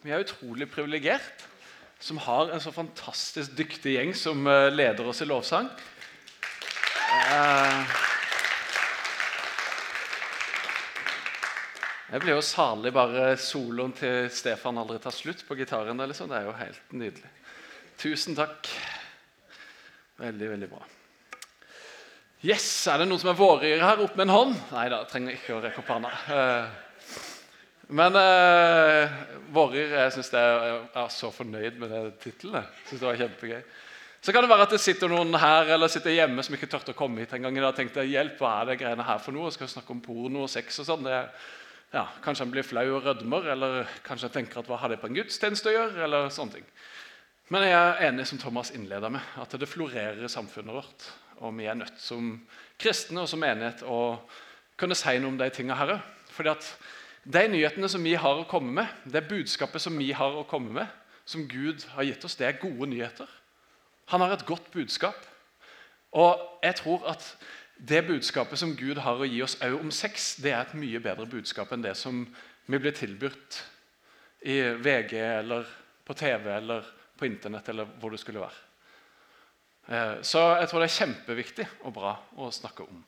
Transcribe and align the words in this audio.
Vi 0.00 0.12
er 0.14 0.22
utrolig 0.24 0.68
privilegert 0.72 1.42
som 2.00 2.16
har 2.24 2.48
en 2.54 2.62
så 2.64 2.72
fantastisk 2.72 3.52
dyktig 3.58 3.92
gjeng 3.98 4.14
som 4.16 4.46
eh, 4.48 4.70
leder 4.72 5.04
oss 5.10 5.20
i 5.20 5.28
lovsang. 5.28 5.68
Eh, 7.10 7.98
Jeg 12.10 12.24
blir 12.24 12.34
jo 12.34 12.42
salig 12.42 12.90
bare 12.90 13.36
soloen 13.38 13.92
til 13.94 14.24
Stefan 14.34 14.80
aldri 14.82 14.96
tar 14.98 15.14
slutt 15.14 15.44
på 15.46 15.54
gitaren. 15.54 15.94
der, 16.00 16.08
Liksom. 16.10 16.26
Det 16.32 16.40
er 16.40 16.48
jo 16.48 16.54
helt 16.58 16.92
nydelig. 16.98 17.28
Tusen 18.02 18.34
takk. 18.34 18.66
Veldig, 20.18 20.48
veldig 20.50 20.68
bra. 20.72 20.80
Yes, 22.42 22.66
Er 22.88 22.98
det 22.98 23.06
noen 23.06 23.20
som 23.20 23.30
er 23.30 23.38
vårryr 23.38 23.84
her? 23.84 24.02
Opp 24.02 24.16
med 24.16 24.26
en 24.26 24.34
hånd? 24.34 24.56
Nei 24.72 24.88
da, 24.90 25.04
trenger 25.06 25.36
ikke 25.36 25.54
å 25.54 25.60
rekke 25.62 25.84
opp 25.84 25.92
hånda. 25.92 26.10
Eh, 27.90 27.94
Men 27.94 28.14
uh, 28.14 29.10
vårryr 29.52 29.96
Jeg 29.98 30.12
synes 30.12 30.32
er, 30.32 30.64
jeg 30.64 30.88
er 30.94 31.08
så 31.08 31.30
fornøyd 31.30 31.78
med 31.78 31.90
det 31.90 32.18
tittelen. 32.22 32.54
Jeg 32.54 32.86
synes 32.86 33.00
det 33.00 33.08
var 33.08 33.16
kjempegøy. 33.16 33.62
Så 34.22 34.32
kan 34.32 34.42
det 34.42 34.50
være 34.50 34.62
at 34.62 34.70
det 34.70 34.80
sitter 34.80 35.08
noen 35.08 35.34
her 35.34 35.72
eller 35.74 35.88
sitter 35.88 36.12
hjemme 36.12 36.42
som 36.42 36.54
ikke 36.54 36.68
tørte 36.68 36.92
å 36.92 36.98
komme 36.98 37.20
hit 37.20 37.32
en 37.32 37.42
gang. 37.42 37.54
dag, 37.56 37.74
tenkte 37.74 38.04
hjelp, 38.04 38.36
hva 38.38 38.60
er 38.60 38.66
det 38.68 38.78
greiene 38.82 39.02
her 39.02 39.18
for 39.18 39.32
noe? 39.32 39.50
Skal 39.50 39.66
vi 39.66 39.72
snakke 39.72 39.94
om 39.94 40.02
porno 40.04 40.44
og 40.44 40.50
sex 40.50 40.78
og 40.82 40.86
sånn? 40.86 41.08
Ja, 41.90 42.04
Kanskje 42.22 42.44
han 42.44 42.52
blir 42.52 42.62
flau 42.62 42.84
og 42.98 43.06
rødmer, 43.06 43.48
eller 43.54 43.88
kanskje 44.04 44.28
han 44.28 44.34
tenker 44.34 44.60
at 44.60 44.68
hva 44.68 44.76
har 44.76 44.92
det 44.92 45.00
på 45.00 45.08
en 45.08 45.16
gudstjeneste 45.16 45.72
å 45.72 45.72
gjøre? 45.72 46.04
eller 46.04 46.28
sånne 46.28 46.58
ting. 46.58 46.68
Men 47.48 47.64
jeg 47.64 47.80
er 47.80 48.04
enig 48.10 48.28
som 48.28 48.38
Thomas 48.38 48.70
innleder 48.76 49.10
med, 49.10 49.24
at 49.40 49.56
det 49.58 49.66
florerer 49.66 50.20
i 50.22 50.28
samfunnet 50.30 50.76
vårt. 50.76 51.08
Og 51.40 51.56
vi 51.56 51.66
er 51.66 51.80
nødt 51.80 51.96
som 51.98 52.36
kristne 52.78 53.24
og 53.24 53.28
som 53.32 53.40
menighet 53.40 53.82
å 53.88 54.20
kunne 54.78 54.94
si 54.94 55.16
noe 55.18 55.32
om 55.32 55.40
de 55.40 55.48
tingene 55.50 55.80
her 55.80 55.96
òg. 55.96 56.08
De 57.24 57.42
nyhetene 57.48 57.88
som 57.88 58.04
vi 58.04 58.14
har 58.16 58.40
å 58.40 58.48
komme 58.48 58.72
med, 58.80 59.00
det 59.04 59.26
budskapet 59.28 59.82
som 59.82 59.96
vi 59.98 60.10
har 60.16 60.36
å 60.36 60.46
komme 60.48 60.72
med, 60.80 60.86
som 61.28 61.44
Gud 61.48 61.84
har 61.94 62.06
gitt 62.08 62.24
oss, 62.24 62.36
det 62.38 62.46
er 62.48 62.60
gode 62.62 62.88
nyheter. 62.90 63.28
Han 64.10 64.24
har 64.24 64.32
et 64.34 64.46
godt 64.48 64.70
budskap. 64.72 65.18
Og 66.16 66.40
jeg 66.64 66.74
tror 66.80 67.04
at 67.12 67.26
det 67.76 68.06
budskapet 68.08 68.58
som 68.58 68.72
Gud 68.76 68.98
har 69.04 69.20
å 69.20 69.28
gi 69.28 69.42
oss 69.44 69.58
òg 69.62 69.76
om 69.78 69.92
sex, 69.94 70.34
det 70.42 70.54
er 70.54 70.64
et 70.64 70.78
mye 70.78 71.00
bedre 71.02 71.28
budskap 71.30 71.70
enn 71.72 71.84
det 71.84 71.94
som 71.98 72.24
vi 72.66 72.80
blir 72.80 72.96
tilbudt 72.96 73.60
i 74.48 74.56
VG 74.80 75.14
eller 75.20 75.68
på 76.04 76.16
TV 76.16 76.50
eller 76.56 76.88
på 77.16 77.28
Internett 77.28 77.68
eller 77.68 77.88
hvor 78.00 78.10
det 78.12 78.20
skulle 78.20 78.42
være. 78.42 78.66
Eh, 79.90 80.16
så 80.26 80.42
jeg 80.60 80.68
tror 80.70 80.82
det 80.82 80.88
er 80.90 80.98
kjempeviktig 80.98 81.68
og 81.84 81.94
bra 81.94 82.14
å 82.40 82.50
snakke 82.54 82.88
om. 82.88 83.00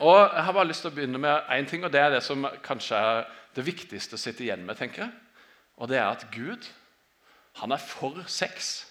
Og 0.00 0.18
Jeg 0.34 0.44
har 0.44 0.52
bare 0.52 0.68
lyst 0.68 0.84
til 0.84 0.90
å 0.90 0.94
begynne 0.94 1.18
med 1.18 1.50
én 1.54 1.68
ting, 1.68 1.84
og 1.84 1.92
det 1.92 2.00
er 2.00 2.10
det 2.14 2.22
som 2.22 2.46
kanskje 2.64 2.96
er 2.96 3.24
det 3.56 3.64
viktigste 3.66 4.14
å 4.14 4.20
sitte 4.20 4.44
igjen 4.44 4.66
med. 4.66 4.76
tenker 4.76 5.02
jeg. 5.02 5.12
Og 5.76 5.88
det 5.88 5.98
er 5.98 6.10
at 6.10 6.26
Gud 6.34 6.68
han 7.58 7.72
er 7.72 7.82
for 7.82 8.22
sex. 8.26 8.86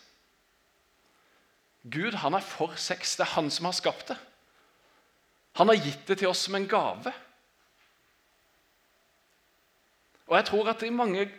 Gud 1.92 2.18
han 2.20 2.34
er 2.34 2.44
for 2.44 2.74
sex. 2.76 3.16
Det 3.16 3.24
er 3.24 3.36
han 3.36 3.50
som 3.52 3.66
har 3.66 3.76
skapt 3.78 4.08
det. 4.12 4.18
Han 5.56 5.68
har 5.72 5.80
gitt 5.80 6.08
det 6.08 6.20
til 6.20 6.28
oss 6.28 6.44
som 6.46 6.56
en 6.56 6.68
gave. 6.68 7.14
Og 10.28 10.36
jeg 10.36 10.46
tror 10.46 10.70
at 10.70 10.84
I 10.84 10.90
mange 10.90 11.30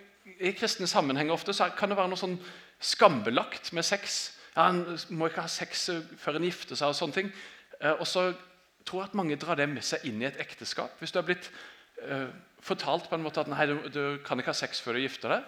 i 0.41 0.53
kristne 0.53 0.87
sammenhenger 0.87 1.33
ofte 1.33 1.53
så 1.53 1.69
kan 1.77 1.91
det 1.91 1.99
være 1.99 2.09
noe 2.13 2.21
sånn 2.21 2.39
skambelagt 2.81 3.73
med 3.77 3.85
sex. 3.85 4.19
Ja, 4.57 4.69
En 4.69 4.99
må 5.11 5.29
ikke 5.29 5.45
ha 5.45 5.49
sex 5.53 5.91
før 6.19 6.39
en 6.39 6.49
gifter 6.49 6.77
seg. 6.77 6.89
Og 6.89 6.97
sånne 6.97 7.15
ting. 7.15 7.33
Eh, 7.81 7.93
og 7.93 8.07
så 8.07 8.33
tror 8.89 9.07
at 9.07 9.17
mange 9.19 9.37
drar 9.41 9.59
det 9.61 9.69
med 9.71 9.85
seg 9.85 10.05
inn 10.09 10.23
i 10.23 10.29
et 10.29 10.41
ekteskap. 10.41 10.97
Hvis 10.99 11.13
du 11.13 11.21
har 11.21 11.29
blitt 11.29 11.51
uh, 12.03 12.29
fortalt 12.65 13.09
på 13.11 13.17
en 13.19 13.25
måte 13.25 13.45
at 13.45 13.51
nei, 13.53 13.69
du, 13.69 13.77
du, 13.93 14.03
kan 14.27 14.41
ikke 14.41 14.55
ha 14.55 14.61
sex 14.61 14.81
før 14.85 14.97
du 14.97 15.05
gifter 15.05 15.37
deg, 15.37 15.47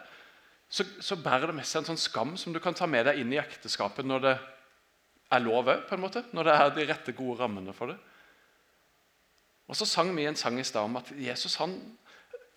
så, 0.70 0.86
så 1.02 1.18
bærer 1.18 1.50
det 1.50 1.56
med 1.58 1.66
seg 1.66 1.82
en 1.82 1.90
sånn 1.90 2.00
skam 2.00 2.36
som 2.38 2.54
du 2.54 2.60
kan 2.62 2.76
ta 2.78 2.86
med 2.86 3.08
deg 3.08 3.18
inn 3.18 3.32
i 3.34 3.40
ekteskapet 3.42 4.06
når 4.06 4.26
det 4.26 4.36
er 5.34 5.42
lov 5.42 5.66
òg, 5.70 5.86
på 5.88 5.96
en 5.96 6.04
måte. 6.04 6.22
Når 6.36 6.46
det 6.46 6.54
er 6.54 6.76
de 6.76 6.86
rette, 6.90 7.16
gode 7.16 7.40
rammene 7.42 7.74
for 7.74 7.90
det. 7.90 7.98
Og 9.70 9.78
så 9.78 9.86
sang 9.86 10.10
vi 10.16 10.26
en 10.26 10.38
sang 10.38 10.58
i 10.58 10.66
stad 10.66 10.86
om 10.86 10.98
at 10.98 11.10
Jesus 11.14 11.56
han, 11.62 11.76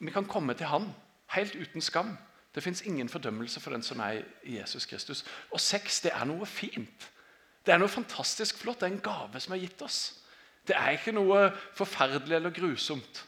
vi 0.02 0.14
kan 0.14 0.26
komme 0.30 0.56
til 0.58 0.70
han 0.70 0.90
helt 1.34 1.56
uten 1.56 1.82
skam. 1.82 2.16
Det 2.54 2.64
fins 2.64 2.82
ingen 2.86 3.10
fordømmelse 3.10 3.62
for 3.62 3.74
den 3.74 3.86
som 3.86 4.02
er 4.02 4.22
i 4.44 4.58
Jesus 4.60 4.86
Kristus. 4.86 5.26
Og 5.52 5.62
sex 5.62 6.02
det 6.06 6.14
er 6.14 6.26
noe 6.30 6.46
fint. 6.50 7.10
Det 7.66 7.74
er 7.74 7.82
noe 7.82 7.90
fantastisk 7.90 8.58
flott. 8.62 8.82
Det 8.82 8.90
er 8.90 8.96
en 8.96 9.06
gave 9.06 9.42
som 9.42 9.56
er 9.56 9.62
gitt 9.62 9.82
oss. 9.82 10.23
Det 10.68 10.76
er 10.80 10.96
ikke 10.96 11.16
noe 11.16 11.50
forferdelig 11.76 12.38
eller 12.38 12.56
grusomt. 12.56 13.24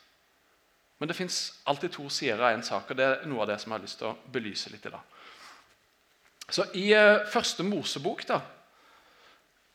Men 1.00 1.12
det 1.12 1.18
fins 1.18 1.40
alltid 1.68 1.92
to 1.92 2.08
sider 2.10 2.40
av 2.40 2.56
en 2.56 2.64
sak, 2.64 2.90
og 2.90 2.98
det 2.98 3.06
er 3.06 3.26
noe 3.28 3.44
av 3.44 3.50
det 3.52 3.60
som 3.60 3.72
jeg 3.72 3.80
har 3.80 3.84
lyst 3.84 4.00
til 4.00 4.12
å 4.12 4.18
belyse 4.32 4.72
litt 4.72 4.86
i 4.88 4.94
dag. 4.94 5.16
Så 6.50 6.68
I 6.78 6.86
uh, 6.96 7.26
første 7.32 7.66
Mosebok 7.66 8.24
da, 8.30 8.40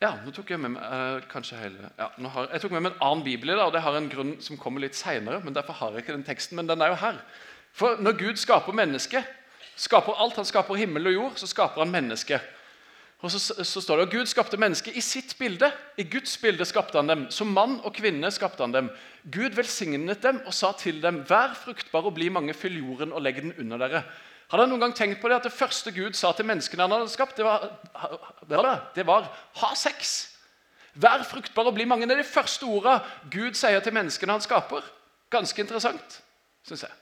ja, 0.01 0.15
nå 0.23 0.31
tok 0.33 0.49
jeg 0.49 0.61
med 0.63 0.73
meg 0.73 0.81
uh, 0.81 1.27
kanskje 1.29 1.59
hele, 1.59 1.91
ja, 1.99 2.07
har, 2.33 2.47
jeg 2.55 2.63
tok 2.63 2.73
med 2.73 2.85
meg 2.87 2.95
en 2.95 3.03
annen 3.05 3.25
bibel 3.27 3.51
i 3.51 3.57
dag, 3.57 3.67
og 3.67 3.75
det 3.75 3.83
har 3.85 3.97
en 3.99 4.09
grunn 4.09 4.31
som 4.41 4.57
kommer 4.57 4.81
litt 4.81 4.97
senere, 4.97 5.43
men 5.43 5.53
derfor 5.53 5.77
har 5.77 5.93
jeg 5.93 6.05
ikke 6.05 6.15
den 6.15 6.25
teksten, 6.25 6.57
men 6.57 6.71
den 6.71 6.81
er 6.81 6.95
jo 6.95 6.97
her. 7.03 7.19
For 7.77 8.01
når 8.01 8.17
Gud 8.17 8.41
skaper 8.41 8.75
mennesket, 8.75 9.27
skaper 9.77 10.17
alt, 10.17 10.39
han 10.39 10.47
skaper 10.47 10.79
himmel 10.79 11.11
og 11.11 11.17
jord, 11.17 11.37
så 11.37 11.51
skaper 11.51 11.83
han 11.83 11.93
mennesket. 11.93 12.41
Og 13.21 13.29
så, 13.31 13.39
så, 13.39 13.81
står 13.81 13.99
det 13.99 14.05
at 14.07 14.13
Gud 14.15 14.29
skapte 14.29 14.57
mennesket 14.57 14.95
i 14.97 15.01
sitt 15.05 15.35
bilde. 15.37 15.69
I 15.97 16.07
Guds 16.09 16.33
bilde 16.41 16.65
skapte 16.65 16.97
han 16.97 17.09
dem. 17.09 17.27
Som 17.29 17.53
mann 17.53 17.77
og 17.85 17.93
kvinne 17.93 18.31
skapte 18.33 18.65
han 18.65 18.73
dem. 18.73 18.89
Gud 19.29 19.53
velsignet 19.57 20.23
dem 20.23 20.39
og 20.45 20.55
sa 20.57 20.71
til 20.77 20.97
dem, 21.03 21.21
vær 21.29 21.53
fruktbare 21.53 22.09
og 22.09 22.17
bli 22.17 22.31
mange, 22.33 22.55
fyll 22.57 22.79
jorden 22.79 23.13
og 23.13 23.21
legg 23.21 23.43
den 23.43 23.53
under 23.61 23.83
dere. 23.83 24.03
Har 24.49 24.59
dere 24.59 24.71
noen 24.71 24.81
gang 24.87 24.95
tenkt 24.97 25.21
på 25.21 25.29
det 25.29 25.37
at 25.37 25.45
det 25.47 25.53
første 25.53 25.93
Gud 25.95 26.17
sa 26.17 26.33
til 26.35 26.49
menneskene 26.49 26.83
han 26.83 26.95
hadde 26.97 27.13
skapt, 27.13 27.37
det 27.37 27.45
var, 27.45 28.89
det 28.95 29.05
var 29.07 29.29
ha 29.61 29.71
sex? 29.77 30.15
Vær 30.99 31.21
fruktbar 31.23 31.69
og 31.69 31.77
bli 31.77 31.85
mange. 31.87 32.09
Det 32.09 32.17
er 32.17 32.23
de 32.23 32.27
første 32.27 32.67
ordene 32.67 33.29
Gud 33.31 33.55
sier 33.55 33.79
til 33.85 33.95
menneskene 33.95 34.35
han 34.35 34.43
skaper. 34.43 34.83
Ganske 35.31 35.63
interessant, 35.63 36.17
syns 36.67 36.83
jeg. 36.89 37.00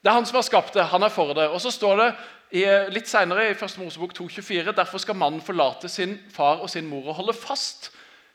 Det 0.00 0.08
er 0.08 0.16
han 0.16 0.26
som 0.26 0.38
har 0.40 0.46
skapt 0.46 0.74
det. 0.74 0.84
Han 0.88 1.02
er 1.02 1.12
for 1.12 1.34
det. 1.36 1.48
Og 1.48 1.60
så 1.60 1.70
står 1.70 1.96
det 2.00 2.10
i, 2.50 2.64
litt 2.92 3.08
senere 3.08 3.50
i 3.50 3.54
1. 3.54 3.76
Mosebok 3.78 4.14
2,24.: 4.16 4.72
Derfor 4.76 4.98
skal 4.98 5.16
mannen 5.16 5.42
forlate 5.44 5.88
sin 5.88 6.18
far 6.32 6.62
og 6.64 6.70
sin 6.70 6.88
mor 6.88 7.08
og 7.08 7.14
holde 7.20 7.36
fast 7.36 7.90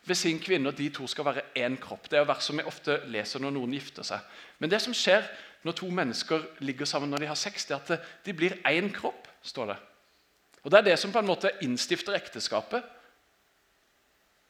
ved 0.06 0.16
sin 0.16 0.40
kvinne, 0.40 0.70
og 0.70 0.78
de 0.78 0.90
to 0.94 1.08
skal 1.08 1.26
være 1.26 1.42
én 1.58 1.80
kropp. 1.82 2.10
Det 2.12 2.20
er 2.20 2.28
vers 2.30 2.44
som 2.46 2.58
vi 2.58 2.64
ofte 2.64 3.00
leser 3.10 3.42
når 3.42 3.56
noen 3.56 3.74
gifter 3.74 4.06
seg. 4.06 4.22
Men 4.60 4.70
det 4.70 4.82
som 4.82 4.94
skjer 4.94 5.26
når 5.66 5.74
to 5.80 5.90
mennesker 5.90 6.46
ligger 6.60 6.86
sammen 6.86 7.10
når 7.10 7.24
de 7.24 7.28
har 7.32 7.40
sex, 7.40 7.66
det 7.66 7.74
er 7.74 7.98
at 7.98 8.26
de 8.26 8.34
blir 8.34 8.60
én 8.70 8.94
kropp. 8.94 9.28
står 9.42 9.66
det. 9.66 9.76
Og 10.64 10.72
Det 10.72 10.78
er 10.78 10.84
det 10.84 11.00
som 11.00 11.12
på 11.12 11.20
en 11.20 11.26
måte 11.26 11.52
innstifter 11.62 12.14
ekteskapet, 12.14 12.84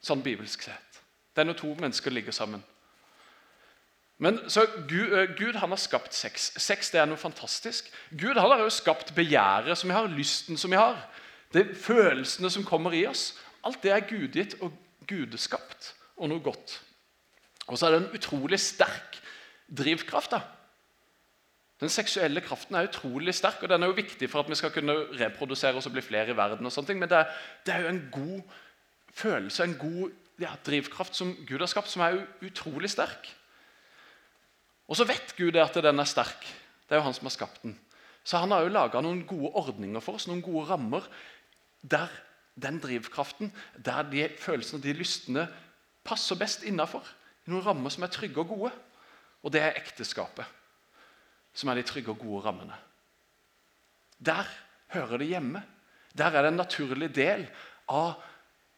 sånn 0.01 0.21
bibelsk 0.23 0.61
sett. 0.61 1.01
Det 1.35 1.41
er 1.41 1.45
når 1.45 1.57
to 1.59 1.73
mennesker 1.75 2.11
ligger 2.11 2.31
sammen. 2.31 2.63
Men 4.17 4.39
så 4.49 4.63
Gud, 4.87 5.35
Gud, 5.37 5.57
han 5.59 5.69
har 5.69 5.79
skapt 5.81 6.13
sex. 6.15 6.53
Sex 6.61 6.91
det 6.93 7.01
er 7.01 7.09
noe 7.09 7.19
fantastisk. 7.19 7.89
Gud 8.15 8.39
han 8.39 8.51
har 8.51 8.63
jo 8.63 8.71
skapt 8.71 9.11
begjæret 9.15 9.77
som 9.77 9.91
vi 9.91 9.97
har, 9.97 10.07
lysten 10.07 10.57
som 10.57 10.71
vi 10.71 10.79
har. 10.79 11.01
Det 11.53 11.61
er 11.61 11.75
Følelsene 11.75 12.51
som 12.51 12.63
kommer 12.67 12.95
i 12.95 13.05
oss. 13.07 13.33
Alt 13.65 13.83
det 13.83 13.91
er 13.91 14.07
gudgitt 14.07 14.55
og 14.61 14.73
gudeskapt 15.07 15.93
og 16.15 16.31
noe 16.31 16.43
godt. 16.43 16.79
Og 17.67 17.77
så 17.77 17.87
er 17.87 17.95
det 17.95 18.01
en 18.03 18.15
utrolig 18.15 18.59
sterk 18.61 19.19
drivkraft. 19.67 20.31
da. 20.31 20.41
Den 21.79 21.89
seksuelle 21.89 22.41
kraften 22.41 22.75
er 22.75 22.87
utrolig 22.87 23.33
sterk, 23.35 23.63
og 23.63 23.69
den 23.69 23.83
er 23.83 23.87
jo 23.87 23.97
viktig 23.97 24.29
for 24.29 24.39
at 24.39 24.49
vi 24.49 24.55
skal 24.55 24.71
kunne 24.71 24.95
reprodusere 25.19 25.75
oss 25.75 25.89
og 25.89 25.95
bli 25.97 26.01
flere 26.01 26.31
i 26.31 26.37
verden. 26.37 26.65
og 26.65 26.71
sånne 26.71 26.87
ting, 26.87 26.99
Men 26.99 27.09
det 27.09 27.17
er, 27.17 27.25
det 27.65 27.73
er 27.73 27.81
jo 27.81 27.87
en 27.87 28.09
god 28.11 28.41
følelse, 29.13 29.63
en 29.63 29.77
god 29.77 30.11
ja, 30.39 30.55
drivkraft 30.65 31.15
som 31.15 31.35
Gud 31.47 31.59
har 31.59 31.67
skapt, 31.67 31.89
som 31.89 32.01
er 32.01 32.25
utrolig 32.41 32.89
sterk. 32.89 33.35
Og 34.87 34.97
så 34.99 35.07
vet 35.07 35.33
Gud 35.37 35.57
at 35.57 35.77
den 35.81 35.99
er 35.99 36.09
sterk. 36.09 36.45
Det 36.85 36.95
er 36.95 37.01
jo 37.01 37.07
han 37.07 37.15
som 37.17 37.27
har 37.27 37.33
skapt 37.33 37.63
den. 37.63 37.77
Så 38.25 38.41
han 38.41 38.51
har 38.53 38.65
jo 38.65 38.73
laga 38.73 39.01
noen 39.05 39.23
gode 39.27 39.51
ordninger 39.57 40.01
for 40.01 40.17
oss, 40.17 40.27
noen 40.29 40.43
gode 40.45 40.65
rammer, 40.69 41.05
der 41.81 42.09
den 42.55 42.79
drivkraften, 42.81 43.51
der 43.77 44.05
de 44.09 44.27
følelsene 44.41 44.79
og 44.79 44.85
de 44.85 44.95
lystene 44.97 45.45
passer 46.05 46.37
best 46.39 46.65
innafor. 46.65 47.05
Noen 47.49 47.65
rammer 47.65 47.93
som 47.93 48.05
er 48.05 48.13
trygge 48.13 48.41
og 48.41 48.53
gode. 48.53 48.71
Og 49.45 49.53
det 49.53 49.61
er 49.61 49.77
ekteskapet, 49.77 50.45
som 51.53 51.69
er 51.69 51.77
de 51.77 51.85
trygge 51.85 52.13
og 52.13 52.21
gode 52.21 52.45
rammene. 52.47 52.77
Der 54.17 54.47
hører 54.93 55.21
det 55.21 55.29
hjemme. 55.29 55.61
Der 56.17 56.31
er 56.31 56.45
det 56.45 56.53
en 56.53 56.61
naturlig 56.63 57.11
del 57.13 57.45
av 57.91 58.15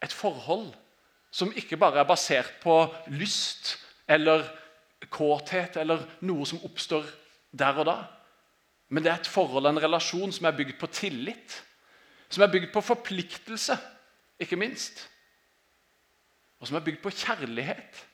et 0.04 0.14
forhold 0.14 0.74
som 1.32 1.54
ikke 1.56 1.78
bare 1.80 2.02
er 2.02 2.10
basert 2.10 2.58
på 2.64 2.82
lyst 3.14 3.78
eller 4.10 4.48
kåthet 5.06 5.78
eller 5.78 6.04
noe 6.26 6.46
som 6.46 6.64
oppstår 6.66 7.06
der 7.52 7.82
og 7.82 7.86
da. 7.86 7.98
Men 8.90 9.04
det 9.04 9.12
er 9.12 9.20
et 9.22 9.30
forhold, 9.30 9.68
en 9.68 9.84
relasjon, 9.84 10.32
som 10.32 10.46
er 10.48 10.56
bygd 10.58 10.78
på 10.80 10.88
tillit. 10.88 11.64
Som 12.30 12.44
er 12.44 12.52
bygd 12.52 12.72
på 12.74 12.82
forpliktelse, 12.82 13.78
ikke 14.40 14.60
minst. 14.60 15.10
Og 16.60 16.68
som 16.68 16.76
er 16.80 16.86
bygd 16.86 17.02
på 17.04 17.10
kjærlighet. 17.10 18.06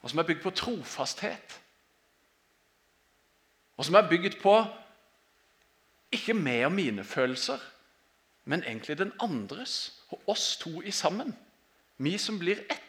Og 0.00 0.10
som 0.10 0.18
er 0.18 0.28
bygd 0.28 0.42
på 0.42 0.50
trofasthet. 0.50 1.60
og 3.78 3.84
som 3.84 3.94
er 3.94 4.08
bygd 4.10 4.40
på 4.42 4.52
ikke 6.12 6.34
meg 6.34 6.64
og 6.66 6.72
mine 6.72 7.04
følelser, 7.04 7.58
men 8.44 8.64
egentlig 8.64 8.98
den 8.98 9.12
andres, 9.20 10.02
og 10.08 10.22
oss 10.26 10.56
to 10.56 10.82
i 10.82 10.90
sammen. 10.90 11.36
Vi 11.98 12.18
som 12.18 12.38
blir 12.38 12.58
ett. 12.70 12.87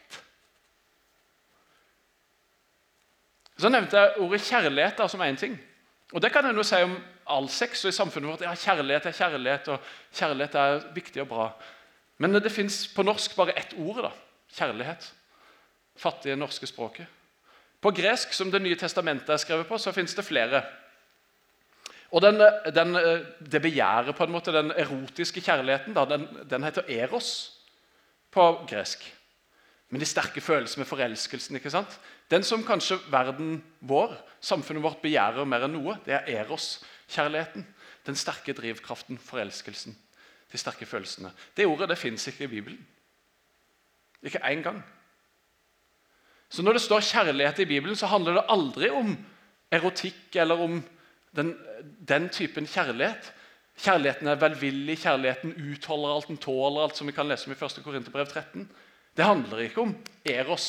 Så 3.59 3.69
nevnte 3.69 3.99
jeg 3.99 4.21
ordet 4.23 4.45
kjærlighet 4.47 4.97
da, 4.97 5.07
som 5.07 5.21
én 5.21 5.37
ting. 5.37 5.59
Og 6.13 6.21
Det 6.21 6.31
kan 6.31 6.45
en 6.45 6.55
jo 6.55 6.63
si 6.63 6.79
om 6.81 6.95
all 7.27 7.49
sex 7.49 7.83
og 7.85 7.89
i 7.89 7.95
samfunnet 7.95 8.31
vårt. 8.31 8.41
Ja, 8.41 8.55
Kjærlighet 8.55 9.05
er 9.05 9.11
kjærlighet, 9.11 9.67
og 9.67 9.79
kjærlighet 10.15 10.55
er 10.55 10.93
viktig 10.95 11.21
og 11.21 11.27
bra. 11.27 11.51
Men 12.17 12.33
det 12.33 12.51
fins 12.51 12.87
på 12.95 13.03
norsk 13.03 13.35
bare 13.35 13.57
ett 13.59 13.75
ord. 13.77 14.01
da, 14.03 14.11
Kjærlighet. 14.55 15.13
Fattige 15.97 16.35
norske 16.35 16.67
språket. 16.67 17.05
På 17.81 17.91
gresk, 17.91 18.33
som 18.33 18.51
Det 18.51 18.61
nye 18.61 18.75
testamentet 18.75 19.29
er 19.29 19.37
skrevet 19.37 19.67
på, 19.67 19.77
så 19.77 19.91
fins 19.91 20.15
det 20.15 20.25
flere. 20.25 20.63
Og 22.11 22.21
den, 22.21 22.39
den, 22.75 22.93
Det 23.51 23.61
begjæret, 23.61 24.15
på 24.15 24.23
en 24.23 24.31
måte, 24.31 24.51
den 24.51 24.71
erotiske 24.71 25.41
kjærligheten, 25.41 25.93
da, 25.93 26.05
den, 26.05 26.27
den 26.49 26.63
heter 26.63 26.83
eros 26.89 27.51
på 28.31 28.65
gresk. 28.67 29.15
Men 29.89 29.99
de 29.99 30.05
sterke 30.05 30.41
følelsene 30.41 30.81
med 30.81 30.87
forelskelsen. 30.87 31.55
ikke 31.55 31.69
sant? 31.69 31.99
Den 32.29 32.45
som 32.45 32.63
kanskje 32.65 32.99
verden 33.09 33.57
vår, 33.79 34.13
samfunnet 34.41 34.83
vårt, 34.83 35.01
begjærer 35.01 35.47
mer 35.49 35.65
enn 35.65 35.73
noe, 35.73 35.97
det 36.05 36.13
er 36.13 36.29
eros-kjærligheten. 36.43 37.65
Den 38.05 38.17
sterke 38.17 38.53
drivkraften, 38.53 39.17
forelskelsen. 39.17 39.97
De 40.49 40.57
sterke 40.57 40.85
følelsene. 40.89 41.31
Det 41.57 41.67
ordet 41.69 41.89
det 41.91 41.97
fins 41.97 42.27
ikke 42.29 42.45
i 42.45 42.53
Bibelen. 42.53 42.79
Ikke 44.25 44.41
én 44.45 44.61
gang. 44.63 44.81
Så 46.49 46.63
når 46.65 46.77
det 46.77 46.81
står 46.81 47.05
kjærlighet 47.05 47.59
i 47.59 47.65
Bibelen, 47.69 47.95
så 47.95 48.09
handler 48.09 48.39
det 48.39 48.47
aldri 48.49 48.89
om 48.89 49.11
erotikk 49.71 50.35
eller 50.41 50.61
om 50.61 50.79
den, 51.37 51.53
den 52.09 52.29
typen 52.33 52.65
kjærlighet. 52.67 53.33
Kjærligheten 53.79 54.27
er 54.27 54.41
velvillig, 54.41 54.97
kjærligheten 55.03 55.53
utholder 55.55 56.15
alt, 56.15 56.27
den 56.27 56.41
tåler 56.41 56.83
alt, 56.83 56.97
som 56.97 57.07
vi 57.07 57.15
kan 57.15 57.29
lese 57.29 57.47
om 57.47 57.53
i 57.53 57.59
1. 57.65 57.83
Korinterbrev 57.83 58.25
13. 58.27 58.65
Det 59.17 59.25
handler 59.25 59.65
ikke 59.65 59.85
om 59.85 59.93
eros. 60.25 60.65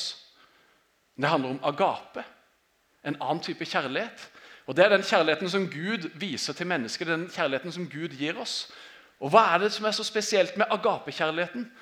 Det 1.20 1.28
handler 1.28 1.50
om 1.50 1.64
agape. 1.64 2.24
En 3.04 3.16
annen 3.20 3.42
type 3.42 3.64
kjærlighet. 3.64 4.30
Og 4.66 4.76
Det 4.76 4.84
er 4.84 4.88
den 4.88 5.02
kjærligheten 5.02 5.50
som 5.50 5.70
Gud 5.70 6.10
viser 6.14 6.52
til 6.52 6.66
mennesket, 6.66 7.06
den 7.06 7.30
kjærligheten 7.30 7.72
som 7.72 7.88
Gud 7.90 8.08
gir 8.08 8.38
oss. 8.38 8.72
Og 9.20 9.30
Hva 9.30 9.54
er 9.54 9.58
det 9.58 9.72
som 9.72 9.86
er 9.86 9.90
så 9.90 10.04
spesielt 10.04 10.56
med 10.56 10.66
agapekjærligheten? 10.70 11.72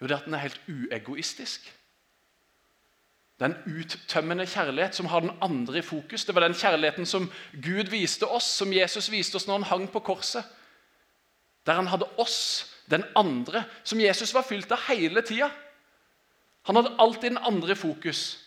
Jo, 0.00 0.06
det 0.06 0.12
er 0.12 0.18
at 0.18 0.24
den 0.24 0.34
er 0.34 0.38
helt 0.38 0.60
uegoistisk. 0.68 1.72
Det 3.38 3.50
er 3.50 3.54
en 3.54 3.78
uttømmende 3.78 4.46
kjærlighet 4.46 4.94
som 4.94 5.06
har 5.06 5.20
den 5.20 5.30
andre 5.42 5.78
i 5.78 5.82
fokus. 5.82 6.24
Det 6.24 6.34
var 6.34 6.40
den 6.40 6.54
kjærligheten 6.54 7.06
som 7.06 7.32
Gud 7.52 7.90
viste 7.90 8.26
oss, 8.26 8.44
som 8.44 8.72
Jesus 8.72 9.10
viste 9.10 9.36
oss 9.36 9.46
når 9.46 9.54
han 9.54 9.62
hang 9.62 9.88
på 9.92 9.98
korset. 9.98 10.44
Der 11.66 11.72
han 11.72 11.86
hadde 11.86 12.08
oss, 12.18 12.68
den 12.90 13.04
andre, 13.16 13.64
som 13.84 14.00
Jesus 14.00 14.34
var 14.34 14.42
fylt 14.42 14.72
av 14.72 14.78
hele 14.88 15.22
tida. 15.22 15.50
Han 16.62 16.76
hadde 16.76 16.96
alltid 16.98 17.30
den 17.30 17.38
andre 17.38 17.72
i 17.72 17.74
fokus. 17.74 18.38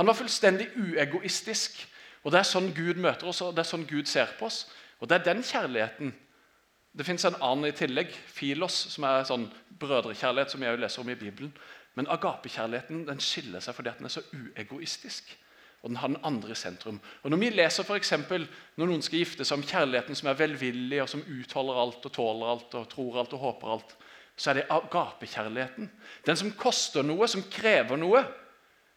Han 0.00 0.08
var 0.08 0.16
fullstendig 0.16 0.70
uegoistisk. 0.80 1.76
Og 2.24 2.32
Det 2.32 2.38
er 2.40 2.48
sånn 2.48 2.70
Gud 2.72 2.96
møter 2.96 3.28
oss, 3.28 3.42
og 3.44 3.52
det 3.52 3.60
er 3.60 3.68
sånn 3.68 3.84
Gud 3.88 4.08
ser 4.08 4.32
på 4.38 4.46
oss. 4.48 4.62
Og 5.00 5.08
Det 5.08 5.18
er 5.18 5.24
den 5.26 5.42
kjærligheten. 5.44 6.14
Det 6.96 7.06
fins 7.06 7.24
en 7.24 7.36
annen 7.36 7.68
i 7.68 7.76
tillegg, 7.76 8.08
Filos, 8.26 8.78
som 8.94 9.04
er 9.04 9.28
sånn 9.28 9.44
brødrekjærlighet, 9.78 10.50
som 10.50 10.62
jeg 10.62 10.80
leser 10.80 11.02
om 11.02 11.10
i 11.12 11.18
Bibelen. 11.20 11.52
Men 11.94 12.08
agapekjærligheten 12.08 13.04
den 13.06 13.20
skiller 13.20 13.60
seg 13.60 13.76
fordi 13.76 13.92
den 13.98 14.08
er 14.08 14.14
så 14.16 14.24
uegoistisk. 14.32 15.36
Og 15.82 15.90
den 15.90 16.00
har 16.00 16.08
den 16.08 16.24
andre 16.24 16.50
i 16.50 16.54
sentrum. 16.54 17.00
Og 17.22 17.30
Når 17.30 17.36
vi 17.36 17.50
leser 17.50 17.84
for 17.84 17.96
eksempel, 17.96 18.48
når 18.76 18.86
noen 18.86 19.02
skal 19.02 19.18
gifte 19.18 19.44
seg 19.44 19.58
om 19.58 19.68
kjærligheten 19.68 20.16
som 20.16 20.28
er 20.28 20.40
velvillig, 20.40 21.02
og 21.02 21.08
som 21.08 21.24
utholder 21.28 21.80
alt 21.82 22.06
og 22.06 22.12
tåler 22.12 22.52
alt 22.54 22.74
og 22.74 22.88
tror 22.88 23.18
alt 23.20 23.32
og 23.32 23.38
håper 23.38 23.68
alt, 23.68 23.96
så 24.36 24.50
er 24.50 24.54
det 24.54 24.70
agapekjærligheten. 24.70 25.90
Den 26.26 26.36
som 26.36 26.52
koster 26.52 27.02
noe, 27.02 27.28
som 27.28 27.44
krever 27.52 28.00
noe. 28.00 28.24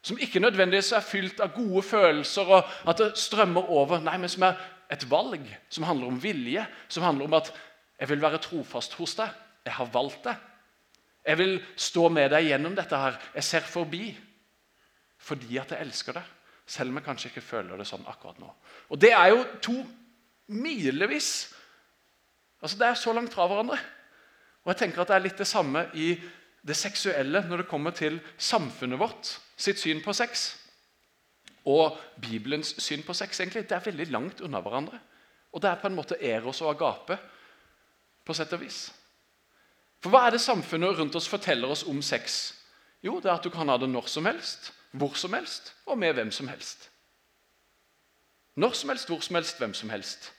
Som 0.04 0.18
ikke 0.20 0.42
nødvendigvis 0.42 0.92
er 0.92 1.00
fylt 1.04 1.40
av 1.40 1.54
gode 1.56 1.82
følelser 1.82 2.50
og 2.52 2.72
at 2.90 3.00
det 3.00 3.14
strømmer 3.18 3.70
over. 3.72 4.02
Nei, 4.04 4.18
men 4.20 4.28
som 4.28 4.44
er 4.44 4.58
et 4.92 5.06
valg, 5.10 5.46
som 5.72 5.86
handler 5.88 6.12
om 6.12 6.18
vilje. 6.20 6.66
Som 6.92 7.06
handler 7.06 7.24
om 7.24 7.34
at 7.34 7.52
'jeg 7.98 8.08
vil 8.08 8.22
være 8.22 8.38
trofast 8.38 8.94
hos 8.94 9.14
deg'. 9.14 9.32
Jeg 9.64 9.72
har 9.72 9.84
valgt 9.84 10.24
det. 10.24 10.36
Jeg 11.26 11.38
vil 11.38 11.62
stå 11.76 12.08
med 12.08 12.30
deg 12.30 12.44
gjennom 12.44 12.76
dette 12.76 12.96
her. 12.96 13.16
Jeg 13.34 13.44
ser 13.44 13.60
forbi 13.60 14.18
fordi 15.18 15.56
at 15.56 15.70
jeg 15.70 15.80
elsker 15.80 16.12
deg. 16.12 16.22
Selv 16.66 16.90
om 16.90 16.96
jeg 16.96 17.04
kanskje 17.04 17.28
ikke 17.28 17.40
føler 17.40 17.76
det 17.76 17.86
sånn 17.86 18.04
akkurat 18.06 18.38
nå. 18.38 18.54
Og 18.88 19.00
Det 19.00 19.12
er 19.12 19.26
jo 19.28 19.44
to 19.62 19.86
milevis 20.48 21.50
Altså 22.64 22.78
Det 22.78 22.86
er 22.86 22.94
så 22.94 23.12
langt 23.12 23.32
fra 23.34 23.46
hverandre. 23.46 23.78
Og 24.64 24.72
jeg 24.72 24.76
tenker 24.76 25.02
at 25.02 25.08
Det 25.08 25.16
er 25.16 25.24
litt 25.26 25.38
det 25.38 25.46
samme 25.46 25.90
i 25.94 26.14
det 26.66 26.76
seksuelle 26.76 27.44
når 27.48 27.62
det 27.62 27.68
kommer 27.68 27.90
til 27.96 28.20
samfunnet 28.38 28.98
vårt 28.98 29.34
sitt 29.56 29.78
syn 29.78 30.00
på 30.04 30.12
sex. 30.16 30.54
Og 31.64 31.96
Bibelens 32.20 32.74
syn 32.82 33.02
på 33.02 33.14
sex. 33.14 33.40
egentlig, 33.40 33.68
Det 33.68 33.76
er 33.76 33.90
veldig 33.90 34.10
langt 34.10 34.40
unna 34.40 34.60
hverandre. 34.60 34.98
Og 35.52 35.62
det 35.62 35.70
er 35.70 35.80
på 35.80 35.86
en 35.86 35.94
måte 35.94 36.18
eros 36.20 36.60
og 36.60 36.74
agape 36.74 37.18
på 38.24 38.34
sett 38.34 38.52
og 38.52 38.60
vis. 38.60 38.92
For 40.02 40.10
hva 40.10 40.26
er 40.26 40.34
det 40.34 40.40
samfunnet 40.40 40.98
rundt 40.98 41.14
oss 41.16 41.28
forteller 41.28 41.70
oss 41.70 41.84
om 41.88 42.02
sex? 42.02 42.54
Jo, 43.04 43.20
det 43.20 43.30
er 43.30 43.38
at 43.38 43.44
du 43.44 43.50
kan 43.50 43.68
ha 43.68 43.76
det 43.76 43.88
når 43.88 44.08
som 44.08 44.26
helst, 44.26 44.72
hvor 44.92 45.14
som 45.16 45.32
helst 45.32 45.72
og 45.86 45.98
med 45.98 46.14
hvem 46.14 46.30
som 46.32 46.48
helst. 46.48 46.90
Når 48.56 48.72
som 48.72 48.88
helst, 48.88 49.08
hvor 49.08 49.20
som 49.20 49.34
helst, 49.34 49.58
hvem 49.58 49.74
som 49.74 49.90
helst. 49.90 50.32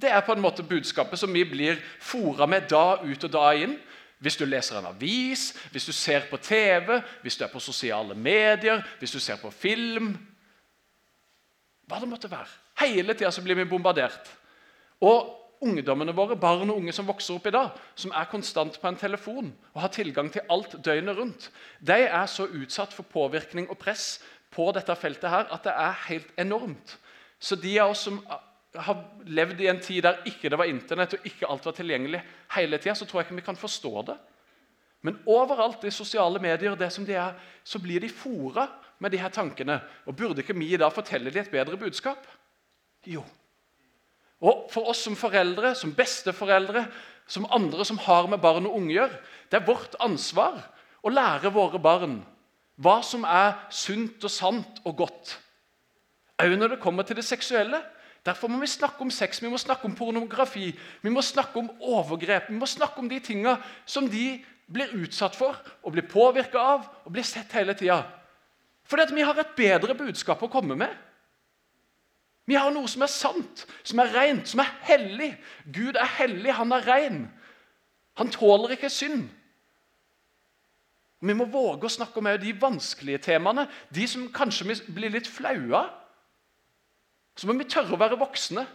Det 0.00 0.10
er 0.10 0.20
på 0.24 0.32
en 0.32 0.40
måte 0.40 0.62
budskapet 0.62 1.18
som 1.18 1.32
vi 1.34 1.44
blir 1.44 1.80
fora 2.00 2.46
med 2.46 2.68
da 2.70 3.00
ut 3.02 3.24
og 3.24 3.32
da 3.32 3.50
inn. 3.52 3.78
Hvis 4.20 4.36
du 4.36 4.44
leser 4.44 4.78
en 4.78 4.90
avis, 4.90 5.50
hvis 5.72 5.86
du 5.88 5.92
ser 5.96 6.26
på 6.30 6.36
TV, 6.36 7.00
hvis 7.22 7.36
du 7.36 7.44
er 7.44 7.52
på 7.52 7.60
sosiale 7.60 8.14
medier, 8.14 8.82
hvis 8.98 9.14
du 9.16 9.20
ser 9.20 9.40
på 9.40 9.50
film 9.50 10.12
Hva 11.88 11.98
det 11.98 12.08
måtte 12.08 12.30
være. 12.30 12.46
Hele 12.84 13.16
tida 13.18 13.42
blir 13.42 13.58
vi 13.58 13.64
bombardert. 13.66 14.28
Og 15.02 15.40
ungdommene 15.60 16.14
våre, 16.16 16.36
barn 16.36 16.70
og 16.70 16.78
unge 16.80 16.92
som 16.94 17.08
vokser 17.08 17.34
opp 17.34 17.48
i 17.48 17.52
dag, 17.54 17.72
som 17.98 18.12
er 18.16 18.28
konstant 18.30 18.76
på 18.80 18.88
en 18.88 18.98
telefon 19.00 19.50
og 19.74 19.80
har 19.82 19.92
tilgang 19.92 20.30
til 20.32 20.46
alt 20.52 20.76
døgnet 20.84 21.18
rundt, 21.18 21.48
de 21.80 21.98
er 22.06 22.26
så 22.30 22.46
utsatt 22.46 22.94
for 22.96 23.08
påvirkning 23.08 23.68
og 23.68 23.78
press 23.80 24.20
på 24.54 24.70
dette 24.76 24.96
feltet 24.96 25.30
her 25.30 25.50
at 25.52 25.66
det 25.66 25.74
er 25.74 25.98
helt 26.06 26.30
enormt. 26.40 26.96
Så 27.40 27.56
de 27.56 27.74
av 27.80 27.94
oss 27.94 28.06
som 28.06 28.20
har 28.78 29.00
levd 29.26 29.60
i 29.60 29.68
en 29.70 29.80
tid 29.82 30.04
der 30.06 30.20
ikke 30.28 30.50
det 30.50 30.58
var 30.58 30.70
Internett 30.70 31.16
og 31.16 31.26
ikke 31.26 31.48
alt 31.50 31.64
var 31.66 31.74
tilgjengelig 31.74 32.20
hele 32.54 32.78
tida, 32.78 32.94
så 32.94 33.06
tror 33.06 33.20
jeg 33.20 33.28
ikke 33.28 33.40
vi 33.40 33.46
kan 33.48 33.58
forstå 33.58 34.04
det. 34.10 34.16
Men 35.02 35.18
overalt 35.26 35.84
i 35.88 35.92
sosiale 35.94 36.38
medier 36.42 36.76
det 36.78 36.90
som 36.92 37.06
de 37.08 37.16
er, 37.16 37.34
så 37.64 37.80
blir 37.82 38.00
de 38.00 38.08
fora 38.12 38.68
med 39.00 39.10
de 39.10 39.20
her 39.20 39.32
tankene. 39.32 39.80
Og 40.06 40.16
Burde 40.16 40.44
ikke 40.44 40.58
vi 40.58 40.76
da 40.76 40.90
fortelle 40.92 41.32
dem 41.32 41.42
et 41.42 41.52
bedre 41.52 41.78
budskap? 41.80 42.26
Jo. 43.06 43.24
Og 44.40 44.68
For 44.72 44.92
oss 44.92 45.02
som 45.04 45.16
foreldre, 45.16 45.74
som 45.74 45.94
besteforeldre, 45.96 46.86
som 47.26 47.46
andre 47.50 47.84
som 47.84 47.98
har 47.98 48.28
med 48.28 48.40
barn 48.42 48.66
og 48.66 48.76
unge 48.76 48.94
gjør, 48.94 49.16
det 49.50 49.60
er 49.60 49.66
vårt 49.66 49.96
ansvar 50.00 50.60
å 51.02 51.12
lære 51.12 51.52
våre 51.54 51.80
barn 51.80 52.20
hva 52.80 53.00
som 53.04 53.26
er 53.28 53.56
sunt 53.72 54.24
og 54.24 54.32
sant 54.32 54.80
og 54.88 54.96
godt. 55.02 55.34
Òg 56.40 56.54
når 56.56 56.74
det 56.74 56.80
kommer 56.80 57.04
til 57.04 57.18
det 57.18 57.26
seksuelle. 57.28 57.82
Derfor 58.26 58.48
må 58.52 58.60
vi 58.60 58.68
snakke 58.68 59.00
om 59.00 59.10
sex, 59.10 59.40
vi 59.42 59.48
må 59.48 59.58
snakke 59.58 59.88
om 59.88 59.94
pornografi, 59.96 60.74
vi 61.02 61.10
må 61.10 61.22
snakke 61.24 61.56
om 61.58 61.70
overgrep. 61.80 62.50
Vi 62.50 62.58
må 62.58 62.66
snakke 62.68 63.00
om 63.00 63.08
de 63.08 63.20
tinga 63.24 63.56
som 63.88 64.08
de 64.10 64.42
blir 64.70 64.92
utsatt 65.00 65.36
for 65.36 65.56
og 65.82 65.94
blir 65.94 66.08
påvirka 66.08 66.60
av 66.60 66.84
og 67.04 67.14
blir 67.14 67.24
sett 67.26 67.52
hele 67.56 67.74
tida. 67.74 68.02
Fordi 68.84 69.06
at 69.06 69.14
vi 69.14 69.24
har 69.24 69.38
et 69.40 69.56
bedre 69.56 69.96
budskap 69.96 70.42
å 70.42 70.50
komme 70.52 70.76
med. 70.76 70.92
Vi 72.50 72.58
har 72.58 72.72
noe 72.74 72.88
som 72.90 73.04
er 73.06 73.12
sant, 73.12 73.64
som 73.86 74.00
er 74.02 74.12
rent, 74.12 74.48
som 74.50 74.60
er 74.60 74.72
hellig. 74.88 75.30
Gud 75.70 75.96
er 75.96 76.16
hellig, 76.18 76.52
han 76.58 76.74
er 76.74 76.86
ren. 76.86 77.20
Han 78.18 78.32
tåler 78.34 78.74
ikke 78.74 78.90
synd. 78.90 79.28
Vi 81.20 81.36
må 81.36 81.46
våge 81.52 81.86
å 81.86 81.92
snakke 81.92 82.18
om 82.18 82.28
de 82.40 82.52
vanskelige 82.56 83.22
temaene, 83.28 83.66
de 83.92 84.06
som 84.08 84.28
kanskje 84.32 84.80
blir 84.88 85.12
litt 85.14 85.28
flaue 85.28 85.76
av 85.76 85.99
så 87.40 87.48
må 87.48 87.56
vi 87.56 87.64
tørre 87.72 87.96
å 87.96 88.00
være 88.00 88.18
voksne. 88.20 88.66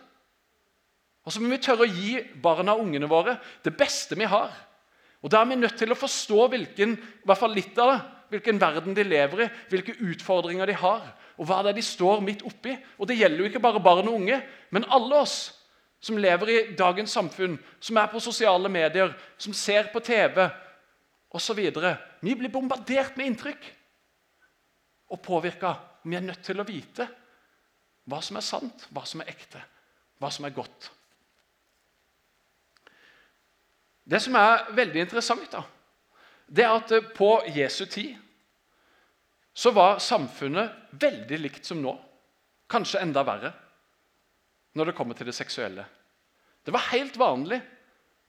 Og 1.26 1.34
så 1.34 1.42
må 1.42 1.52
vi 1.52 1.62
tørre 1.62 1.86
å 1.86 1.90
gi 1.90 2.18
barna 2.42 2.74
og 2.74 2.88
ungene 2.88 3.10
våre 3.10 3.36
det 3.66 3.76
beste 3.78 4.18
vi 4.18 4.26
har. 4.30 4.54
Og 5.22 5.30
Da 5.30 5.42
er 5.42 5.50
vi 5.52 5.58
nødt 5.58 5.78
til 5.78 5.94
å 5.94 5.98
forstå 5.98 6.48
hvilken, 6.50 6.96
i 6.98 7.26
hvert 7.26 7.42
fall 7.42 7.54
litt 7.54 7.78
av 7.82 7.92
det, 7.92 8.00
hvilken 8.34 8.62
verden 8.62 8.96
de 8.98 9.06
lever 9.06 9.44
i, 9.46 9.50
hvilke 9.70 9.94
utfordringer 10.02 10.70
de 10.70 10.78
har, 10.82 11.04
og 11.38 11.46
hva 11.46 11.60
det 11.62 11.74
er 11.74 11.78
de 11.78 11.84
står 11.86 12.24
midt 12.26 12.42
oppi. 12.46 12.74
Og 12.98 13.08
Det 13.08 13.18
gjelder 13.20 13.44
jo 13.44 13.50
ikke 13.52 13.62
bare 13.62 13.82
barn 13.86 14.10
og 14.10 14.18
unge, 14.18 14.40
men 14.74 14.88
alle 14.90 15.20
oss 15.22 15.38
som 16.02 16.18
lever 16.18 16.50
i 16.50 16.58
dagens 16.78 17.14
samfunn, 17.14 17.58
som 17.80 17.98
er 17.98 18.10
på 18.10 18.22
sosiale 18.22 18.70
medier, 18.70 19.14
som 19.38 19.54
ser 19.54 19.92
på 19.94 20.02
TV 20.02 20.42
osv. 21.30 21.62
Vi 22.22 22.34
blir 22.34 22.54
bombardert 22.54 23.18
med 23.18 23.30
inntrykk 23.30 23.70
og 25.14 25.22
påvirka. 25.22 25.76
Vi 26.06 26.18
er 26.18 26.26
nødt 26.26 26.42
til 26.46 26.62
å 26.62 26.66
vite 26.66 27.08
hva 28.06 28.22
som 28.22 28.38
er 28.38 28.46
sant, 28.46 28.86
hva 28.94 29.06
som 29.08 29.24
er 29.24 29.32
ekte. 29.34 29.62
hva 30.16 30.30
som 30.32 30.46
er 30.48 30.54
godt. 30.56 30.86
Det 34.08 34.22
som 34.24 34.36
er 34.40 34.70
veldig 34.78 35.02
interessant, 35.04 35.50
da, 35.52 35.60
det 36.48 36.64
er 36.64 36.72
at 36.72 36.94
eh, 36.96 37.10
på 37.18 37.42
Jesu 37.52 37.84
tid 37.86 38.14
så 39.52 39.74
var 39.76 40.00
samfunnet 40.00 40.96
veldig 41.02 41.40
likt 41.42 41.68
som 41.68 41.82
nå. 41.84 41.92
Kanskje 42.72 43.02
enda 43.04 43.26
verre 43.28 43.52
når 44.76 44.90
det 44.90 44.96
kommer 44.96 45.20
til 45.20 45.28
det 45.28 45.36
seksuelle. 45.36 45.84
Det 46.64 46.72
var 46.72 46.88
helt 46.94 47.20
vanlig 47.20 47.60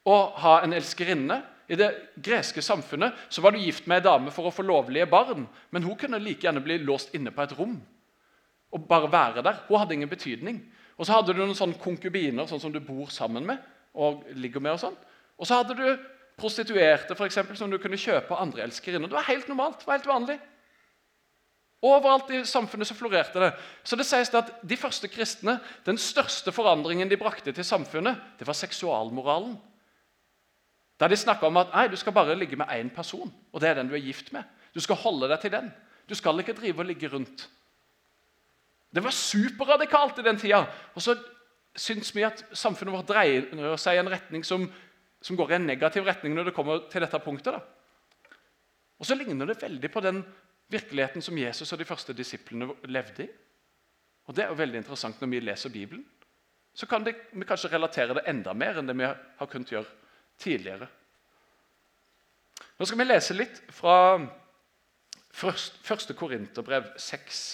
å 0.07 0.17
ha 0.43 0.59
en 0.63 0.75
elskerinne. 0.75 1.39
I 1.71 1.79
det 1.79 1.89
greske 2.23 2.63
samfunnet 2.63 3.15
så 3.31 3.43
var 3.43 3.55
du 3.55 3.63
gift 3.63 3.87
med 3.87 4.01
ei 4.01 4.07
dame 4.07 4.35
for 4.35 4.47
å 4.47 4.55
få 4.55 4.67
lovlige 4.67 5.09
barn, 5.11 5.47
men 5.71 5.87
hun 5.87 5.99
kunne 5.99 6.21
like 6.23 6.47
gjerne 6.47 6.63
bli 6.63 6.79
låst 6.83 7.15
inne 7.15 7.31
på 7.35 7.47
et 7.47 7.55
rom 7.59 7.79
og 8.73 8.89
bare 8.89 9.13
være 9.13 9.45
der. 9.47 9.63
Hun 9.69 9.79
hadde 9.79 9.95
ingen 9.95 10.11
betydning. 10.11 10.61
Og 10.97 11.07
så 11.07 11.17
hadde 11.17 11.35
du 11.35 11.43
noen 11.43 11.57
sånne 11.57 11.79
konkubiner 11.81 12.49
sånn 12.49 12.61
som 12.63 12.73
du 12.73 12.81
bor 12.81 13.11
sammen 13.13 13.47
med 13.47 13.63
og 13.97 14.25
ligger 14.37 14.63
med. 14.65 14.77
Og 14.77 14.83
sånn. 14.83 14.97
Og 15.37 15.49
så 15.49 15.61
hadde 15.61 15.77
du 15.77 15.87
prostituerte 16.37 17.17
for 17.17 17.29
eksempel, 17.29 17.57
som 17.57 17.71
du 17.73 17.79
kunne 17.81 18.01
kjøpe 18.01 18.37
andre 18.37 18.67
elskerinner. 18.67 19.09
Det 19.09 19.17
var 19.17 19.29
helt 19.31 19.49
normalt. 19.49 19.81
det 19.81 19.89
var 19.89 19.99
helt 19.99 20.11
vanlig. 20.11 20.39
Overalt 21.85 22.31
i 22.33 22.43
samfunnet 22.49 22.89
så 22.89 22.97
florerte 22.97 23.41
det. 23.41 23.53
Så 23.85 23.97
det 23.97 24.07
sies 24.09 24.33
at 24.35 24.53
De 24.65 24.77
første 24.77 25.09
kristne, 25.09 25.59
den 25.85 25.99
største 26.01 26.53
forandringen 26.53 27.09
de 27.09 27.17
brakte 27.21 27.53
til 27.53 27.65
samfunnet, 27.65 28.17
det 28.39 28.47
var 28.47 28.57
seksualmoralen. 28.57 29.57
Der 31.01 31.09
de 31.09 31.17
snakka 31.17 31.47
om 31.47 31.57
at 31.61 31.75
nei, 31.75 31.89
du 31.93 31.97
skal 31.97 32.13
bare 32.17 32.35
ligge 32.35 32.57
med 32.57 32.73
én 32.73 32.89
person, 32.95 33.33
og 33.53 33.61
det 33.61 33.69
er 33.69 33.75
den 33.75 33.89
du 33.89 33.95
er 33.95 34.05
gift 34.05 34.33
med. 34.33 34.45
Du 34.75 34.81
skal 34.81 34.97
holde 34.97 35.29
deg 35.29 35.41
til 35.41 35.53
den. 35.53 35.69
Du 36.09 36.15
skal 36.15 36.41
ikke 36.41 36.57
drive 36.57 36.81
og 36.81 36.89
ligge 36.89 37.09
rundt. 37.13 37.49
Det 38.97 39.05
var 39.05 39.13
superradikalt 39.13 40.19
i 40.23 40.25
den 40.25 40.39
tida. 40.41 40.63
Og 40.97 41.05
så 41.05 41.17
syns 41.77 42.15
vi 42.17 42.25
at 42.25 42.41
samfunnet 42.57 42.95
vårt 42.95 43.11
dreier 43.11 43.77
seg 43.81 43.99
i 43.99 44.01
en 44.01 44.09
retning 44.09 44.45
som, 44.47 44.65
som, 45.21 45.37
går 45.37 45.53
i 45.53 45.59
en 45.59 45.69
negativ 45.69 46.07
retning 46.09 46.33
når 46.37 46.49
det 46.49 46.57
kommer 46.57 46.87
til 46.93 47.05
dette 47.05 47.21
punktet. 47.21 47.59
Da. 47.59 48.39
Og 48.97 49.09
så 49.09 49.19
ligner 49.19 49.51
det 49.51 49.61
veldig 49.61 49.91
på 49.93 50.03
den 50.05 50.23
virkeligheten 50.73 51.23
som 51.23 51.37
Jesus 51.39 51.73
og 51.73 51.79
de 51.79 51.89
første 51.89 52.17
disiplene 52.17 52.71
levde 52.89 53.27
i. 53.27 53.29
Og 54.27 54.35
Det 54.35 54.45
er 54.45 54.49
jo 54.51 54.59
veldig 54.59 54.81
interessant 54.81 55.21
når 55.21 55.31
vi 55.31 55.41
leser 55.45 55.71
Bibelen. 55.71 56.07
Så 56.75 56.87
kan 56.87 57.05
det, 57.05 57.15
vi 57.33 57.45
kanskje 57.49 57.71
relatere 57.73 58.17
det 58.17 58.27
enda 58.29 58.53
mer 58.53 58.81
enn 58.81 58.89
det 58.89 58.97
vi 58.97 59.07
har 59.07 59.49
kunnet 59.53 59.71
gjøre 59.73 59.93
tidligere. 60.41 60.89
Nå 62.77 62.85
skal 62.89 62.99
vi 63.01 63.07
lese 63.07 63.37
litt 63.37 63.63
fra 63.73 64.17
1. 65.37 66.13
Korinterbrev 66.17 66.91
6, 67.01 67.45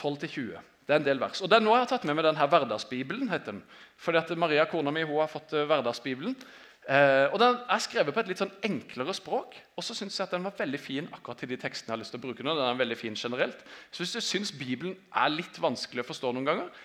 12-20. 0.00 0.58
Det 0.84 0.92
er 0.92 1.00
en 1.00 1.06
del 1.06 1.20
vers. 1.20 1.40
Og 1.40 1.48
den, 1.48 1.64
Nå 1.64 1.72
har 1.72 1.84
jeg 1.84 1.94
tatt 1.94 2.04
med 2.08 2.18
meg 2.18 2.26
denne 2.26 2.46
Hverdagsbibelen. 2.50 3.30
heter 3.30 3.52
den. 3.56 3.62
Fordi 3.96 4.20
at 4.20 4.36
Maria, 4.36 4.66
kona 4.68 4.92
mi, 4.92 5.02
hun 5.02 5.20
har 5.22 5.30
fått 5.32 5.54
eh, 5.56 5.64
Hverdagsbibelen. 5.64 6.36
Eh, 6.84 7.32
og 7.32 7.38
Den 7.40 7.56
er 7.56 7.80
skrevet 7.80 8.12
på 8.12 8.20
et 8.20 8.28
litt 8.28 8.42
sånn 8.42 8.52
enklere 8.66 9.14
språk. 9.16 9.56
Og 9.76 9.86
så 9.86 9.96
syns 9.96 10.18
jeg 10.18 10.26
at 10.26 10.34
den 10.36 10.44
var 10.44 10.56
veldig 10.58 10.80
fin 10.80 11.08
akkurat 11.08 11.40
til 11.40 11.48
de 11.48 11.56
tekstene 11.60 11.92
jeg 11.92 11.96
har 11.96 12.02
lyst 12.02 12.12
til 12.12 12.20
å 12.20 12.24
bruke 12.26 12.44
nå. 12.44 12.56
Den 12.58 12.68
er 12.68 12.82
veldig 12.82 12.98
fin 13.00 13.16
generelt. 13.16 13.62
Så 13.90 14.04
hvis 14.04 14.12
du 14.12 14.20
syns 14.20 14.52
Bibelen 14.52 14.98
er 15.14 15.32
litt 15.32 15.60
vanskelig 15.62 16.04
å 16.04 16.10
forstå 16.10 16.34
noen 16.34 16.50
ganger, 16.50 16.82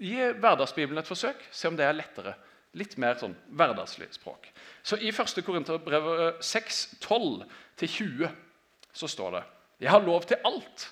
gi 0.00 0.30
Hverdagsbibelen 0.40 1.02
et 1.02 1.10
forsøk. 1.10 1.44
Se 1.52 1.68
om 1.68 1.76
det 1.76 1.84
er 1.84 1.98
lettere. 1.98 2.38
Litt 2.78 2.94
mer 3.02 3.18
sånn 3.18 3.34
hverdagslig 3.58 4.08
språk. 4.14 4.46
Så 4.86 4.96
I 5.02 5.10
1. 5.10 5.42
Korinterbrev 5.44 6.38
6, 6.40 6.78
12-20 7.02 8.30
så 8.94 9.08
står 9.10 9.34
det 9.34 9.42
Jeg 9.82 9.90
har 9.90 10.04
lov 10.06 10.24
til 10.30 10.38
alt, 10.46 10.86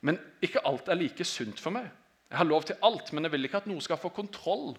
men 0.00 0.18
ikke 0.44 0.62
alt 0.66 0.88
er 0.88 0.98
like 0.98 1.24
sunt 1.26 1.60
for 1.60 1.74
meg. 1.74 1.88
Jeg 2.28 2.38
har 2.38 2.48
lov 2.48 2.66
til 2.68 2.76
alt, 2.84 3.12
men 3.12 3.24
jeg 3.24 3.32
vil 3.32 3.48
ikke 3.48 3.62
at 3.62 3.70
noe 3.70 3.82
skal 3.82 4.00
få 4.00 4.10
kontroll 4.14 4.74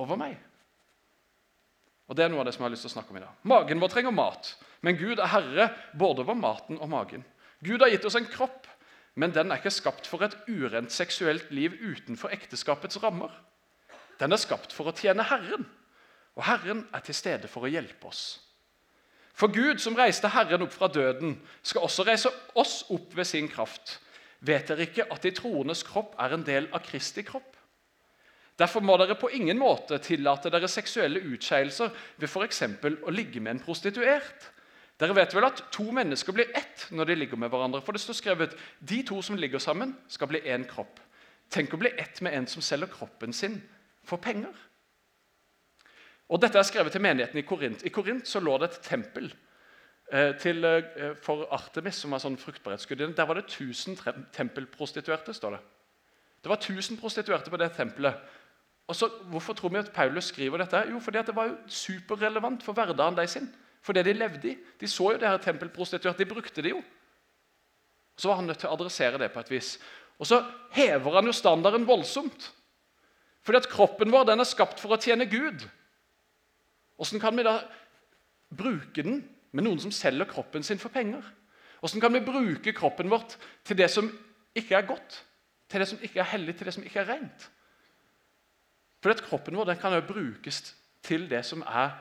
over 0.00 0.18
meg. 0.20 0.38
Og 2.10 2.16
Det 2.16 2.24
er 2.24 2.32
noe 2.32 2.42
av 2.42 2.48
det 2.48 2.56
som 2.56 2.64
jeg 2.64 2.70
har 2.70 2.74
lyst 2.74 2.82
til 2.88 2.90
å 2.90 2.96
snakke 2.96 3.12
om 3.12 3.20
i 3.20 3.22
dag. 3.22 3.34
Magen 3.46 3.82
vår 3.82 3.92
trenger 3.92 4.14
mat, 4.14 4.54
men 4.82 4.98
Gud 4.98 5.20
er 5.20 5.30
herre 5.30 5.68
både 5.94 6.24
over 6.24 6.34
maten 6.34 6.80
og 6.80 6.90
magen. 6.90 7.22
Gud 7.62 7.84
har 7.84 7.92
gitt 7.92 8.06
oss 8.08 8.16
en 8.18 8.26
kropp, 8.26 8.66
men 9.14 9.30
den 9.36 9.52
er 9.52 9.60
ikke 9.60 9.70
skapt 9.70 10.08
for 10.10 10.24
et 10.26 10.34
urent 10.48 10.90
seksuelt 10.90 11.52
liv 11.54 11.76
utenfor 11.78 12.32
ekteskapets 12.34 12.98
rammer. 13.04 13.30
Den 14.18 14.34
er 14.34 14.42
skapt 14.42 14.74
for 14.74 14.90
å 14.90 14.96
tjene 14.96 15.28
Herren, 15.28 15.68
og 16.34 16.46
Herren 16.48 16.82
er 16.94 17.04
til 17.06 17.14
stede 17.14 17.50
for 17.52 17.66
å 17.66 17.70
hjelpe 17.70 18.10
oss. 18.10 18.40
For 19.36 19.52
Gud, 19.52 19.78
som 19.78 19.96
reiste 19.96 20.28
Herren 20.34 20.66
opp 20.66 20.74
fra 20.74 20.90
døden, 20.90 21.38
skal 21.62 21.86
også 21.86 22.04
reise 22.08 22.32
oss 22.58 22.82
opp 22.90 23.14
ved 23.16 23.28
sin 23.28 23.48
kraft. 23.48 24.00
Vet 24.40 24.70
dere 24.70 24.86
ikke 24.88 25.04
at 25.12 25.24
de 25.24 25.32
troendes 25.36 25.82
kropp 25.84 26.14
er 26.20 26.34
en 26.34 26.44
del 26.46 26.68
av 26.72 26.84
Kristi 26.84 27.24
kropp? 27.26 27.58
Derfor 28.60 28.84
må 28.84 28.96
dere 29.00 29.16
på 29.16 29.30
ingen 29.36 29.56
måte 29.60 29.98
tillate 30.04 30.50
dere 30.52 30.68
seksuelle 30.68 31.20
utskeielser 31.32 31.92
ved 32.20 32.28
f.eks. 32.28 32.62
å 33.08 33.12
ligge 33.12 33.40
med 33.40 33.54
en 33.56 33.62
prostituert. 33.64 34.50
Dere 35.00 35.16
vet 35.16 35.32
vel 35.32 35.46
at 35.48 35.62
to 35.72 35.86
mennesker 35.96 36.36
blir 36.36 36.50
ett 36.56 36.86
når 36.92 37.08
de 37.08 37.16
ligger 37.22 37.40
med 37.40 37.52
hverandre. 37.52 37.80
For 37.84 37.96
det 37.96 38.02
står 38.04 38.18
skrevet 38.18 38.56
de 38.84 39.00
to 39.08 39.22
som 39.24 39.38
ligger 39.40 39.62
sammen, 39.62 39.94
skal 40.12 40.28
bli 40.28 40.42
én 40.44 40.66
kropp. 40.68 41.00
Tenk 41.50 41.72
å 41.72 41.80
bli 41.80 41.92
ett 41.96 42.20
med 42.20 42.36
en 42.36 42.48
som 42.48 42.64
selger 42.64 42.92
kroppen 42.92 43.32
sin 43.32 43.56
for 44.04 44.20
penger. 44.20 44.52
Og 46.30 46.40
Dette 46.40 46.60
er 46.60 46.68
skrevet 46.68 46.92
til 46.94 47.02
menigheten 47.02 47.40
i 47.40 47.46
Korint. 47.46 47.80
I 47.82 47.92
Korint 47.92 48.28
så 48.28 48.44
lå 48.44 48.58
det 48.60 48.70
et 48.70 48.82
tempel 48.86 49.32
til, 50.10 50.64
eh, 50.64 51.14
for 51.22 51.46
Artemis, 51.54 51.94
som 52.02 52.10
var 52.10 52.18
sånn 52.18 52.38
fruktbarhetsgudinne. 52.38 53.14
Der 53.14 53.26
var 53.26 53.34
det 53.38 53.46
1000 53.46 53.96
tempelprostituerte. 54.32 55.34
står 55.34 55.50
det. 55.50 55.60
Det 56.42 56.48
var 56.48 56.56
1000 56.56 56.98
prostituerte 56.98 57.50
på 57.50 57.56
det 57.56 57.72
tempelet. 57.76 58.14
Og 58.88 58.96
så, 58.96 59.08
Hvorfor 59.08 59.54
tror 59.54 59.68
vi 59.68 59.78
at 59.78 59.92
Paulus 59.92 60.24
skriver 60.24 60.58
dette? 60.58 60.90
Jo, 60.90 60.98
fordi 60.98 61.22
det 61.22 61.36
var 61.36 61.46
jo 61.46 61.56
superrelevant 61.66 62.62
for 62.62 62.72
hverdagen 62.72 63.16
de 63.16 63.26
sin. 63.26 63.54
For 63.82 63.92
det 63.92 64.04
de 64.04 64.12
levde 64.12 64.50
i. 64.50 64.56
De 64.80 64.88
så 64.88 65.12
jo 65.12 65.18
det 65.18 65.28
her 65.28 65.38
tempelprostituerte. 65.38 66.18
De 66.18 66.34
brukte 66.34 66.62
det 66.62 66.70
jo. 66.70 66.82
Så 68.16 68.28
var 68.28 68.36
han 68.36 68.46
nødt 68.46 68.58
til 68.58 68.68
å 68.68 68.74
adressere 68.74 69.18
det 69.18 69.32
på 69.32 69.40
et 69.40 69.50
vis. 69.50 69.78
Og 70.18 70.26
så 70.26 70.44
hever 70.72 71.14
han 71.14 71.26
jo 71.26 71.32
standarden 71.32 71.86
voldsomt. 71.86 72.52
Fordi 73.42 73.56
at 73.56 73.68
kroppen 73.68 74.12
vår 74.12 74.24
den 74.24 74.40
er 74.40 74.44
skapt 74.44 74.80
for 74.80 74.92
å 74.92 75.00
tjene 75.00 75.24
Gud. 75.30 75.64
Åssen 76.98 77.20
kan 77.20 77.36
vi 77.36 77.46
da 77.46 77.62
bruke 78.50 79.02
den 79.02 79.22
med 79.52 79.66
noen 79.66 79.80
som 79.82 79.92
selger 79.94 80.28
kroppen 80.30 80.62
sin 80.66 80.78
for 80.78 80.92
penger? 80.94 81.24
Åssen 81.82 82.00
kan 82.02 82.12
vi 82.12 82.20
bruke 82.24 82.74
kroppen 82.76 83.10
vårt 83.10 83.36
til 83.64 83.78
det 83.78 83.88
som 83.90 84.10
ikke 84.56 84.76
er 84.76 84.86
godt? 84.86 85.22
Til 85.70 85.80
det 85.80 85.88
som 85.88 86.02
ikke 86.02 86.20
er 86.20 86.30
hellig, 86.32 86.56
til 86.58 86.68
det 86.68 86.74
som 86.74 86.84
ikke 86.84 87.00
er 87.00 87.10
rent? 87.14 87.50
For 89.00 89.16
Kroppen 89.24 89.56
vår 89.56 89.74
kan 89.80 89.94
jo 89.96 90.02
brukes 90.04 90.74
til 91.02 91.28
det 91.30 91.44
som 91.48 91.62
er 91.62 91.94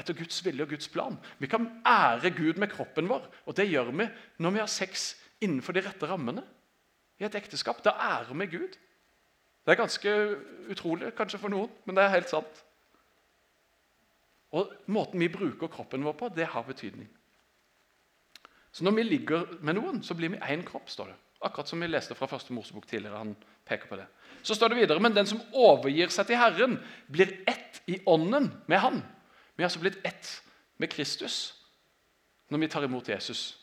etter 0.00 0.16
Guds 0.16 0.38
vilje 0.44 0.64
og 0.64 0.70
Guds 0.72 0.88
plan. 0.88 1.18
Vi 1.38 1.46
kan 1.46 1.68
ære 1.84 2.30
Gud 2.32 2.56
med 2.56 2.70
kroppen 2.72 3.08
vår, 3.08 3.26
og 3.46 3.56
det 3.56 3.68
gjør 3.68 3.90
vi 3.92 4.08
når 4.38 4.50
vi 4.50 4.62
har 4.62 4.70
sex 4.70 5.14
innenfor 5.40 5.76
de 5.76 5.82
rette 5.84 6.08
rammene. 6.08 6.44
I 7.20 7.26
et 7.28 7.34
ekteskap. 7.34 7.84
Da 7.84 7.90
ærer 7.90 8.34
vi 8.34 8.46
Gud. 8.46 8.78
Det 9.62 9.72
er 9.72 9.78
ganske 9.78 10.12
utrolig 10.72 11.12
kanskje 11.14 11.38
for 11.38 11.52
noen, 11.52 11.70
men 11.84 11.96
det 11.96 12.04
er 12.04 12.16
helt 12.16 12.30
sant. 12.30 12.64
Og 14.52 14.72
Måten 14.86 15.20
vi 15.20 15.30
bruker 15.32 15.70
kroppen 15.72 16.04
vår 16.04 16.16
på, 16.18 16.28
det 16.28 16.46
har 16.52 16.64
betydning. 16.66 17.08
Så 18.72 18.84
Når 18.84 18.90
vi 18.96 19.02
ligger 19.02 19.46
med 19.60 19.74
noen, 19.74 20.02
så 20.02 20.14
blir 20.14 20.28
vi 20.28 20.36
én 20.36 20.64
kropp. 20.64 20.90
står 20.90 21.06
det. 21.06 21.16
Akkurat 21.42 21.68
som 21.68 21.80
vi 21.80 21.86
leste 21.86 22.14
fra 22.14 22.26
første 22.26 22.52
Mosebok 22.52 22.86
tidligere. 22.86 23.18
han 23.18 23.36
peker 23.66 23.86
på 23.88 23.96
det. 23.96 24.06
Så 24.42 24.54
står 24.54 24.68
det 24.68 24.76
videre, 24.76 25.00
Men 25.00 25.14
den 25.14 25.26
som 25.26 25.40
overgir 25.52 26.08
seg 26.08 26.26
til 26.26 26.36
Herren, 26.36 26.78
blir 27.10 27.44
ett 27.46 27.82
i 27.86 28.00
ånden 28.06 28.52
med 28.66 28.78
Han. 28.78 29.02
Vi 29.56 29.62
har 29.62 29.68
altså 29.70 29.80
blitt 29.80 30.06
ett 30.06 30.42
med 30.78 30.90
Kristus 30.90 31.54
når 32.50 32.58
vi 32.58 32.68
tar 32.68 32.84
imot 32.84 33.08
Jesus 33.08 33.58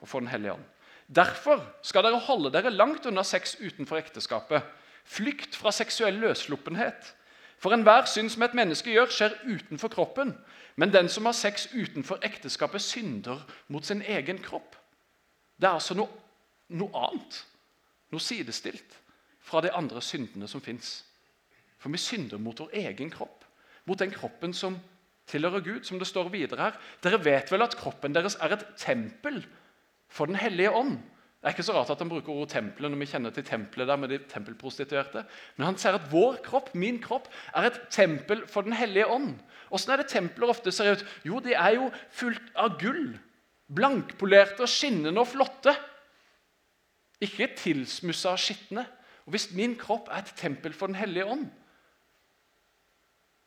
og 0.00 0.08
får 0.08 0.20
Den 0.20 0.28
hellige 0.28 0.52
ånd. 0.52 0.64
Derfor 1.10 1.64
skal 1.82 2.04
dere 2.06 2.20
holde 2.22 2.52
dere 2.54 2.70
langt 2.70 3.06
unna 3.06 3.24
sex 3.26 3.56
utenfor 3.60 3.98
ekteskapet. 3.98 4.62
Flykt 5.04 5.56
fra 5.56 5.72
seksuell 5.74 6.20
løssluppenhet. 6.22 7.14
For 7.60 7.74
enhver 7.76 8.06
synd 8.08 8.30
som 8.32 8.42
et 8.46 8.56
menneske 8.56 8.92
gjør, 8.94 9.10
skjer 9.12 9.36
utenfor 9.44 9.92
kroppen. 9.92 10.32
Men 10.80 10.92
den 10.94 11.10
som 11.12 11.26
har 11.28 11.36
sex 11.36 11.68
utenfor 11.74 12.22
ekteskapet, 12.24 12.80
synder 12.80 13.42
mot 13.68 13.84
sin 13.84 14.00
egen 14.02 14.40
kropp. 14.40 14.78
Det 15.60 15.68
er 15.68 15.76
altså 15.76 15.94
noe, 15.98 16.08
noe 16.72 17.04
annet, 17.04 17.42
noe 18.14 18.24
sidestilt 18.24 18.96
fra 19.44 19.60
de 19.60 19.72
andre 19.76 20.00
syndene 20.00 20.48
som 20.48 20.64
fins. 20.64 21.02
For 21.80 21.92
vi 21.92 22.00
synder 22.00 22.40
mot 22.40 22.60
vår 22.60 22.72
egen 22.80 23.12
kropp, 23.12 23.44
mot 23.84 24.00
den 24.00 24.12
kroppen 24.14 24.56
som 24.56 24.78
tilhører 25.28 25.60
Gud. 25.60 25.84
Som 25.84 26.00
det 26.00 26.08
står 26.08 26.32
videre 26.32 26.70
her. 26.70 26.80
Dere 27.04 27.20
vet 27.24 27.52
vel 27.52 27.64
at 27.64 27.76
kroppen 27.76 28.16
deres 28.16 28.38
er 28.40 28.56
et 28.56 28.66
tempel 28.80 29.42
for 30.08 30.26
Den 30.26 30.40
hellige 30.40 30.72
ånd? 30.72 30.96
Det 31.40 31.48
er 31.48 31.54
ikke 31.54 31.64
så 31.64 31.72
rart 31.72 31.88
at 31.88 32.02
han 32.02 32.10
bruker 32.10 32.34
ordet 32.34 32.52
tempelet 32.52 32.92
når 32.92 33.00
vi 33.00 33.06
kjenner 33.08 33.32
til 33.32 33.44
tempelet 33.48 33.88
der 33.88 33.96
med 33.96 34.10
de 34.12 34.18
tempelprostituerte. 34.28 35.22
Men 35.56 35.70
han 35.70 35.78
sier 35.80 35.96
at 35.96 36.10
vår 36.12 36.42
kropp, 36.44 36.74
min 36.76 36.98
kropp, 37.00 37.30
er 37.56 37.70
et 37.70 37.78
tempel 37.88 38.42
for 38.44 38.66
Den 38.66 38.76
hellige 38.76 39.08
ånd. 39.08 39.38
Åssen 39.72 39.94
er 39.94 40.02
det 40.02 40.10
templer 40.12 40.52
ofte 40.52 40.72
ser 40.74 40.98
ut? 40.98 41.04
Jo, 41.24 41.40
de 41.40 41.54
er 41.56 41.78
jo 41.78 41.86
fullt 42.12 42.50
av 42.60 42.76
gull. 42.82 43.14
Blankpolerte 43.72 44.66
og 44.66 44.68
skinnende 44.68 45.22
og 45.22 45.30
flotte. 45.30 45.72
Ikke 47.24 47.48
tilsmussa 47.56 48.34
og 48.34 48.42
skitne. 48.44 48.84
Og 49.24 49.32
Hvis 49.32 49.48
min 49.56 49.78
kropp 49.80 50.12
er 50.12 50.20
et 50.20 50.34
tempel 50.36 50.76
for 50.76 50.92
Den 50.92 51.00
hellige 51.00 51.24
ånd, 51.24 51.48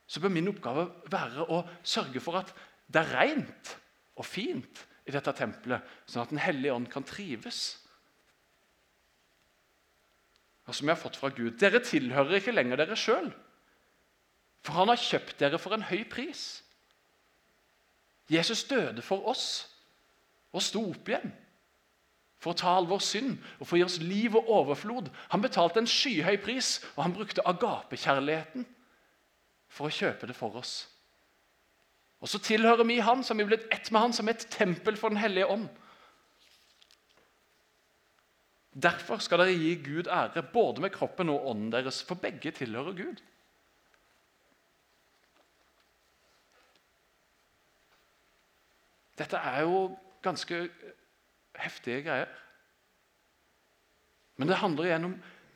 så 0.08 0.20
bør 0.20 0.34
min 0.34 0.50
oppgave 0.50 0.90
være 1.10 1.46
å 1.46 1.62
sørge 1.84 2.22
for 2.22 2.42
at 2.42 2.50
det 2.90 3.02
er 3.02 3.14
rent 3.22 3.78
og 4.18 4.26
fint 4.26 4.84
i 5.08 5.14
dette 5.14 5.32
tempelet, 5.38 5.82
sånn 6.06 6.26
at 6.26 6.34
Den 6.34 6.42
hellige 6.42 6.74
ånd 6.74 6.90
kan 6.92 7.06
trives. 7.06 7.83
Og 10.68 10.76
som 10.76 10.88
vi 10.88 10.94
har 10.94 11.00
fått 11.00 11.20
fra 11.20 11.32
Gud. 11.36 11.58
Dere 11.60 11.84
tilhører 11.84 12.40
ikke 12.40 12.56
lenger 12.56 12.80
dere 12.80 12.98
sjøl, 13.00 13.30
for 14.64 14.80
han 14.80 14.92
har 14.94 15.02
kjøpt 15.02 15.40
dere 15.42 15.60
for 15.60 15.76
en 15.76 15.86
høy 15.90 16.06
pris. 16.10 16.64
Jesus 18.32 18.64
døde 18.70 19.04
for 19.04 19.28
oss 19.28 19.48
og 20.54 20.64
sto 20.64 20.86
opp 20.94 21.10
igjen 21.12 21.34
for 22.44 22.52
å 22.52 22.60
ta 22.60 22.72
all 22.76 22.88
vår 22.88 23.02
synd 23.04 23.36
og 23.60 23.66
for 23.66 23.76
å 23.76 23.82
gi 23.82 23.86
oss 23.86 24.00
liv 24.04 24.36
og 24.36 24.50
overflod. 24.52 25.10
Han 25.32 25.44
betalte 25.44 25.80
en 25.80 25.88
skyhøy 25.90 26.38
pris, 26.44 26.78
og 26.96 27.06
han 27.06 27.16
brukte 27.16 27.46
agapekjærligheten 27.48 28.66
for 29.72 29.88
å 29.88 29.96
kjøpe 29.96 30.28
det 30.30 30.36
for 30.36 30.60
oss. 30.60 30.74
Og 32.24 32.32
så 32.32 32.40
tilhører 32.40 32.88
vi 32.88 33.02
Han, 33.04 33.24
som 33.24 33.40
er 33.40 33.48
blitt 33.48 33.66
ett 33.72 33.90
med 33.92 34.00
Han, 34.00 34.14
som 34.16 34.30
et 34.32 34.48
tempel 34.52 34.96
for 35.00 35.12
Den 35.12 35.20
hellige 35.20 35.48
ånd. 35.52 35.68
Derfor 38.74 39.22
skal 39.22 39.44
dere 39.44 39.54
gi 39.54 39.76
Gud 39.86 40.08
ære, 40.10 40.44
både 40.54 40.82
med 40.82 40.90
kroppen 40.90 41.30
og 41.30 41.48
ånden 41.50 41.72
deres, 41.72 42.04
for 42.04 42.16
begge 42.16 42.52
tilhører 42.52 42.96
Gud. 42.98 43.22
Dette 49.18 49.38
er 49.38 49.62
jo 49.62 49.98
ganske 50.22 50.70
heftige 51.60 52.02
greier. 52.02 52.32
Men 54.38 54.48
det 54.48 54.58
handler 54.58 54.90
igjen 54.90 55.06
om 55.06 55.14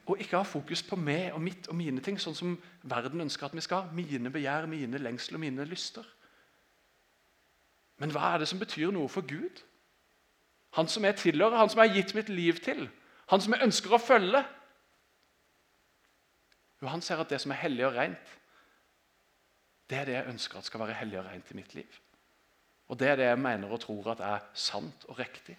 å 0.07 0.15
ikke 0.21 0.37
ha 0.37 0.45
fokus 0.45 0.83
på 0.85 0.95
meg 0.95 1.33
og 1.33 1.41
mitt 1.41 1.65
og 1.67 1.75
mine 1.75 2.03
ting, 2.05 2.19
sånn 2.21 2.37
som 2.37 2.53
verden 2.85 3.25
ønsker 3.25 3.49
at 3.49 3.57
vi 3.57 3.63
skal. 3.65 3.89
Mine 3.97 4.29
begjær, 4.31 4.69
mine 4.69 5.01
lengsler 5.01 5.39
og 5.39 5.43
mine 5.43 5.65
lyster. 5.65 6.05
Men 7.97 8.13
hva 8.13 8.35
er 8.35 8.43
det 8.43 8.51
som 8.51 8.61
betyr 8.61 8.93
noe 8.93 9.09
for 9.09 9.25
Gud? 9.25 9.63
Han 10.77 10.87
som 10.91 11.05
jeg 11.07 11.17
tilhører, 11.17 11.57
han 11.57 11.71
som 11.73 11.81
jeg 11.81 11.89
har 11.89 11.97
gitt 11.97 12.13
mitt 12.13 12.29
liv 12.29 12.61
til, 12.61 12.85
han 13.31 13.43
som 13.43 13.55
jeg 13.55 13.65
ønsker 13.67 13.93
å 13.93 14.01
følge. 14.01 14.43
Jo, 16.81 16.87
Han 16.87 17.01
ser 17.01 17.21
at 17.21 17.29
det 17.29 17.39
som 17.41 17.51
er 17.51 17.63
hellig 17.63 17.87
og 17.87 17.95
rent, 17.97 18.35
det 19.87 19.97
er 19.97 20.05
det 20.05 20.17
jeg 20.17 20.33
ønsker 20.33 20.59
at 20.59 20.67
skal 20.67 20.83
være 20.83 20.99
hellig 20.99 21.19
og 21.19 21.25
rent 21.29 21.51
i 21.51 21.57
mitt 21.57 21.73
liv. 21.75 21.99
Og 22.87 22.99
det 22.99 23.07
er 23.09 23.19
det 23.19 23.29
jeg 23.29 23.39
mener 23.39 23.71
og 23.71 23.81
tror 23.83 24.13
at 24.13 24.23
er 24.23 24.45
sant 24.55 25.07
og 25.07 25.19
riktig 25.19 25.55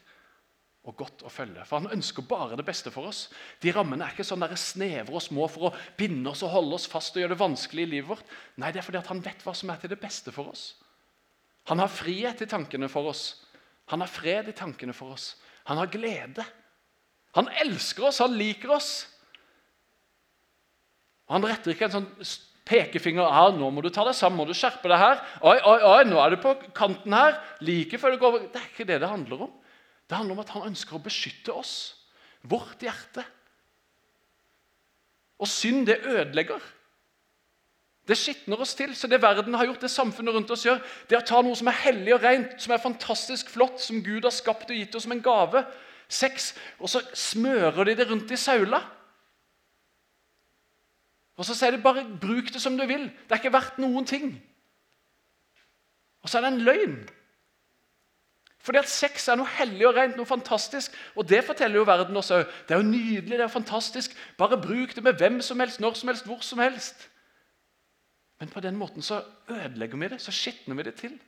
og 0.88 0.96
godt 0.96 1.25
å 1.26 1.32
følge. 1.32 1.64
For 1.68 1.82
han 1.82 1.92
ønsker 1.98 2.25
bare 2.28 2.56
det 2.56 2.64
beste 2.64 2.92
for 2.92 3.10
oss. 3.10 3.26
De 3.60 3.72
rammene 3.75 4.06
er 4.06 4.14
ikke 4.14 4.25
sånn 4.25 4.40
der 4.44 4.54
snevre 4.56 5.18
og 5.18 5.25
små 5.25 5.48
for 5.52 5.68
å 5.68 5.75
binde 5.98 6.30
oss 6.30 6.44
og 6.46 6.54
holde 6.54 6.78
oss 6.78 6.87
fast 6.88 7.16
og 7.16 7.22
gjøre 7.22 7.34
det 7.34 7.42
vanskelig 7.42 7.84
i 7.84 7.90
livet 7.96 8.12
vårt. 8.14 8.30
Nei, 8.56 8.70
det 8.72 8.80
er 8.80 8.87
fordi 8.87 9.02
han 9.10 9.25
vet 9.25 9.44
hva 9.44 9.52
som 9.56 9.72
er 9.72 9.82
til 9.82 9.92
det 9.92 10.00
beste 10.00 10.32
for 10.32 10.54
oss. 10.54 10.70
Han 11.68 11.82
har 11.82 11.92
frihet 11.92 12.40
i 12.40 12.48
tankene 12.48 12.88
for 12.88 13.10
oss. 13.10 13.26
Han 13.92 14.00
har 14.00 14.12
fred 14.12 14.48
i 14.48 14.56
tankene 14.56 14.94
for 14.96 15.16
oss. 15.16 15.34
Han 15.68 15.80
har 15.80 15.92
glede. 15.92 16.46
Han 17.37 17.49
elsker 17.61 18.08
oss, 18.08 18.20
han 18.25 18.37
liker 18.38 18.73
oss. 18.78 18.92
Han 21.28 21.44
retter 21.44 21.75
ikke 21.75 21.88
en 21.88 21.97
sånn 21.99 22.12
pekefinger 22.68 23.28
her, 23.32 23.52
'Nå 23.56 23.70
må 23.73 23.82
du 23.85 23.88
ta 23.92 24.04
deg 24.04 24.16
sammen, 24.16 24.38
må 24.40 24.47
du 24.49 24.56
skjerpe 24.56 24.88
deg 24.88 24.99
her.' 25.00 25.20
'Oi, 25.40 25.56
oi, 25.61 25.78
oi, 25.82 26.04
nå 26.04 26.20
er 26.20 26.30
du 26.30 26.37
på 26.42 26.54
kanten 26.76 27.12
her.' 27.12 27.40
Like 27.61 27.99
før 27.99 28.12
du 28.12 28.18
går 28.18 28.28
over. 28.28 28.47
Det 28.52 28.61
er 28.61 28.68
ikke 28.73 28.88
det 28.88 29.00
det 29.00 29.08
handler 29.08 29.42
om. 29.49 29.52
Det 30.08 30.16
handler 30.16 30.37
om 30.37 30.40
at 30.40 30.54
han 30.56 30.68
ønsker 30.70 30.97
å 30.97 31.04
beskytte 31.04 31.52
oss, 31.52 31.94
vårt 32.42 32.80
hjerte. 32.80 33.25
Og 35.38 35.49
synd, 35.49 35.87
det 35.87 36.00
ødelegger. 36.04 36.61
Det 38.08 38.16
skitner 38.16 38.61
oss 38.61 38.75
til. 38.75 38.94
Så 38.96 39.07
det 39.07 39.20
verden 39.22 39.55
har 39.55 39.66
gjort, 39.68 39.83
det 39.85 39.90
samfunnet 39.92 40.35
rundt 40.35 40.50
oss 40.50 40.64
gjør, 40.64 40.81
det 41.11 41.18
å 41.18 41.26
ta 41.29 41.42
noe 41.44 41.57
som 41.59 41.68
er 41.68 41.76
hellig 41.85 42.14
og 42.16 42.24
rent, 42.24 42.57
som 42.61 42.72
er 42.72 42.81
fantastisk 42.83 43.50
flott, 43.53 43.81
som 43.85 44.00
Gud 44.03 44.24
har 44.24 44.33
skapt 44.33 44.70
og 44.70 44.76
gitt 44.76 44.96
oss 44.96 45.05
som 45.05 45.12
en 45.12 45.22
gave, 45.22 45.64
sex, 46.09 46.55
og 46.79 46.88
så 46.88 47.03
smører 47.14 47.85
de 47.85 47.97
det 47.97 48.11
rundt 48.11 48.31
i 48.31 48.37
saula. 48.37 48.81
Og 51.37 51.44
så 51.47 51.55
sier 51.55 51.71
de 51.71 51.83
bare 51.83 52.05
'bruk 52.21 52.53
det 52.53 52.62
som 52.62 52.79
du 52.79 52.83
vil'. 52.83 53.11
Det 53.11 53.31
er 53.31 53.42
ikke 53.42 53.53
verdt 53.53 53.79
noen 53.79 54.07
ting. 54.07 54.42
Og 56.23 56.29
så 56.29 56.38
er 56.38 56.42
det 56.42 56.53
en 56.53 56.61
løgn. 56.61 57.09
Fordi 58.59 58.79
at 58.79 58.88
sex 58.88 59.29
er 59.29 59.38
noe 59.38 59.47
hellig 59.47 59.87
og 59.87 59.94
rent, 59.94 60.16
noe 60.16 60.27
fantastisk. 60.27 60.92
Og 61.16 61.29
det 61.29 61.44
forteller 61.44 61.77
jo 61.77 61.87
verden 61.88 62.16
også. 62.16 62.38
Det 62.38 62.75
er 62.75 62.83
jo 62.83 62.90
nydelig, 62.90 63.38
det 63.38 63.40
er 63.40 63.49
fantastisk. 63.49 64.16
Bare 64.38 64.61
bruk 64.61 64.94
det 64.94 65.05
med 65.05 65.12
hvem 65.12 65.40
som 65.40 65.61
helst, 65.61 65.81
når 65.81 65.94
som 65.94 66.09
helst, 66.09 66.27
hvor 66.27 66.40
som 66.40 66.59
helst. 66.59 67.09
Men 68.40 68.49
på 68.49 68.61
den 68.61 68.77
måten 68.77 69.03
så 69.03 69.23
ødelegger 69.49 69.97
vi 69.97 70.09
det, 70.09 70.21
så 70.21 70.33
skitner 70.33 70.75
vi 70.75 70.83
det 70.83 70.94
til. 70.94 71.21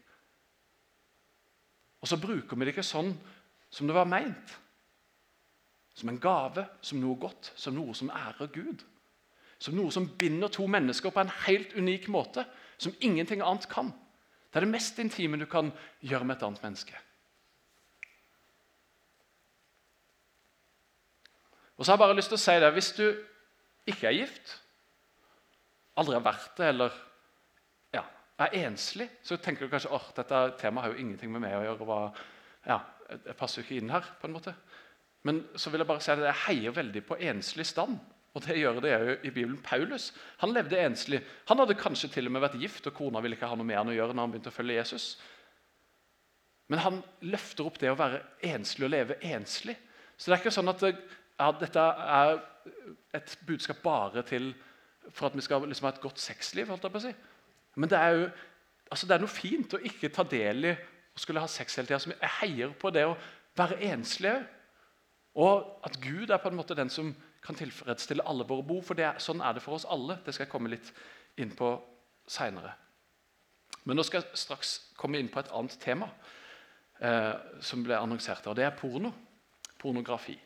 Og 2.00 2.08
så 2.08 2.16
bruker 2.20 2.56
vi 2.56 2.64
det 2.64 2.74
ikke 2.74 2.86
sånn 2.86 3.14
som 3.70 3.86
det 3.86 3.94
var 3.94 4.04
meint. 4.04 4.58
Som 5.94 6.08
en 6.08 6.20
gave, 6.22 6.66
som 6.80 7.00
noe 7.02 7.18
godt, 7.20 7.52
som 7.56 7.74
noe 7.74 7.94
som 7.94 8.12
ærer 8.14 8.52
Gud. 8.54 8.84
Som 9.60 9.76
noe 9.76 9.92
som 9.92 10.08
binder 10.18 10.48
to 10.48 10.66
mennesker 10.70 11.12
på 11.12 11.20
en 11.20 11.32
helt 11.46 11.74
unik 11.76 12.08
måte, 12.08 12.46
som 12.80 12.94
ingenting 13.00 13.42
annet 13.44 13.68
kan. 13.68 13.92
Det 14.50 14.58
er 14.58 14.66
det 14.66 14.72
mest 14.72 14.98
intime 14.98 15.38
du 15.38 15.46
kan 15.46 15.70
gjøre 16.00 16.24
med 16.24 16.36
et 16.36 16.46
annet 16.46 16.62
menneske. 16.64 16.96
Og 21.76 21.86
så 21.86 21.92
har 21.92 21.96
jeg 21.96 22.02
bare 22.02 22.16
lyst 22.16 22.28
til 22.28 22.36
å 22.36 22.42
si 22.42 22.56
det, 22.60 22.72
Hvis 22.76 22.92
du 22.92 23.04
ikke 23.88 24.08
er 24.08 24.18
gift, 24.18 24.50
aldri 25.96 26.16
har 26.18 26.24
vært 26.24 26.58
det, 26.58 26.66
eller 26.74 26.96
ja, 27.96 28.02
er 28.38 28.56
enslig, 28.66 29.06
så 29.24 29.38
tenker 29.40 29.64
du 29.64 29.72
kanskje 29.72 29.94
at 29.96 30.10
dette 30.16 30.40
temaet 30.60 30.84
har 30.84 30.92
jo 30.92 31.00
ingenting 31.00 31.32
med 31.32 31.40
meg 31.44 31.56
å 31.56 31.62
gjøre. 31.64 31.86
Og, 31.86 32.20
ja, 32.66 32.76
jeg 33.14 33.36
passer 33.38 33.60
jo 33.60 33.66
ikke 33.66 33.80
inn 33.80 33.94
her. 33.94 34.12
på 34.20 34.28
en 34.28 34.36
måte. 34.36 34.54
Men 35.28 35.42
så 35.58 35.70
vil 35.70 35.82
jeg 35.82 35.90
bare 35.90 36.02
si 36.04 36.12
at 36.14 36.22
jeg 36.24 36.42
heier 36.46 36.74
veldig 36.76 37.02
på 37.04 37.18
enslig 37.30 37.66
stand. 37.68 37.98
Og 38.30 38.44
det 38.44 38.56
gjør 38.60 38.78
det 38.80 38.92
jo 38.92 39.16
i 39.26 39.32
Bibelen. 39.34 39.58
Paulus 39.62 40.12
han 40.40 40.54
levde 40.54 40.78
enslig. 40.78 41.20
Han 41.50 41.58
hadde 41.58 41.76
kanskje 41.78 42.12
til 42.14 42.30
og 42.30 42.34
med 42.34 42.44
vært 42.44 42.60
gift, 42.62 42.86
og 42.86 42.94
kona 42.94 43.20
ville 43.20 43.36
ikke 43.36 43.50
ha 43.50 43.58
noe 43.58 43.66
med 43.66 43.78
han 43.80 43.90
å 43.90 43.96
gjøre 43.96 44.14
når 44.14 44.22
han 44.22 44.34
begynte 44.34 44.52
å 44.52 44.54
følge 44.54 44.78
Jesus. 44.78 45.06
Men 46.70 46.84
han 46.84 47.00
løfter 47.26 47.66
opp 47.66 47.80
det 47.82 47.90
å 47.90 47.98
være 47.98 48.22
enslig 48.52 48.86
og 48.86 48.94
leve 48.94 49.18
enslig. 49.26 49.74
Så 50.16 50.30
det 50.30 50.36
er 50.36 50.44
ikke 50.44 50.54
sånn 50.54 50.70
at 50.70 50.84
det, 50.84 50.92
at 51.40 51.58
dette 51.58 51.86
er 52.20 52.36
et 53.18 53.34
budskap 53.48 53.80
bare 53.82 54.22
til 54.28 54.52
for 55.10 55.26
at 55.26 55.34
vi 55.34 55.42
skal 55.42 55.64
liksom 55.66 55.88
ha 55.88 55.94
et 55.94 56.02
godt 56.02 56.20
sexliv. 56.22 56.68
holdt 56.70 56.86
jeg 56.86 56.94
på 56.94 57.00
å 57.00 57.04
si. 57.08 57.12
Men 57.80 57.90
det 57.90 57.98
er 57.98 58.14
jo 58.14 58.30
altså 58.90 59.06
det 59.06 59.16
er 59.16 59.22
noe 59.24 59.32
fint 59.32 59.74
å 59.74 59.82
ikke 59.86 60.10
ta 60.14 60.24
del 60.26 60.70
i 60.70 60.72
å 60.74 61.20
skulle 61.22 61.42
ha 61.42 61.50
sex 61.50 61.78
hele 61.78 61.88
tida. 61.88 62.14
Jeg 62.14 62.36
heier 62.40 62.72
på 62.78 62.92
det 62.94 63.06
å 63.08 63.16
være 63.58 63.80
enslig 63.90 64.32
òg. 64.34 64.48
Og 65.34 65.80
at 65.86 66.00
Gud 66.02 66.30
er 66.30 66.40
på 66.42 66.50
en 66.50 66.58
måte 66.58 66.74
den 66.74 66.90
som 66.90 67.14
kan 67.44 67.56
tilfredsstille 67.56 68.26
alle 68.26 68.46
våre 68.48 68.66
behov. 68.66 68.82
For 68.88 69.00
er, 69.00 69.18
sånn 69.22 69.42
er 69.44 69.54
det 69.56 69.62
for 69.64 69.78
oss 69.78 69.88
alle. 69.88 70.18
Det 70.24 70.34
skal 70.34 70.46
jeg 70.46 70.52
komme 70.52 70.72
litt 70.72 70.92
inn 71.40 71.52
på 71.56 71.72
seinere. 72.28 72.74
Men 73.84 73.96
nå 73.96 74.04
skal 74.04 74.22
jeg 74.22 74.42
straks 74.42 74.74
komme 74.98 75.20
inn 75.20 75.30
på 75.32 75.40
et 75.40 75.50
annet 75.56 75.78
tema 75.80 76.10
eh, 77.00 77.34
som 77.64 77.84
ble 77.86 77.96
annonsert. 77.96 78.46
og 78.46 78.58
Det 78.58 78.66
er 78.66 78.76
porno. 78.76 79.12
Pornografi. 79.80 80.36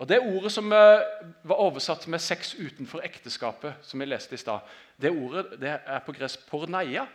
Og 0.00 0.08
Det 0.08 0.20
ordet 0.20 0.52
som 0.52 0.72
eh, 0.72 1.02
var 1.44 1.60
oversatt 1.60 2.06
med 2.08 2.20
'sex 2.20 2.54
utenfor 2.54 3.04
ekteskapet', 3.04 3.82
som 3.82 4.00
vi 4.00 4.06
leste 4.06 4.34
i 4.34 4.38
stad, 4.38 4.60
det 4.96 5.10
ordet 5.10 5.60
det 5.60 5.80
er 5.86 5.98
på 6.06 6.12
gresk 6.12 6.40
'porneia'. 6.48 7.06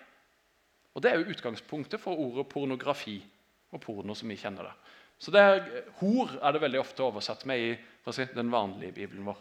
Og 0.93 1.01
Det 1.03 1.11
er 1.11 1.17
jo 1.17 1.31
utgangspunktet 1.33 1.99
for 1.99 2.15
ordet 2.15 2.47
pornografi 2.47 3.25
og 3.71 3.81
porno 3.81 4.13
som 4.13 4.29
vi 4.29 4.35
kjenner 4.35 4.63
det. 4.63 4.73
Så 5.19 5.31
det 5.31 5.41
er, 5.41 5.67
Hor 6.01 6.33
er 6.41 6.53
det 6.53 6.61
veldig 6.61 6.81
ofte 6.81 7.05
oversatt 7.05 7.45
med 7.49 7.61
i 7.61 7.69
si, 8.11 8.25
den 8.35 8.51
vanlige 8.51 8.95
bibelen 8.95 9.25
vår. 9.25 9.39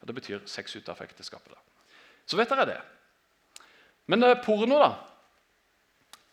Og 0.00 0.06
Det 0.08 0.14
betyr 0.14 0.46
sex 0.46 0.76
utenfor 0.76 1.04
ekteskapet. 1.04 1.56
Så 2.26 2.38
vet 2.38 2.50
dere 2.50 2.68
det. 2.68 2.80
Men 4.06 4.22
eh, 4.22 4.38
porno, 4.42 4.78
da. 4.80 4.92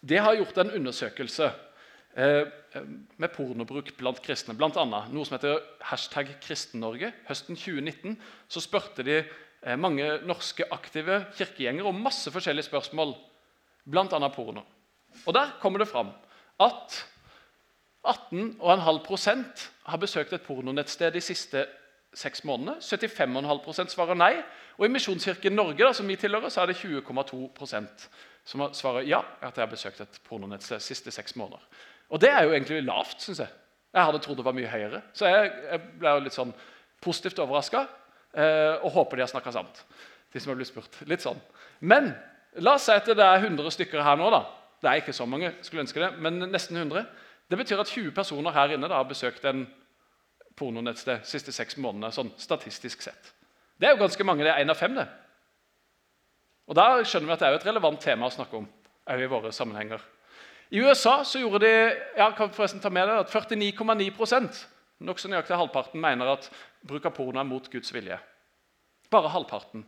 Det 0.03 0.19
har 0.19 0.35
gjort 0.35 0.57
en 0.61 0.75
undersøkelse 0.77 1.51
Eh, 2.13 2.45
med 3.17 3.31
pornobruk 3.33 3.89
blant 3.97 4.19
kristne. 4.21 4.53
Blant 4.57 4.77
annet, 4.77 5.09
noe 5.13 5.25
som 5.25 5.33
heter 5.37 5.63
hashtag 5.89 6.29
Kristen-Norge. 6.43 7.09
Høsten 7.25 7.57
2019 7.57 8.19
så 8.53 8.61
spurte 8.61 9.05
de 9.05 9.15
eh, 9.23 9.77
mange 9.79 10.05
norske 10.27 10.67
aktive 10.73 11.23
kirkegjengere 11.33 11.89
om 11.89 12.03
masse 12.05 12.29
forskjellige 12.33 12.67
spørsmål, 12.69 13.15
bl.a. 13.89 14.29
porno. 14.33 14.61
Og 15.25 15.33
Der 15.33 15.55
kommer 15.61 15.81
det 15.81 15.89
fram 15.89 16.13
at 16.61 16.99
18,5% 18.03 19.63
har 19.87 19.99
besøkt 20.01 20.33
et 20.33 20.43
pornonettsted 20.43 21.13
de 21.15 21.21
siste 21.23 21.65
seks 22.13 22.43
månedene. 22.45 22.77
75,5% 22.83 23.93
svarer 23.93 24.19
nei. 24.19 24.33
Og 24.77 24.85
i 24.87 24.91
Misjonskirken 24.91 25.55
Norge, 25.55 25.79
da, 25.79 25.93
som 25.95 26.07
vi 26.09 26.17
tilhører, 26.19 26.51
så 26.51 26.63
er 26.63 26.71
det 26.71 26.79
20,2% 26.81 28.07
som 28.43 28.65
svarer 28.75 29.07
ja. 29.07 29.21
at 29.39 29.55
jeg 29.55 29.63
har 29.63 29.71
besøkt 29.71 30.01
et 30.03 30.19
pornonettsted 30.27 30.81
de 30.81 30.83
siste 30.83 31.13
seks 31.15 31.37
måneder. 31.39 31.63
Og 32.11 32.21
det 32.21 32.31
er 32.33 32.43
jo 32.43 32.51
egentlig 32.51 32.81
lavt, 32.83 33.21
syns 33.23 33.39
jeg. 33.39 33.53
Jeg 33.93 34.09
hadde 34.09 34.19
trodd 34.25 34.41
det 34.41 34.45
var 34.45 34.57
mye 34.57 34.69
høyere. 34.69 35.01
Så 35.13 35.29
jeg, 35.29 35.51
jeg 35.69 35.83
ble 36.01 36.13
jo 36.17 36.25
litt 36.25 36.35
sånn 36.35 36.53
positivt 37.03 37.39
overraska 37.43 37.85
eh, 37.85 38.83
og 38.83 38.91
håper 38.97 39.19
de 39.19 39.25
har 39.25 39.31
snakka 39.31 39.53
sant. 39.55 39.83
de 40.33 40.41
som 40.41 40.51
har 40.51 40.59
blitt 40.59 40.71
spurt. 40.73 41.01
Litt 41.07 41.23
sånn. 41.23 41.39
Men 41.79 42.11
La 42.61 42.75
oss 42.77 42.85
si 42.85 42.93
at 42.93 43.07
det 43.09 43.25
er 43.25 43.41
100 43.47 43.73
stykker 43.73 44.03
her 44.05 44.17
nå. 44.19 44.29
da. 44.29 44.43
Det 44.83 44.89
er 44.89 45.01
ikke 45.01 45.15
så 45.15 45.25
mange, 45.25 45.53
skulle 45.65 45.85
ønske 45.85 46.01
det, 46.01 46.09
men 46.21 46.43
nesten 46.51 46.77
100. 46.77 47.05
Det 47.53 47.57
betyr 47.59 47.83
at 47.83 47.89
20 47.91 48.15
personer 48.17 48.55
her 48.55 48.71
inne 48.73 48.87
da, 48.89 48.97
har 48.97 49.05
besøkt 49.05 49.43
en 49.45 49.67
pornonettsted 50.57 51.19
de 51.21 51.29
siste 51.29 51.53
seks 51.53 51.77
månedene. 51.77 52.09
sånn 52.09 52.31
statistisk 52.41 53.03
sett. 53.05 53.27
Det 53.77 53.85
er 53.85 53.93
jo 53.93 53.99
ganske 53.99 54.25
mange. 54.25 54.41
Det 54.41 54.49
er 54.49 54.63
én 54.63 54.73
av 54.73 54.79
fem. 54.79 54.95
det. 54.95 55.05
Og 56.65 56.73
Da 56.75 57.03
skjønner 57.03 57.27
vi 57.27 57.33
at 57.33 57.39
det 57.39 57.47
er 57.47 57.53
et 57.59 57.65
relevant 57.65 58.01
tema 58.01 58.25
å 58.25 58.33
snakke 58.33 58.57
om. 58.57 58.67
I 59.05 59.27
våre 59.29 59.51
sammenhenger. 59.51 60.01
I 60.71 60.79
USA 60.81 61.23
så 61.23 61.39
gjorde 61.39 61.59
de 61.59 61.95
ja, 62.17 62.31
kan 62.31 62.49
forresten 62.49 62.79
ta 62.81 62.89
med 62.89 63.07
det, 63.07 63.19
at 63.19 63.29
49,9 63.29 64.65
nokså 64.99 65.29
nøyaktig 65.29 65.55
halvparten 65.55 66.01
mener 66.01 66.25
at 66.25 66.49
bruk 66.81 67.05
av 67.05 67.13
porno 67.13 67.39
er 67.39 67.43
mot 67.43 67.69
Guds 67.69 67.93
vilje. 67.93 68.17
Bare 69.11 69.29
halvparten. 69.29 69.85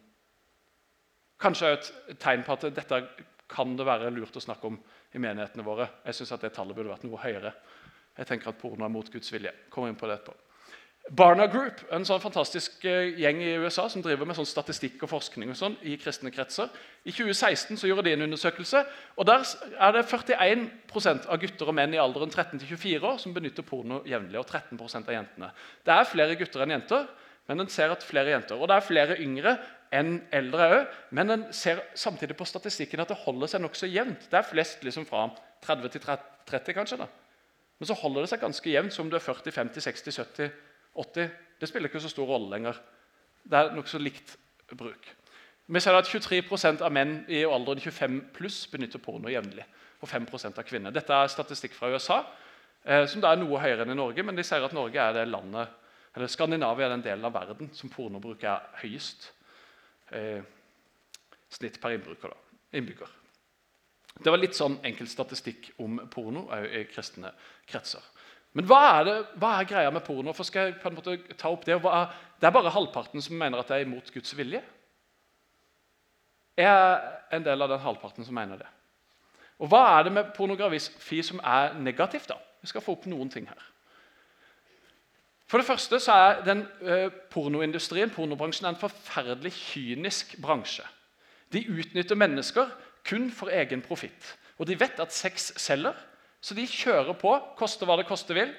Kanskje 1.39 1.71
et 1.73 2.19
tegn 2.19 2.43
på 2.43 2.53
at 2.53 2.75
dette 2.75 3.07
kan 3.49 3.75
det 3.75 3.85
være 3.85 4.13
lurt 4.13 4.37
å 4.37 4.43
snakke 4.43 4.67
om 4.67 4.77
i 5.15 5.21
menighetene 5.21 5.65
våre. 5.65 5.89
Jeg 6.05 6.19
synes 6.19 6.35
at 6.35 6.45
det 6.45 6.53
tallet 6.55 6.75
burde 6.75 6.91
vært 6.91 7.05
noe 7.07 7.21
høyere. 7.23 7.53
Jeg 8.15 8.27
tenker 8.29 8.51
at 8.51 8.59
porno 8.59 8.85
er 8.85 8.91
mot 8.91 9.11
Guds 9.11 9.31
vilje. 9.33 9.53
Kommer 9.71 9.91
inn 9.91 9.99
på 9.99 10.07
det 10.09 10.19
etterpå. 10.19 10.41
Barna 11.13 11.45
Group, 11.45 11.83
en 11.93 12.05
sånn 12.07 12.21
fantastisk 12.23 12.81
eh, 12.89 13.11
gjeng 13.21 13.37
i 13.45 13.51
USA 13.61 13.83
som 13.93 14.01
driver 14.01 14.25
med 14.25 14.39
sånn 14.39 14.47
statistikk 14.49 15.03
og 15.05 15.11
forskning 15.11 15.51
og 15.53 15.57
sånn 15.59 15.75
i 15.85 15.99
kristne 16.01 16.31
kretser. 16.33 16.71
I 17.05 17.13
2016 17.13 17.77
så 17.77 17.89
gjorde 17.91 18.07
de 18.07 18.15
en 18.15 18.25
undersøkelse. 18.25 18.81
og 19.13 19.27
Der 19.29 19.45
er 19.85 19.93
det 19.93 20.01
41% 20.09 21.27
av 21.29 21.43
gutter 21.43 21.69
og 21.69 21.77
menn 21.77 21.93
i 21.93 22.01
alderen 22.01 22.33
13-24 22.33 23.05
år 23.05 23.21
som 23.21 23.35
benytter 23.37 23.67
porno 23.67 24.01
jevnlig. 24.09 24.39
Og 24.41 24.49
13 24.49 24.81
av 25.03 25.13
jentene. 25.13 25.51
Det 25.85 25.93
er 25.93 26.09
flere 26.09 26.39
gutter 26.39 26.65
enn 26.65 26.73
jenter, 26.73 27.05
men 27.45 27.61
en 27.61 27.69
ser 27.69 27.93
at 27.93 28.03
flere 28.03 28.33
jenter. 28.33 28.57
Og 28.57 28.65
det 28.71 28.79
er 28.79 28.89
flere 28.89 29.21
yngre 29.21 29.59
enn 29.93 30.17
eldre 30.33 30.67
òg, 30.71 30.95
men 31.15 31.33
en 31.33 31.43
ser 31.53 31.81
samtidig 31.97 32.37
på 32.37 32.47
statistikken 32.47 33.01
at 33.03 33.11
det 33.11 33.19
holder 33.25 33.51
seg 33.51 33.63
nokså 33.63 33.89
jevnt. 33.89 34.27
Det 34.31 34.39
er 34.39 34.47
flest 34.47 34.83
liksom 34.85 35.05
fra 35.07 35.27
30 35.65 35.93
til 35.93 36.01
30, 36.05 36.73
kanskje. 36.73 36.97
da. 36.97 37.07
Men 37.79 37.89
så 37.89 37.97
holder 37.99 38.23
det 38.23 38.31
seg 38.31 38.41
ganske 38.41 38.71
jevnt, 38.71 38.93
som 38.93 39.09
du 39.09 39.17
er 39.17 39.23
40, 39.23 39.51
50, 39.51 39.83
60, 39.83 40.19
70, 40.21 40.51
80. 40.95 41.29
Det 41.59 41.69
spiller 41.69 41.91
ikke 41.91 42.03
så 42.03 42.11
stor 42.11 42.29
rolle 42.29 42.49
lenger. 42.53 42.79
Det 43.43 43.59
er 43.59 43.75
nokså 43.75 43.99
likt 44.01 44.37
bruk. 44.71 45.07
Vi 45.65 45.81
ser 45.81 45.97
at 45.97 46.07
23% 46.07 46.83
av 46.85 46.93
menn 46.93 47.23
i 47.27 47.41
alderen 47.43 47.81
25 47.81 48.19
pluss 48.35 48.65
benytter 48.69 49.01
porno 49.01 49.31
jevnlig. 49.33 49.65
Og 50.01 50.09
5% 50.09 50.59
av 50.61 50.67
kvinner. 50.67 50.93
Dette 50.93 51.13
er 51.13 51.31
statistikk 51.31 51.73
fra 51.73 51.89
USA, 51.89 52.19
eh, 52.83 53.05
som 53.09 53.21
da 53.23 53.31
er 53.31 53.41
noe 53.41 53.59
høyere 53.59 53.85
enn 53.85 53.95
i 53.95 53.97
Norge. 53.97 54.23
Men 54.23 54.37
de 54.37 54.43
sier 54.45 54.63
at 54.63 54.75
Norge 54.75 55.01
er 55.01 55.15
det 55.15 55.27
landet, 55.31 55.71
eller 56.15 56.31
Skandinavia 56.31 56.85
er 56.85 56.93
den 56.95 57.03
delen 57.03 57.25
av 57.25 57.33
verden 57.33 57.71
som 57.73 57.89
pornobruk 57.89 58.43
er 58.43 58.69
høyest 58.83 59.31
eh, 60.15 60.41
snitt 61.51 61.79
per 61.81 61.95
innbygger, 61.95 62.33
innbygger. 62.75 63.11
Det 64.15 64.31
var 64.31 64.39
litt 64.39 64.55
sånn 64.55 64.77
enkel 64.87 65.09
statistikk 65.11 65.73
om 65.83 65.99
porno 66.11 66.47
i 66.63 66.85
kristne 66.87 67.33
kretser. 67.67 68.03
Men 68.55 68.67
hva 68.69 68.79
er, 68.93 69.01
det, 69.03 69.15
hva 69.41 69.49
er 69.59 69.67
greia 69.67 69.91
med 69.91 70.05
porno? 70.05 70.31
For 70.35 70.47
skal 70.47 70.69
jeg 70.69 70.77
på 70.79 70.87
en 70.87 70.95
måte 70.95 71.17
ta 71.35 71.51
opp 71.51 71.65
Det 71.67 71.75
er, 71.75 72.13
det 72.39 72.47
er 72.47 72.55
bare 72.55 72.71
halvparten 72.71 73.23
som 73.23 73.35
mener 73.35 73.59
at 73.59 73.67
det 73.67 73.81
er 73.81 73.87
imot 73.87 74.13
Guds 74.15 74.31
vilje. 74.37 74.61
Jeg 76.55 76.71
er 76.71 77.35
en 77.35 77.43
del 77.43 77.65
av 77.65 77.73
den 77.73 77.83
halvparten 77.83 78.23
som 78.23 78.37
mener 78.37 78.61
det. 78.63 78.69
Og 79.59 79.67
Hva 79.71 79.83
er 79.97 80.07
det 80.07 80.13
med 80.15 80.31
pornografi 80.35 81.19
som 81.23 81.41
er 81.43 81.75
negativt? 81.79 82.29
da? 82.31 82.39
Vi 82.63 82.71
skal 82.71 82.83
få 82.83 82.95
opp 82.95 83.09
noen 83.11 83.29
ting 83.31 83.47
her. 83.47 83.67
For 85.45 85.61
det 85.61 85.67
første 85.67 85.99
så 86.01 86.13
er 86.17 86.41
den 86.45 86.63
eh, 86.81 87.11
pornoindustrien, 87.31 88.09
pornobransjen 88.09 88.67
en 88.69 88.79
forferdelig 88.79 89.53
kynisk 89.53 90.35
bransje. 90.41 90.85
De 91.53 91.61
utnytter 91.69 92.17
mennesker 92.17 92.71
kun 93.05 93.29
for 93.31 93.53
egen 93.53 93.83
profitt. 93.85 94.33
Og 94.57 94.67
de 94.67 94.79
vet 94.79 94.99
at 94.99 95.13
sex 95.13 95.51
selger, 95.61 95.93
så 96.41 96.57
de 96.57 96.65
kjører 96.69 97.13
på, 97.19 97.33
koste 97.57 97.85
hva 97.85 97.97
det 97.99 98.07
koste 98.09 98.33
vil, 98.37 98.51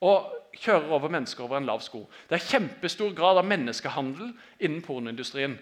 og 0.00 0.30
kjører 0.56 0.94
over 0.94 1.12
mennesker 1.12 1.44
over 1.44 1.58
en 1.58 1.68
lav 1.68 1.82
sko. 1.84 2.04
Det 2.28 2.38
er 2.38 2.46
kjempestor 2.46 3.12
grad 3.16 3.40
av 3.40 3.48
menneskehandel 3.48 4.32
innen 4.62 4.82
pornoindustrien. 4.84 5.58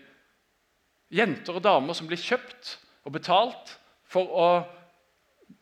Jenter 1.11 1.57
og 1.57 1.64
damer 1.64 1.96
som 1.96 2.09
blir 2.09 2.20
kjøpt 2.20 2.76
og 3.09 3.14
betalt 3.16 3.74
for 4.09 4.28
å 4.28 4.48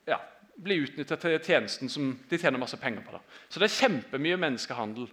ja, 0.06 0.18
blir 0.62 0.86
utnyttet 0.86 1.20
til 1.20 1.38
tjenesten 1.42 1.90
som 1.92 2.12
de 2.30 2.38
tjener 2.40 2.60
masse 2.60 2.78
penger 2.80 3.04
på. 3.04 3.16
Da. 3.16 3.20
Så 3.48 3.60
det 3.60 3.68
er 3.68 3.76
kjempemye 3.76 4.38
menneskehandel. 4.40 5.08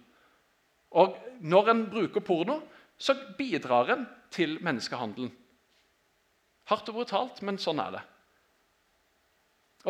Og 0.94 1.16
når 1.44 1.70
en 1.70 1.86
bruker 1.90 2.24
porno, 2.24 2.60
så 2.98 3.16
bidrar 3.38 3.90
en 3.92 4.04
til 4.32 4.56
menneskehandelen. 4.64 5.32
Hardt 6.70 6.88
og 6.88 7.00
brutalt, 7.00 7.42
men 7.44 7.58
sånn 7.60 7.82
er 7.82 7.96
det. 7.98 8.04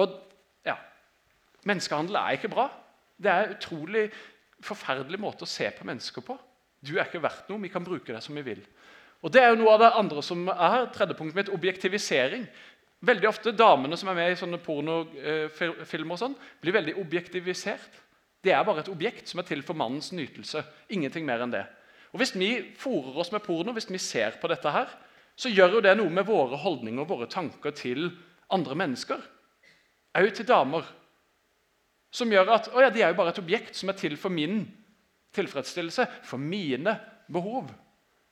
Og 0.02 0.16
ja, 0.66 0.74
Menneskehandel 1.68 2.18
er 2.18 2.36
ikke 2.36 2.50
bra. 2.52 2.66
Det 3.16 3.30
er 3.30 3.44
en 3.44 3.54
utrolig 3.54 4.08
forferdelig 4.64 5.20
måte 5.20 5.46
å 5.46 5.50
se 5.50 5.68
på 5.76 5.86
mennesker 5.86 6.24
på. 6.24 6.36
Du 6.84 6.96
er 6.96 7.06
ikke 7.06 7.22
verdt 7.24 7.48
noe, 7.48 7.62
vi 7.62 7.70
kan 7.72 7.84
bruke 7.84 8.12
deg 8.12 8.22
som 8.24 8.36
vi 8.36 8.44
vil. 8.44 8.64
Og 9.24 9.32
Det 9.32 9.40
er 9.40 9.52
jo 9.52 9.60
noe 9.62 9.72
av 9.72 9.80
det 9.80 9.92
andre 9.96 10.22
som 10.22 10.42
er 10.52 10.90
tredje 10.92 11.16
punktet 11.16 11.38
mitt, 11.38 11.52
objektivisering. 11.54 12.44
Veldig 13.04 13.28
ofte 13.28 13.52
Damene 13.56 13.98
som 14.00 14.08
er 14.10 14.16
med 14.18 14.32
i 14.32 14.38
sånne 14.38 14.60
pornofilmer, 14.64 16.20
sånn, 16.20 16.36
blir 16.62 16.76
veldig 16.76 16.96
objektivisert. 17.02 18.00
Det 18.44 18.52
er 18.52 18.64
bare 18.64 18.84
et 18.84 18.92
objekt 18.92 19.30
som 19.30 19.40
er 19.40 19.48
til 19.48 19.64
for 19.64 19.76
mannens 19.76 20.10
nytelse. 20.12 20.62
Ingenting 20.92 21.26
mer 21.26 21.44
enn 21.44 21.52
det. 21.52 21.64
Og 22.12 22.20
Hvis 22.20 22.34
vi 22.38 22.50
fòrer 22.78 23.16
oss 23.20 23.32
med 23.34 23.42
porno, 23.42 23.72
hvis 23.74 23.90
vi 23.90 23.98
ser 23.98 24.36
på 24.40 24.48
dette, 24.48 24.70
her, 24.70 24.90
så 25.36 25.50
gjør 25.50 25.78
jo 25.78 25.80
det 25.82 25.96
noe 25.98 26.12
med 26.14 26.28
våre 26.28 26.56
holdninger 26.62 27.02
og 27.02 27.10
våre 27.10 27.26
tanker 27.26 27.74
til 27.74 28.06
andre 28.54 28.76
mennesker. 28.78 29.18
Òg 30.14 30.30
til 30.36 30.46
damer. 30.46 30.86
Som 32.14 32.30
gjør 32.30 32.52
at 32.54 32.68
å 32.70 32.84
ja, 32.84 32.92
de 32.94 33.02
er 33.02 33.10
jo 33.10 33.18
bare 33.18 33.32
et 33.34 33.42
objekt 33.42 33.74
som 33.74 33.90
er 33.90 33.98
til 33.98 34.14
for 34.20 34.30
min 34.30 34.62
tilfredsstillelse, 35.34 36.06
for 36.22 36.38
mine 36.38 36.94
behov, 37.32 37.72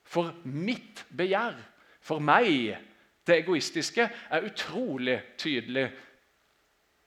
for 0.06 0.30
mitt 0.46 1.02
begjær, 1.10 1.56
for 1.98 2.22
meg. 2.22 2.78
Det 3.26 3.36
egoistiske 3.38 4.08
er 4.30 4.46
utrolig 4.46 5.20
tydelig 5.38 5.90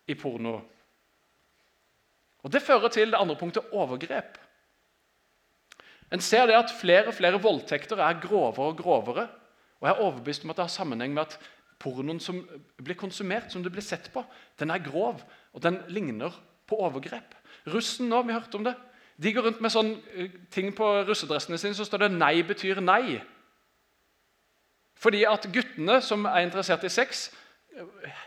i 0.08 0.16
porno. 0.16 0.60
Og 2.46 2.52
Det 2.54 2.62
fører 2.62 2.88
til 2.88 3.12
det 3.12 3.20
andre 3.20 3.36
punktet 3.36 3.72
overgrep. 3.72 4.38
En 6.14 6.22
ser 6.22 6.46
det 6.46 6.56
at 6.56 6.72
Flere 6.80 7.08
og 7.08 7.14
flere 7.14 7.42
voldtekter 7.42 7.98
er 7.98 8.22
grovere 8.22 8.70
og 8.72 8.78
grovere. 8.78 9.28
Og 9.80 9.88
Jeg 9.88 9.96
er 9.96 10.02
overbevist 10.02 10.44
om 10.44 10.50
at 10.50 10.56
det 10.56 10.64
har 10.64 10.70
sammenheng 10.70 11.14
med 11.14 11.22
at 11.22 11.40
pornoen 11.80 12.20
som 12.20 12.40
blir 12.84 12.96
konsumert, 12.96 13.52
som 13.52 13.64
det 13.64 13.72
blir 13.72 13.84
sett 13.84 14.12
på, 14.14 14.24
den 14.60 14.72
er 14.72 14.84
grov, 14.84 15.22
og 15.54 15.64
den 15.64 15.82
ligner 15.88 16.32
på 16.68 16.76
overgrep. 16.76 17.36
Russen 17.68 18.10
nå, 18.10 18.22
vi 18.22 18.34
hørte 18.34 18.56
om 18.56 18.64
det, 18.64 18.76
de 19.18 19.32
går 19.34 19.48
rundt 19.48 19.62
med 19.64 19.72
sånn 19.72 19.94
eh, 20.16 20.32
ting 20.52 20.74
på 20.76 20.88
russedressene 21.08 21.60
sine 21.60 21.78
så 21.78 21.86
står 21.88 22.06
det 22.06 22.12
'nei 22.12 22.44
betyr 22.44 22.82
nei'. 22.84 23.22
Fordi 25.06 25.22
at 25.30 25.46
guttene 25.54 26.00
som 26.02 26.26
er 26.26 26.42
interessert 26.48 26.84
i 26.88 26.90
sex, 26.90 27.28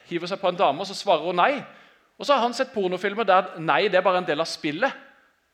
hiver 0.06 0.30
seg 0.30 0.38
på 0.38 0.52
en 0.52 0.58
dame, 0.58 0.84
og 0.84 0.86
så 0.86 0.94
svarer 0.94 1.26
hun 1.26 1.38
nei. 1.40 1.58
Og 2.18 2.26
så 2.26 2.36
har 2.36 2.44
han 2.44 2.54
sett 2.54 2.70
pornofilmer 2.74 3.26
der 3.26 3.56
nei 3.62 3.86
det 3.88 3.98
er 3.98 4.06
bare 4.06 4.22
en 4.22 4.28
del 4.28 4.42
av 4.42 4.46
spillet. 4.50 4.94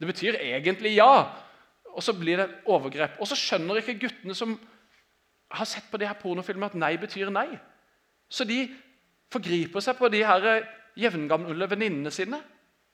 Det 0.01 0.09
betyr 0.11 0.37
egentlig 0.43 0.97
ja. 0.99 1.31
Og 1.95 2.03
så 2.05 2.13
blir 2.17 2.43
det 2.43 2.49
overgrep. 2.69 3.17
Og 3.23 3.29
så 3.31 3.39
skjønner 3.39 3.81
ikke 3.81 3.97
guttene 4.03 4.37
som 4.37 4.57
har 5.55 5.69
sett 5.71 5.87
på 5.91 6.01
de 6.01 6.09
her 6.09 6.19
pornofilmene, 6.19 6.73
at 6.73 6.77
nei 6.81 6.97
betyr 7.01 7.31
nei. 7.33 7.49
Så 8.29 8.45
de 8.49 8.67
forgriper 9.33 9.85
seg 9.85 9.97
på 9.97 10.11
de 10.13 10.25
her 10.27 10.67
jevngamle 10.99 11.71
venninnene 11.71 12.13
sine. 12.13 12.41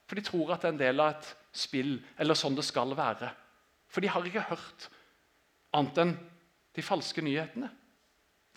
For 0.06 0.18
de 0.18 0.26
tror 0.26 0.54
at 0.54 0.62
det 0.62 0.70
er 0.70 0.76
en 0.76 0.82
del 0.84 1.02
av 1.02 1.14
et 1.16 1.34
spill, 1.56 1.96
eller 2.20 2.38
sånn 2.38 2.58
det 2.58 2.66
skal 2.66 2.94
være. 2.98 3.30
For 3.90 4.04
de 4.04 4.10
har 4.12 4.26
ikke 4.26 4.48
hørt 4.52 4.90
annet 5.74 6.02
enn 6.02 6.16
de 6.76 6.84
falske 6.84 7.22
nyhetene. 7.24 7.70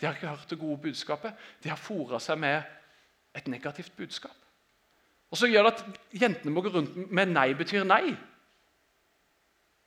De 0.00 0.06
har 0.06 0.14
ikke 0.14 0.28
hørt 0.28 0.50
det 0.50 0.58
gode 0.58 0.78
budskapet. 0.82 1.32
De 1.62 1.68
har 1.68 1.76
fora 1.80 2.18
seg 2.20 2.38
med 2.38 2.62
et 3.34 3.48
negativt 3.48 3.92
budskap. 3.96 4.36
Og 5.30 5.38
så 5.38 5.48
gjør 5.50 5.66
det 5.66 5.72
at 5.72 6.20
jentene 6.22 6.52
må 6.54 6.62
gå 6.62 6.70
rundt 6.74 6.96
med 7.10 7.26
'nei 7.28 7.54
betyr 7.54 7.84
nei'. 7.84 8.16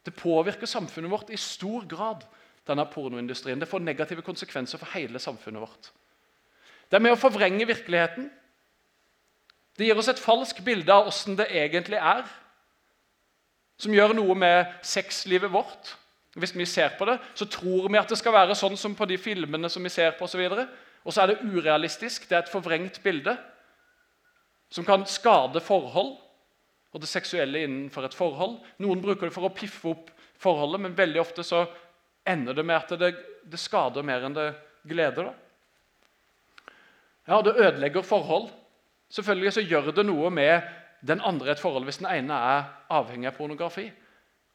Det 0.06 0.16
påvirker 0.16 0.66
samfunnet 0.66 1.12
vårt 1.12 1.30
i 1.30 1.38
stor 1.38 1.88
grad, 1.88 2.24
denne 2.68 2.86
pornoindustrien. 2.86 3.60
Det 3.60 3.68
får 3.68 3.80
negative 3.80 4.22
konsekvenser 4.22 4.78
for 4.78 4.92
hele 4.94 5.20
samfunnet 5.20 5.62
vårt. 5.62 5.92
Det 6.92 6.98
er 6.98 7.04
med 7.04 7.12
å 7.12 7.20
forvrenge 7.20 7.68
virkeligheten. 7.68 8.32
Det 9.78 9.86
gir 9.86 10.00
oss 10.00 10.08
et 10.08 10.20
falskt 10.20 10.64
bilde 10.66 10.94
av 10.94 11.08
åssen 11.08 11.38
det 11.38 11.48
egentlig 11.52 12.00
er, 12.00 12.24
som 13.78 13.94
gjør 13.94 14.16
noe 14.18 14.36
med 14.36 14.72
sexlivet 14.82 15.52
vårt. 15.54 15.98
Hvis 16.38 16.54
vi 16.56 16.66
ser 16.70 16.94
på 16.98 17.06
det, 17.10 17.18
så 17.34 17.48
tror 17.50 17.90
vi 17.90 17.98
at 17.98 18.10
det 18.10 18.20
skal 18.20 18.36
være 18.36 18.56
sånn 18.58 18.78
som 18.78 18.96
på 18.96 19.08
de 19.10 19.18
filmene 19.18 19.70
som 19.74 19.84
vi 19.84 19.90
ser 19.90 20.14
på. 20.18 20.28
Og, 20.28 20.30
så 20.30 20.38
videre. 20.38 20.68
og 21.04 21.14
så 21.14 21.24
er 21.24 21.34
det 21.34 21.42
urealistisk. 21.46 22.30
Det 22.30 22.38
er 22.38 22.46
et 22.46 22.52
forvrengt 22.54 23.02
bilde 23.04 23.34
som 24.70 24.86
kan 24.86 25.06
skade 25.10 25.62
forhold 25.64 26.18
og 26.94 27.02
det 27.02 27.10
seksuelle 27.10 27.64
innenfor 27.66 28.06
et 28.08 28.16
forhold. 28.16 28.60
Noen 28.84 29.02
bruker 29.02 29.28
det 29.28 29.36
for 29.36 29.48
å 29.48 29.54
piffe 29.54 29.92
opp 29.92 30.12
forholdet, 30.38 30.82
men 30.82 30.98
veldig 30.98 31.22
ofte 31.22 31.44
så 31.46 31.66
ender 32.28 32.56
det 32.58 32.66
med 32.66 32.78
at 32.78 32.94
det, 33.00 33.12
det 33.48 33.60
skader 33.60 34.06
mer 34.06 34.26
enn 34.28 34.36
det 34.36 34.52
gleder. 34.88 35.30
Da. 35.30 36.74
Ja, 37.28 37.42
det 37.42 37.58
ødelegger 37.58 38.06
forhold. 38.06 38.50
Selvfølgelig 39.14 39.54
så 39.56 39.64
gjør 39.64 39.92
det 39.96 40.06
noe 40.08 40.30
med 40.34 40.68
den 41.08 41.22
andre 41.22 41.54
et 41.54 41.62
forhold 41.62 41.86
hvis 41.88 42.02
den 42.02 42.10
ene 42.10 42.34
er 42.34 42.68
avhengig 42.92 43.30
av 43.30 43.38
pornografi 43.38 43.86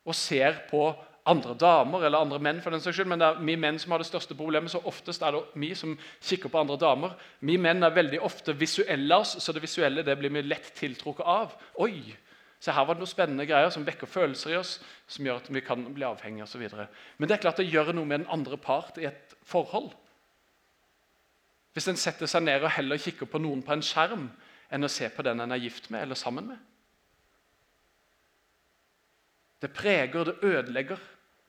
og 0.02 0.16
ser 0.18 0.64
på 0.70 0.88
andre 1.24 1.54
damer 1.54 2.04
eller 2.06 2.18
andre 2.18 2.38
menn. 2.42 2.60
for 2.60 2.70
den 2.70 2.80
saks 2.80 2.96
skyld, 2.96 3.08
Men 3.08 3.18
det 3.18 3.28
er 3.28 3.44
vi 3.44 3.56
menn 3.56 3.78
som 3.78 3.92
har 3.92 3.98
det 3.98 4.06
største 4.06 4.34
problemet. 4.34 4.70
så 4.70 4.80
Oftest 4.84 5.22
er 5.22 5.32
det 5.32 5.42
vi 5.54 5.74
som 5.74 5.98
kikker 6.20 6.48
på 6.48 6.58
andre 6.58 6.76
damer. 6.76 7.14
Vi 7.40 7.56
menn 7.56 7.82
er 7.82 7.90
veldig 7.90 8.20
ofte 8.20 8.52
visuelle 8.52 9.14
oss, 9.16 9.36
så 9.38 9.52
det 9.52 9.62
visuelle 9.62 10.02
det 10.02 10.18
blir 10.18 10.30
vi 10.30 10.42
lett 10.42 10.74
tiltrukket 10.74 11.26
av. 11.26 11.54
Oi, 11.78 12.16
så 12.60 12.72
her 12.72 12.84
var 12.84 12.94
det 12.94 13.02
noen 13.02 13.10
spennende 13.10 13.46
greier 13.46 13.70
som 13.70 13.84
vekker 13.84 14.06
følelser 14.06 14.52
i 14.52 14.56
oss, 14.56 14.80
som 15.06 15.26
gjør 15.26 15.40
at 15.40 15.50
vi 15.50 15.60
kan 15.60 15.94
bli 15.94 16.04
avhengige 16.04 16.42
osv. 16.42 16.68
Men 17.18 17.28
det 17.28 17.36
er 17.36 17.42
klart 17.42 17.56
det 17.56 17.70
gjør 17.70 17.92
noe 17.92 18.06
med 18.06 18.20
den 18.20 18.30
andre 18.30 18.56
part 18.56 18.98
i 18.98 19.06
et 19.06 19.34
forhold. 19.42 19.90
Hvis 21.72 21.88
en 21.88 21.96
setter 21.96 22.26
seg 22.26 22.44
ned 22.44 22.62
og 22.62 22.70
heller 22.70 23.00
kikker 23.00 23.26
på 23.26 23.40
noen 23.42 23.62
på 23.62 23.72
en 23.72 23.82
skjerm 23.82 24.28
enn 24.72 24.84
å 24.84 24.90
se 24.92 25.08
på 25.08 25.24
den 25.26 25.40
en 25.40 25.52
er 25.52 25.62
gift 25.62 25.90
med 25.90 26.02
eller 26.02 26.18
sammen 26.18 26.52
med. 26.52 26.60
Det 29.62 29.70
preger, 29.70 30.24
det 30.24 30.38
ødelegger, 30.42 30.98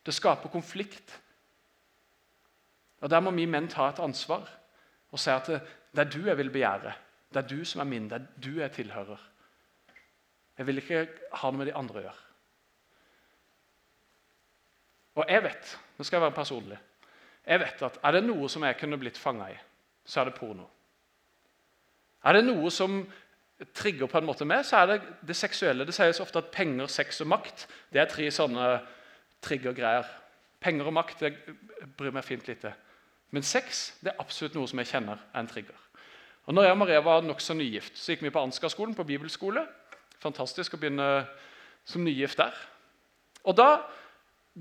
det 0.05 0.13
skaper 0.13 0.51
konflikt. 0.51 1.19
Og 3.01 3.09
Der 3.09 3.19
må 3.19 3.31
vi 3.31 3.45
menn 3.45 3.67
ta 3.67 3.89
et 3.89 3.99
ansvar 3.99 4.47
og 5.11 5.19
si 5.19 5.29
at 5.29 5.47
det, 5.47 5.61
det 5.93 6.05
er 6.05 6.11
du 6.11 6.25
jeg 6.25 6.37
vil 6.37 6.51
begjære. 6.51 6.93
Det 7.33 7.43
er 7.43 7.47
du 7.47 7.65
som 7.65 7.81
er 7.81 7.89
min, 7.89 8.09
det 8.09 8.21
er 8.21 8.27
du 8.41 8.59
jeg 8.59 8.71
tilhører. 8.71 9.19
Jeg 10.57 10.67
vil 10.67 10.77
ikke 10.77 11.07
ha 11.33 11.49
noe 11.51 11.57
med 11.61 11.69
de 11.69 11.75
andre 11.77 11.99
å 11.99 12.03
gjøre. 12.05 12.23
Og 15.13 15.29
jeg 15.29 15.43
vet, 15.45 15.73
nå 15.97 16.05
skal 16.05 16.17
jeg 16.17 16.25
være 16.25 16.35
personlig, 16.37 16.77
jeg 17.45 17.59
vet 17.59 17.81
at 17.85 17.99
er 18.01 18.15
det 18.15 18.23
noe 18.25 18.47
som 18.49 18.63
jeg 18.65 18.77
kunne 18.79 18.97
blitt 19.01 19.19
fanga 19.19 19.49
i, 19.51 19.57
så 20.05 20.21
er 20.21 20.29
det 20.29 20.37
porno. 20.37 20.65
Er 22.23 22.37
det 22.37 22.45
noe 22.47 22.71
som 22.71 23.01
trigger 23.75 24.09
på 24.09 24.17
en 24.17 24.25
måte 24.25 24.47
meg, 24.47 24.63
så 24.65 24.81
er 24.81 24.93
det 24.93 24.97
det 25.27 25.35
seksuelle. 25.37 25.85
Det 25.85 25.95
sies 25.95 26.21
ofte 26.23 26.41
at 26.41 26.51
penger, 26.53 26.87
sex 26.89 27.21
og 27.21 27.29
makt 27.33 27.67
det 27.93 28.01
er 28.01 28.09
tre 28.09 28.29
sånne 28.33 28.67
triggergreier. 29.43 30.07
Penger 30.63 30.89
og 30.89 30.95
makt 30.95 31.23
det 31.25 31.33
bryr 31.97 32.13
meg 32.15 32.25
fint 32.25 32.47
lite. 32.47 32.73
Men 33.33 33.45
sex 33.45 33.85
det 34.03 34.13
er 34.13 34.21
absolutt 34.21 34.55
noe 34.57 34.69
som 34.69 34.79
jeg 34.81 34.91
kjenner 34.93 35.19
er 35.19 35.41
en 35.41 35.49
trigger. 35.49 35.79
Og 36.47 36.55
når 36.55 36.67
jeg 36.67 36.75
og 36.75 36.79
Maria 36.81 37.01
var 37.03 37.23
nokså 37.23 37.55
nygift, 37.55 37.95
så 37.97 38.13
gikk 38.13 38.25
vi 38.25 38.33
på 38.35 38.41
Ansgar-skolen, 38.43 38.95
på 38.95 39.05
bibelskole. 39.07 39.63
Fantastisk 40.23 40.75
å 40.75 40.79
begynne 40.79 41.09
som 41.87 42.03
nygift 42.03 42.39
der. 42.39 42.55
Og 43.47 43.55
da, 43.55 43.69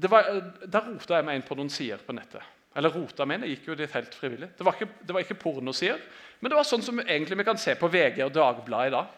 var, 0.06 0.30
da 0.62 0.82
rota 0.86 1.18
jeg 1.18 1.26
meg 1.26 1.38
inn 1.38 1.46
på 1.46 1.58
noen 1.58 1.70
sider 1.72 2.02
på 2.06 2.14
nettet. 2.14 2.42
Eller 2.78 2.94
rota 2.94 3.26
meg 3.26 3.40
inn, 3.40 3.48
jeg 3.48 3.58
gikk 3.58 3.72
jo 3.72 3.78
dit 3.82 3.96
helt 3.98 4.14
frivillig. 4.16 4.48
Det 4.58 4.66
var 4.66 4.78
ikke, 4.78 5.02
det 5.02 5.24
ikke 5.26 5.40
pornosider, 5.42 6.00
men 6.40 6.50
det 6.50 6.58
var 6.58 6.66
sånn 6.66 6.86
som 6.86 7.02
egentlig 7.02 7.38
vi 7.42 7.46
kan 7.46 7.60
se 7.60 7.74
på 7.78 7.90
VG 7.92 8.22
og 8.24 8.32
Dagbladet 8.34 8.92
i 8.92 8.94
dag. 8.94 9.10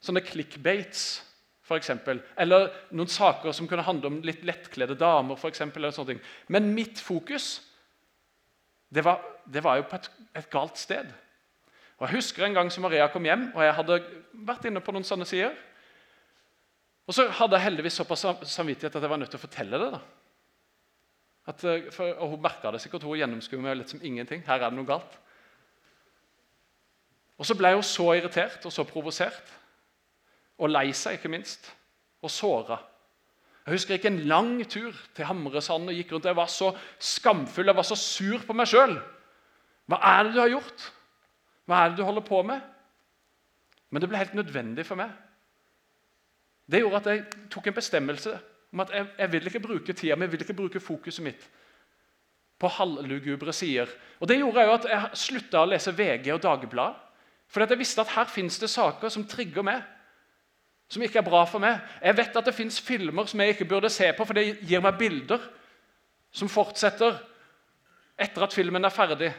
Sånne 0.00 0.22
clickbates, 0.24 1.08
f.eks. 1.70 1.90
Eller 2.40 2.68
noen 2.90 3.10
saker 3.10 3.54
som 3.56 3.68
kunne 3.70 3.86
handle 3.86 4.10
om 4.10 4.20
litt 4.26 4.42
lettkledde 4.46 4.98
damer. 5.00 5.38
For 5.40 5.52
eksempel, 5.52 5.84
eller 5.84 5.96
sånne 5.96 6.14
ting. 6.14 6.22
Men 6.52 6.72
mitt 6.76 7.00
fokus 7.02 7.60
det 8.90 9.04
var, 9.06 9.22
det 9.46 9.62
var 9.62 9.78
jo 9.78 9.86
på 9.86 9.98
et, 10.00 10.08
et, 10.34 10.50
galt 10.50 10.78
sted. 10.78 11.10
Og 12.00 12.08
Jeg 12.08 12.16
husker 12.16 12.44
en 12.44 12.56
gang 12.56 12.70
som 12.72 12.82
Maria 12.82 13.06
kom 13.12 13.24
hjem, 13.24 13.52
og 13.54 13.62
jeg 13.62 13.76
hadde 13.76 13.98
vært 14.48 14.66
inne 14.66 14.82
på 14.82 14.94
noen 14.96 15.06
sånne 15.06 15.28
sider. 15.28 15.54
Og 17.06 17.14
så 17.14 17.28
hadde 17.38 17.58
jeg 17.58 17.68
heldigvis 17.68 18.00
såpass 18.00 18.24
samvittighet 18.50 18.96
at 18.96 19.04
jeg 19.04 19.12
var 19.12 19.20
nødt 19.20 19.30
til 19.30 19.38
å 19.38 19.44
fortelle 19.44 19.78
det. 19.78 19.90
da. 19.94 20.00
At, 21.50 21.64
eh, 21.64 21.90
for, 21.94 22.10
og 22.18 22.34
Hun 22.34 22.42
merka 22.42 22.70
det 22.70 22.80
sikkert, 22.82 23.02
hun 23.02 23.18
gjennomskuer 23.18 23.62
meg 23.62 23.78
litt 23.78 23.90
som 23.90 24.02
ingenting. 24.02 24.42
Her 24.46 24.60
er 24.60 24.70
det 24.70 24.78
noe 24.78 24.86
galt. 24.86 25.18
Og 27.38 27.46
Så 27.46 27.56
ble 27.56 27.72
hun 27.72 27.82
så 27.82 28.12
irritert 28.14 28.66
og 28.66 28.72
så 28.72 28.84
provosert, 28.84 29.54
og 30.60 30.70
lei 30.70 30.90
seg, 30.96 31.18
ikke 31.18 31.32
minst, 31.32 31.70
og 32.22 32.32
såra. 32.32 32.78
Jeg 33.64 33.76
husker 33.76 33.96
ikke 33.96 34.10
en 34.10 34.24
lang 34.28 34.54
tur 34.68 34.94
til 35.16 35.28
Hamresand 35.28 35.90
og 35.90 35.96
gikk 35.96 36.14
rundt. 36.14 36.28
Jeg 36.28 36.36
var 36.36 36.48
så 36.50 36.70
skamfull, 36.98 37.68
jeg 37.68 37.76
var 37.76 37.86
så 37.86 37.96
sur 37.98 38.44
på 38.46 38.56
meg 38.56 38.68
sjøl. 38.68 38.96
Hva 39.90 39.98
er 40.12 40.26
det 40.26 40.34
du 40.34 40.40
har 40.40 40.52
gjort? 40.52 40.86
Hva 41.68 41.80
er 41.80 41.90
det 41.90 42.00
du 42.00 42.06
holder 42.06 42.24
på 42.26 42.42
med? 42.46 42.62
Men 43.90 44.02
det 44.02 44.08
ble 44.10 44.20
helt 44.20 44.36
nødvendig 44.38 44.86
for 44.86 45.00
meg. 45.00 45.12
Det 46.70 46.80
gjorde 46.82 47.00
at 47.02 47.10
jeg 47.10 47.46
tok 47.50 47.66
en 47.66 47.76
bestemmelse 47.76 48.36
om 48.70 48.82
at 48.84 48.92
jeg, 48.94 49.06
jeg 49.18 49.32
vil 49.32 49.50
ikke 49.50 49.62
bruke 49.64 49.92
tida 49.92 50.16
mi, 50.16 50.26
jeg 50.28 50.32
vil 50.32 50.44
ikke 50.44 50.58
bruke 50.60 50.82
fokuset 50.82 51.24
mitt 51.26 51.46
på 52.60 52.68
halvlugubre 52.68 53.52
sider. 53.56 53.90
Og 54.20 54.28
Det 54.28 54.36
gjorde 54.38 54.66
jo 54.66 54.74
at 54.76 54.90
jeg 54.90 55.18
slutta 55.18 55.62
å 55.62 55.70
lese 55.70 55.94
VG 55.96 56.28
og 56.34 56.42
Dagbladet. 56.44 57.06
For 57.50 57.64
jeg 57.64 57.80
visste 57.80 58.04
at 58.04 58.12
her 58.14 58.28
fins 58.30 58.60
det 58.62 58.70
saker 58.70 59.10
som 59.10 59.26
trigger 59.26 59.64
meg, 59.66 59.80
som 60.90 61.02
ikke 61.06 61.20
er 61.20 61.26
bra 61.26 61.44
for 61.46 61.62
meg. 61.62 61.78
Jeg 62.02 62.16
vet 62.18 62.36
at 62.36 62.48
det 62.48 62.56
fins 62.56 62.80
filmer 62.82 63.28
som 63.30 63.40
jeg 63.40 63.54
ikke 63.54 63.68
burde 63.70 63.90
se 63.92 64.10
på, 64.16 64.26
for 64.26 64.36
det 64.36 64.58
gir 64.66 64.82
meg 64.82 64.98
bilder 64.98 65.44
som 66.34 66.50
fortsetter 66.50 67.18
etter 68.20 68.44
at 68.44 68.54
filmen 68.54 68.84
er 68.84 68.92
ferdig, 68.92 69.30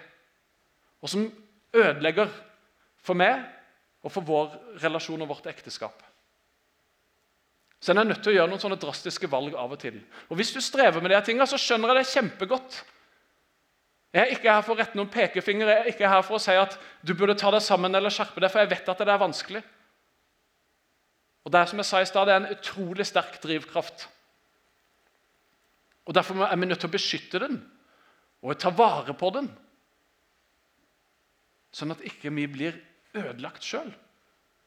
og 1.03 1.11
som 1.11 1.27
ødelegger 1.75 2.31
for 3.03 3.17
meg 3.19 3.43
og 4.01 4.13
for 4.13 4.25
vår 4.25 4.55
relasjon 4.81 5.21
og 5.21 5.29
vårt 5.29 5.51
ekteskap. 5.51 6.01
Så 7.81 7.93
en 7.93 8.01
er 8.01 8.09
nødt 8.11 8.21
til 8.21 8.33
å 8.33 8.35
gjøre 8.35 8.49
noen 8.51 8.61
sånne 8.61 8.77
drastiske 8.81 9.29
valg 9.29 9.55
av 9.57 9.71
og 9.73 9.79
til. 9.81 9.97
Og 10.29 10.37
Hvis 10.37 10.53
du 10.53 10.61
strever 10.61 11.01
med 11.01 11.11
de 11.11 11.21
tingene, 11.25 11.47
så 11.49 11.57
skjønner 11.57 11.91
jeg 11.91 11.97
det 11.97 12.11
kjempegodt. 12.11 12.81
Jeg 14.13 14.21
er 14.21 14.33
ikke 14.35 14.53
her 14.53 14.65
for 14.65 14.75
å 14.75 14.79
rette 14.81 14.97
noen 14.99 15.09
pekefinger, 15.09 15.69
jeg 15.69 15.79
er 15.79 15.89
ikke 15.93 16.09
her 16.11 16.23
for 16.27 16.37
å 16.37 16.41
si 16.41 16.53
at 16.57 16.75
du 17.01 17.13
burde 17.17 17.37
ta 17.39 17.49
deg 17.53 17.63
sammen 17.63 17.95
eller 17.95 18.13
skjerpe 18.13 18.43
deg, 18.43 18.51
for 18.51 18.61
jeg 18.61 18.69
vet 18.73 18.91
at 18.91 19.01
det 19.01 19.13
er 19.13 19.21
vanskelig. 19.21 19.61
Og 21.43 21.51
Det 21.51 21.59
er 21.59 21.65
som 21.65 21.81
jeg 21.81 21.85
sa 21.85 22.01
i 22.01 22.05
sted, 22.05 22.25
det 22.25 22.33
er 22.33 22.43
en 22.43 22.53
utrolig 22.53 23.05
sterk 23.05 23.41
drivkraft. 23.43 24.09
Og 26.05 26.15
Derfor 26.15 26.45
er 26.45 26.55
vi 26.55 26.65
nødt 26.65 26.79
til 26.79 26.89
å 26.89 26.97
beskytte 26.97 27.39
den 27.39 27.61
og 28.41 28.57
ta 28.57 28.71
vare 28.73 29.13
på 29.13 29.29
den, 29.29 29.51
sånn 31.71 31.93
at 31.93 32.01
ikke 32.01 32.31
vi 32.33 32.47
blir 32.49 32.79
ødelagt 33.13 33.63
sjøl. 33.63 33.91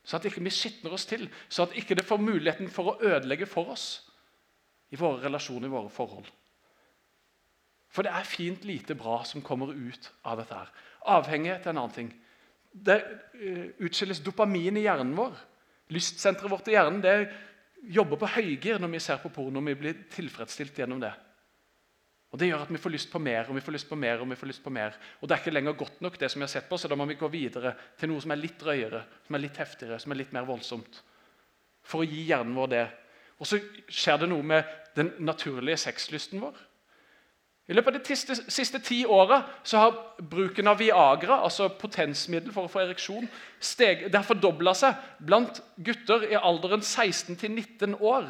Sånn 0.04 0.20
at 0.20 0.28
ikke 0.28 0.44
vi 0.44 0.52
skitner 0.52 0.94
oss 0.94 1.08
til, 1.10 1.26
Sånn 1.48 1.70
at 1.70 1.76
ikke 1.80 1.96
det 1.98 2.06
får 2.06 2.22
muligheten 2.22 2.70
for 2.70 2.92
å 2.92 2.98
ødelegge 3.02 3.48
for 3.50 3.72
oss 3.74 4.04
i 4.92 4.96
våre 5.00 5.24
relasjoner, 5.24 5.66
i 5.66 5.74
våre 5.74 5.90
forhold. 5.90 6.28
For 7.94 8.06
det 8.06 8.12
er 8.12 8.26
fint 8.28 8.64
lite 8.66 8.94
bra 8.98 9.22
som 9.26 9.42
kommer 9.42 9.72
ut 9.72 10.10
av 10.24 10.38
dette. 10.38 10.54
her. 10.54 10.70
Avhengighet 11.14 11.66
er 11.66 11.70
en 11.70 11.78
annen 11.78 11.94
ting. 11.94 12.12
Det 12.72 12.96
uh, 13.02 13.66
utskilles 13.86 14.20
dopamin 14.20 14.76
i 14.76 14.86
hjernen 14.86 15.14
vår. 15.16 15.34
Lystsenteret 15.92 16.50
vårt 16.50 16.68
i 16.70 16.76
hjernen 16.76 17.02
det 17.04 17.16
jobber 17.92 18.20
på 18.20 18.30
høygir 18.38 18.80
når 18.80 18.94
vi 18.94 19.02
ser 19.04 19.20
på 19.20 19.32
porno. 19.32 19.60
Vi 19.60 19.76
blir 19.76 20.04
tilfredsstilt 20.12 20.78
gjennom 20.80 21.02
det. 21.02 21.12
Og 22.34 22.40
Det 22.40 22.48
gjør 22.48 22.64
at 22.64 22.70
vi 22.72 22.80
får 22.82 22.90
lyst 22.90 23.10
på 23.12 23.20
mer 23.22 23.46
og 23.46 23.54
vi 23.54 23.62
får 23.62 23.76
lyst 23.76 23.88
på 23.88 23.96
mer. 23.96 24.18
Og 24.18 24.30
vi 24.30 24.38
får 24.40 24.50
lyst 24.50 24.64
på 24.64 24.72
mer. 24.74 24.96
Og 25.20 25.28
det 25.28 25.36
er 25.36 25.42
ikke 25.42 25.54
lenger 25.54 25.76
godt 25.78 26.00
nok, 26.02 26.18
det 26.18 26.30
som 26.32 26.40
vi 26.40 26.48
har 26.48 26.54
sett 26.54 26.68
på, 26.68 26.78
så 26.80 26.88
da 26.90 26.96
må 26.98 27.06
vi 27.06 27.20
gå 27.20 27.28
videre 27.30 27.76
til 28.00 28.10
noe 28.10 28.24
som 28.24 28.32
er 28.34 28.40
litt 28.40 28.56
drøyere, 28.58 29.04
som 29.26 29.36
er 29.36 29.44
litt 29.44 29.60
heftigere, 29.60 30.00
som 30.02 30.12
er 30.12 30.18
litt 30.18 30.32
mer 30.34 30.48
voldsomt. 30.48 30.98
For 31.84 32.02
å 32.02 32.08
gi 32.08 32.24
hjernen 32.26 32.56
vår 32.56 32.72
det. 32.72 32.84
Og 33.38 33.46
så 33.46 33.60
skjer 33.86 34.24
det 34.24 34.30
noe 34.32 34.46
med 34.46 34.72
den 34.96 35.12
naturlige 35.22 35.84
sexlysten 35.84 36.42
vår. 36.42 36.58
I 37.64 37.72
løpet 37.72 37.94
av 37.94 37.96
de 37.96 38.08
siste, 38.12 38.34
siste 38.52 38.78
ti 38.84 38.98
åra 39.08 39.38
har 39.72 39.94
bruken 40.20 40.68
av 40.68 40.82
Viagra, 40.82 41.38
altså 41.46 41.70
potensmiddel 41.80 42.52
for 42.52 42.66
å 42.66 42.72
få 42.72 42.82
ereksjon, 42.82 43.28
steg, 43.56 44.04
det 44.10 44.18
har 44.18 44.26
fordobla 44.28 44.74
seg 44.76 44.98
blant 45.24 45.62
gutter 45.80 46.26
i 46.28 46.36
alderen 46.36 46.84
16 46.84 47.38
til 47.40 47.54
19 47.54 47.96
år. 48.04 48.28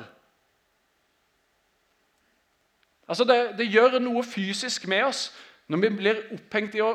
Altså 3.08 3.26
det, 3.26 3.38
det, 3.58 3.66
gjør 3.74 3.98
noe 4.00 4.22
fysisk 4.24 4.86
med 4.88 5.10
oss 5.10 5.26
når 5.68 5.82
vi 5.82 5.90
blir 5.98 6.22
opphengt 6.36 6.76
i 6.78 6.84
å 6.84 6.94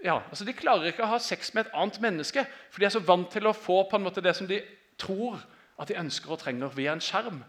ja, 0.00 0.14
altså 0.30 0.46
De 0.48 0.54
klarer 0.56 0.88
ikke 0.88 1.04
å 1.04 1.10
ha 1.10 1.18
sex 1.20 1.50
med 1.52 1.66
et 1.66 1.74
annet 1.76 1.98
menneske, 2.00 2.46
for 2.72 2.80
de 2.80 2.86
er 2.88 2.92
så 2.94 3.02
vant 3.04 3.26
til 3.28 3.44
å 3.44 3.52
få 3.52 3.82
på 3.90 3.98
en 3.98 4.06
måte 4.06 4.22
det 4.24 4.32
som 4.38 4.46
de 4.48 4.62
tror 4.96 5.36
at 5.76 5.90
de 5.90 5.98
ønsker 6.00 6.32
og 6.32 6.40
trenger 6.40 6.72
via 6.72 6.94
en 6.94 7.02
skjerm. 7.04 7.42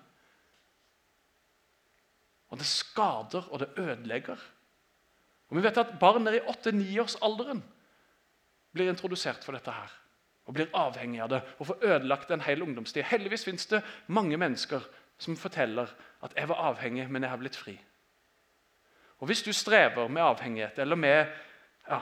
Og 2.51 2.59
det 2.59 2.67
skader, 2.67 3.47
og 3.49 3.59
det 3.59 3.69
ødelegger. 3.79 4.39
Og 5.49 5.57
Vi 5.57 5.63
vet 5.63 5.77
at 5.77 5.99
barn 5.99 6.27
i 6.27 6.39
8-9-årsalderen 6.39 7.63
blir 8.71 8.89
introdusert 8.91 9.43
for 9.43 9.55
dette 9.55 9.71
her. 9.71 9.91
Og 10.47 10.55
blir 10.55 10.71
avhengig 10.75 11.21
av 11.23 11.29
det 11.31 11.41
og 11.59 11.67
får 11.69 11.83
ødelagt 11.85 12.31
en 12.31 12.43
hel 12.43 12.63
ungdomstid. 12.63 13.03
Heldigvis 13.07 13.45
fins 13.45 13.65
det 13.71 13.83
mange 14.07 14.37
mennesker 14.37 14.83
som 15.21 15.37
forteller 15.37 15.87
at 16.23 16.33
'jeg 16.35 16.49
var 16.49 16.55
avhengig, 16.55 17.09
men 17.09 17.23
jeg 17.23 17.29
har 17.29 17.37
blitt 17.37 17.57
fri'. 17.57 17.77
Og 19.19 19.27
Hvis 19.27 19.43
du 19.43 19.53
strever 19.53 20.07
med 20.07 20.21
avhengighet, 20.21 20.79
eller 20.79 20.95
med 20.95 21.25
ja, 21.89 21.99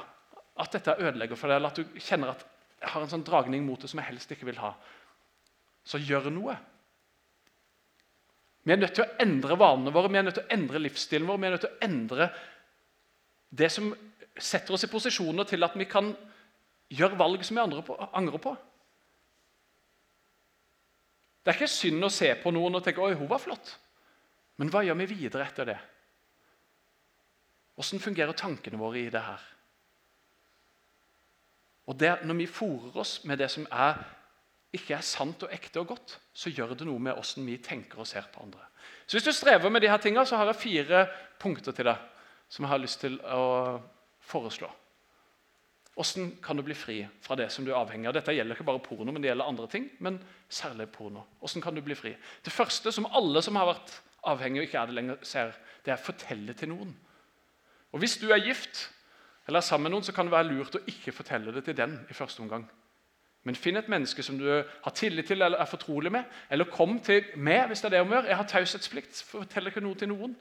at 0.59 0.71
dette 0.71 0.95
ødelegger 0.99 1.35
for 1.35 1.47
deg, 1.47 1.55
eller 1.55 1.69
at 1.69 1.75
du 1.75 1.83
kjenner 1.99 2.29
at 2.29 2.45
jeg 2.81 2.89
har 2.89 3.01
en 3.01 3.09
sånn 3.09 3.23
dragning 3.23 3.65
mot 3.65 3.81
det 3.81 3.89
som 3.89 3.99
jeg 3.99 4.07
helst 4.07 4.31
ikke 4.31 4.45
vil 4.45 4.57
ha, 4.57 4.73
så 5.83 5.97
gjør 5.97 6.29
noe. 6.29 6.55
Vi 8.63 8.73
er 8.73 8.79
nødt 8.79 8.95
til 8.97 9.05
å 9.05 9.17
endre 9.23 9.57
vanene 9.59 9.93
våre, 9.95 10.11
vi 10.11 10.19
er 10.19 10.25
nødt 10.27 10.37
til 10.39 10.45
å 10.45 10.53
endre 10.53 10.81
livsstilen 10.83 11.27
vår. 11.29 11.37
Vi 11.39 11.47
er 11.47 11.53
nødt 11.55 11.65
til 11.65 11.71
å 11.71 11.83
endre 11.87 12.29
det 13.49 13.69
som 13.73 13.91
setter 14.39 14.75
oss 14.75 14.85
i 14.85 14.91
posisjoner 14.91 15.47
til 15.47 15.63
at 15.65 15.77
vi 15.79 15.87
kan 15.89 16.11
gjøre 16.89 17.19
valg 17.19 17.45
som 17.45 17.59
vi 17.59 17.81
på. 17.85 17.97
Angrer 18.13 18.41
på. 18.43 18.55
Det 21.43 21.53
er 21.53 21.57
ikke 21.57 21.71
synd 21.71 22.03
å 22.05 22.11
se 22.13 22.33
på 22.43 22.51
noen 22.51 22.75
og 22.75 22.83
tenke 22.83 23.01
'oi, 23.01 23.15
hun 23.15 23.29
var 23.29 23.39
flott'. 23.39 23.77
Men 24.57 24.69
hva 24.69 24.83
gjør 24.83 24.97
vi 24.99 25.05
videre 25.05 25.47
etter 25.47 25.65
det? 25.65 25.77
Hvordan 27.75 28.03
fungerer 28.03 28.35
tankene 28.35 28.77
våre 28.77 28.99
i 28.99 29.09
det 29.09 29.21
her? 29.23 29.41
Og 31.87 31.99
det, 31.99 32.25
Når 32.25 32.35
vi 32.35 32.45
fòrer 32.45 32.97
oss 32.97 33.23
med 33.23 33.37
det 33.37 33.49
som 33.51 33.65
er, 33.71 34.03
ikke 34.73 34.93
er 34.97 35.05
sant 35.05 35.43
og 35.45 35.53
ekte 35.53 35.81
og 35.81 35.93
godt, 35.95 36.19
så 36.33 36.51
gjør 36.53 36.75
det 36.77 36.85
noe 36.87 37.01
med 37.01 37.17
hvordan 37.17 37.47
vi 37.47 37.57
tenker 37.63 38.01
og 38.01 38.07
ser 38.07 38.27
på 38.33 38.43
andre. 38.43 38.67
Så 39.07 39.17
Hvis 39.17 39.25
du 39.25 39.31
strever 39.33 39.69
med 39.69 39.81
de 39.81 39.89
her 39.89 39.97
tingene, 39.97 40.25
så 40.25 40.37
har 40.37 40.45
jeg 40.45 40.61
fire 40.61 41.07
punkter 41.39 41.71
til 41.71 41.89
deg 41.89 41.97
som 42.49 42.65
jeg 42.65 42.69
har 42.69 42.81
lyst 42.81 43.01
til 43.01 43.17
å 43.25 43.79
foreslå. 44.21 44.69
Hvordan 45.99 46.29
kan 46.43 46.55
du 46.55 46.63
bli 46.63 46.75
fri 46.77 46.99
fra 47.21 47.35
det 47.35 47.49
som 47.51 47.65
du 47.65 47.71
er 47.73 47.79
avhengig 47.79 48.07
av? 48.07 48.13
Dette 48.15 48.33
gjelder 48.33 48.55
ikke 48.55 48.67
bare 48.69 48.79
porno, 48.79 49.11
men 49.11 49.21
det 49.21 49.31
gjelder 49.31 49.49
andre 49.51 49.67
ting. 49.67 49.89
men 49.99 50.21
særlig 50.49 50.87
porno. 50.89 51.25
Hvordan 51.39 51.61
kan 51.61 51.75
du 51.75 51.81
bli 51.81 51.95
fri? 51.95 52.15
Det 52.45 52.53
første 52.53 52.91
som 52.91 53.05
alle 53.05 53.41
som 53.41 53.55
har 53.55 53.65
vært 53.65 54.01
avhengige 54.23 54.61
og 54.61 54.67
ikke 54.67 54.79
er 54.79 54.85
det 54.85 54.95
lenger, 54.95 55.17
ser, 55.23 55.51
det 55.85 55.91
er 55.91 55.97
å 55.97 56.05
fortelle 56.05 56.53
til 56.53 56.69
noen. 56.69 56.95
Og 57.91 57.99
Hvis 57.99 58.17
du 58.17 58.29
er 58.31 58.45
gift 58.45 58.89
eller 59.47 59.57
er 59.57 59.65
sammen 59.65 59.89
med 59.89 59.91
noen, 59.97 60.03
så 60.03 60.13
kan 60.13 60.25
det 60.25 60.31
være 60.31 60.53
lurt 60.53 60.75
å 60.77 60.85
ikke 60.87 61.11
fortelle 61.11 61.51
det 61.51 61.65
til 61.65 61.75
den 61.75 61.99
i 62.09 62.13
første 62.13 62.41
omgang. 62.41 62.69
Men 63.47 63.55
finn 63.55 63.79
et 63.79 63.87
menneske 63.89 64.23
som 64.23 64.37
du 64.37 64.47
har 64.49 64.95
tillit 64.95 65.29
til 65.29 65.41
eller 65.41 65.61
er 65.61 65.69
fortrolig 65.69 66.11
med. 66.11 66.23
Eller 66.51 66.67
kom 66.71 66.97
til 66.99 67.23
meg 67.37 67.69
hvis 67.69 67.81
det 67.81 67.89
er 67.89 67.97
det 67.97 68.01
om 68.03 68.11
å 68.11 68.17
gjøre. 68.17 68.31
Jeg 68.31 68.39
har 68.41 68.49
taushetsplikt. 68.51 69.21
Fortell 69.29 69.71
ikke 69.71 69.83
noe 69.83 69.95
til 69.99 70.11
noen. 70.11 70.35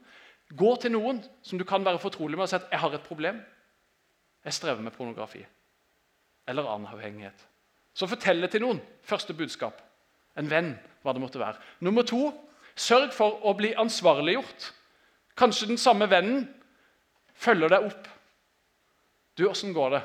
Gå 0.59 0.73
til 0.81 0.91
noen 0.91 1.21
som 1.45 1.59
du 1.59 1.65
kan 1.67 1.85
være 1.85 2.01
fortrolig 2.01 2.37
med 2.37 2.43
og 2.47 2.49
si 2.49 2.55
at 2.55 2.67
'jeg 2.71 2.79
har 2.79 2.93
et 2.93 3.07
problem'. 3.07 3.41
Jeg 4.45 4.53
strever 4.53 4.81
med 4.81 4.91
pornografi 4.91 5.45
eller 6.47 6.65
annen 6.65 6.87
avhengighet. 6.87 7.47
Så 7.93 8.07
fortell 8.07 8.41
det 8.41 8.51
til 8.51 8.61
noen. 8.61 8.81
Første 9.03 9.33
budskap. 9.33 9.81
En 10.37 10.49
venn, 10.49 10.79
hva 11.03 11.13
det 11.13 11.21
måtte 11.21 11.39
være. 11.39 11.59
Nummer 11.79 12.01
to 12.01 12.33
sørg 12.75 13.13
for 13.13 13.43
å 13.45 13.53
bli 13.53 13.73
ansvarliggjort. 13.77 14.73
Kanskje 15.37 15.67
den 15.67 15.77
samme 15.77 16.09
vennen 16.09 16.47
følger 17.35 17.69
deg 17.69 17.89
opp. 17.91 18.07
Du, 19.37 19.45
åssen 19.49 19.73
går 19.73 19.89
det? 19.89 20.01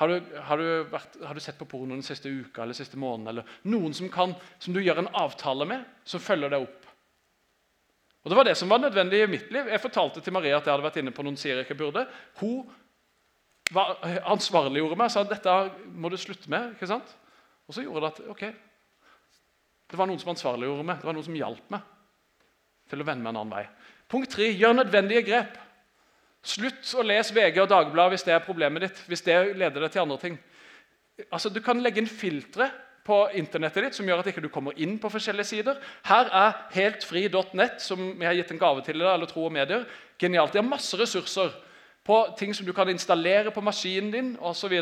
Har 0.00 0.08
du, 0.08 0.28
har, 0.40 0.56
du 0.56 0.84
vært, 0.88 1.16
har 1.28 1.36
du, 1.36 1.42
sett 1.44 1.58
på 1.60 1.66
porno 1.68 1.92
den 1.92 2.04
siste 2.04 2.30
uka 2.32 2.62
eller 2.64 2.76
siste 2.76 2.96
måneden? 2.96 3.26
Eller 3.34 3.56
noen 3.68 3.92
som, 3.92 4.08
kan, 4.08 4.32
som 4.56 4.72
du 4.72 4.80
gjør 4.80 5.02
en 5.02 5.10
avtale 5.20 5.66
med, 5.68 5.82
som 6.08 6.22
følger 6.24 6.54
deg 6.54 6.64
opp? 6.64 6.86
Og 8.24 8.32
Det 8.32 8.38
var 8.38 8.48
det 8.48 8.54
som 8.56 8.72
var 8.72 8.80
nødvendig 8.80 9.20
i 9.20 9.28
mitt 9.28 9.52
liv. 9.52 9.68
Jeg 9.68 9.82
fortalte 9.82 10.22
til 10.24 10.32
Maria 10.32 10.56
at 10.56 10.64
jeg 10.64 10.72
hadde 10.72 10.86
vært 10.86 10.96
inne 11.02 11.12
på 11.12 11.24
noen 11.24 11.36
sider 11.40 11.60
jeg 11.60 11.68
ikke 11.68 11.78
burde. 11.82 12.06
Hun 12.40 12.64
var, 13.76 13.92
ansvarliggjorde 14.32 14.96
meg 14.96 15.12
og 15.12 15.14
sa 15.14 15.24
dette 15.28 15.56
må 15.92 16.08
du 16.08 16.16
slutte 16.20 16.48
med. 16.52 16.74
ikke 16.78 16.88
sant? 16.88 17.16
Og 17.68 17.76
så 17.76 17.84
gjorde 17.84 18.06
det 18.06 18.12
at 18.14 18.32
ok, 18.32 18.44
det 19.90 20.00
var 20.00 20.08
noen 20.08 20.20
som 20.22 20.32
ansvarliggjorde 20.32 20.86
meg, 20.88 21.00
det 21.00 21.10
var 21.10 21.16
noen 21.16 21.28
som 21.28 21.36
hjalp 21.36 21.72
meg 21.76 21.88
til 22.90 23.04
å 23.04 23.06
vende 23.06 23.24
meg 23.24 23.34
en 23.34 23.42
annen 23.44 23.52
vei. 23.52 23.66
Punkt 24.10 24.32
tre 24.32 24.48
gjør 24.48 24.80
nødvendige 24.80 25.28
grep. 25.28 25.60
Slutt 26.42 26.94
å 26.96 27.04
lese 27.04 27.34
VG 27.36 27.58
og 27.60 27.68
Dagbladet 27.68 28.16
hvis 28.16 28.24
det 28.24 28.32
er 28.34 28.44
problemet 28.44 28.86
ditt. 28.86 29.02
hvis 29.06 29.24
det 29.26 29.56
leder 29.56 29.80
deg 29.84 29.90
til 29.92 30.02
andre 30.02 30.18
ting. 30.18 30.38
Altså, 31.30 31.50
Du 31.50 31.60
kan 31.60 31.80
legge 31.82 32.00
inn 32.00 32.08
filtre 32.08 32.70
på 33.04 33.28
internettet 33.36 33.84
ditt 33.84 33.96
som 33.96 34.06
gjør 34.08 34.22
at 34.22 34.28
ikke 34.30 34.40
du 34.40 34.48
ikke 34.48 34.54
kommer 34.54 34.76
inn 34.80 34.98
på 35.00 35.10
forskjellige 35.12 35.44
sider. 35.48 35.80
Her 36.04 36.30
er 36.32 36.52
heltfri.nett, 36.72 37.80
som 37.80 38.18
vi 38.18 38.24
har 38.24 38.36
gitt 38.36 38.52
en 38.52 38.60
gave 38.60 38.84
til 38.84 39.00
deg, 39.00 39.08
eller 39.08 39.26
Tro 39.26 39.46
og 39.48 39.52
Medier. 39.52 39.84
Genialt. 40.20 40.52
Det 40.52 40.60
er 40.62 40.68
masse 40.68 40.96
ressurser 40.96 41.52
på 42.04 42.20
ting 42.38 42.54
som 42.56 42.66
du 42.66 42.72
kan 42.72 42.88
installere 42.88 43.52
på 43.52 43.64
maskinen 43.64 44.12
din 44.12 44.30
osv. 44.40 44.72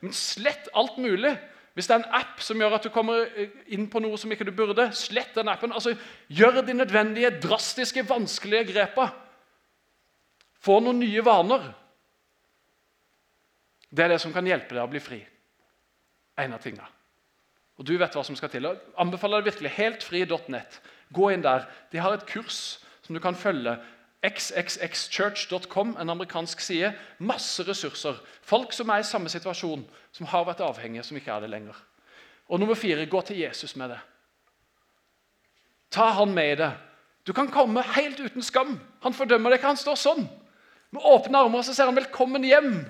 Men 0.00 0.12
slett 0.12 0.68
alt 0.74 0.96
mulig. 0.98 1.34
Hvis 1.74 1.88
det 1.90 1.96
er 1.96 2.04
en 2.04 2.14
app 2.20 2.40
som 2.44 2.60
gjør 2.60 2.76
at 2.76 2.84
du 2.86 2.92
kommer 2.94 3.26
inn 3.74 3.88
på 3.90 4.00
noe 4.00 4.16
som 4.20 4.30
ikke 4.30 4.46
du 4.46 4.52
burde, 4.54 4.86
slett 4.94 5.34
den 5.34 5.50
appen. 5.50 5.72
Altså, 5.74 5.96
Gjør 6.30 6.62
de 6.62 6.76
nødvendige, 6.76 7.32
drastiske, 7.42 8.06
vanskelige 8.08 8.68
grepa. 8.72 9.08
Få 10.64 10.80
noen 10.80 11.02
nye 11.02 11.24
vaner. 11.24 11.66
Det 13.94 14.04
er 14.04 14.14
det 14.14 14.20
som 14.22 14.32
kan 14.34 14.46
hjelpe 14.48 14.74
deg 14.74 14.82
å 14.82 14.90
bli 14.90 15.02
fri. 15.02 15.20
En 16.40 16.56
av 16.56 16.62
tingene. 16.64 16.86
Og 17.78 17.86
du 17.86 17.96
vet 17.98 18.14
hva 18.14 18.22
som 18.26 18.36
skal 18.38 18.50
til. 18.52 18.66
Jeg 18.66 18.94
anbefaler 19.02 19.42
deg 19.42 19.52
virkelig 19.52 19.74
heltfri.nett. 19.76 20.78
Gå 21.14 21.30
inn 21.34 21.44
der. 21.44 21.66
De 21.92 22.00
har 22.02 22.14
et 22.14 22.26
kurs 22.26 22.78
som 23.04 23.14
du 23.14 23.20
kan 23.22 23.36
følge. 23.38 23.76
xxxchurch.com, 24.24 25.96
en 26.00 26.10
amerikansk 26.10 26.60
side. 26.60 26.94
Masse 27.18 27.62
ressurser. 27.68 28.16
Folk 28.42 28.72
som 28.72 28.88
er 28.88 29.02
i 29.02 29.06
samme 29.06 29.28
situasjon, 29.28 29.84
som 30.12 30.30
har 30.30 30.46
vært 30.48 30.62
avhengige, 30.64 31.04
som 31.04 31.18
ikke 31.18 31.34
er 31.34 31.44
det 31.44 31.50
lenger. 31.52 31.76
Og 32.48 32.60
nummer 32.60 32.74
fire 32.78 33.06
gå 33.06 33.20
til 33.20 33.42
Jesus 33.42 33.76
med 33.76 33.92
det. 33.92 34.00
Ta 35.90 36.08
han 36.16 36.32
med 36.34 36.52
i 36.52 36.56
det. 36.62 36.72
Du 37.26 37.32
kan 37.32 37.50
komme 37.52 37.82
helt 37.94 38.20
uten 38.20 38.42
skam. 38.42 38.78
Han 39.02 39.14
fordømmer 39.14 39.50
deg 39.50 39.60
ikke. 39.60 39.74
Han 39.74 39.80
står 39.80 40.00
sånn. 40.00 40.24
Med 40.94 41.02
åpne 41.02 41.40
armer 41.42 41.64
så 41.66 41.74
sier 41.74 41.90
han 41.90 41.96
'velkommen 41.98 42.44
hjem'. 42.46 42.84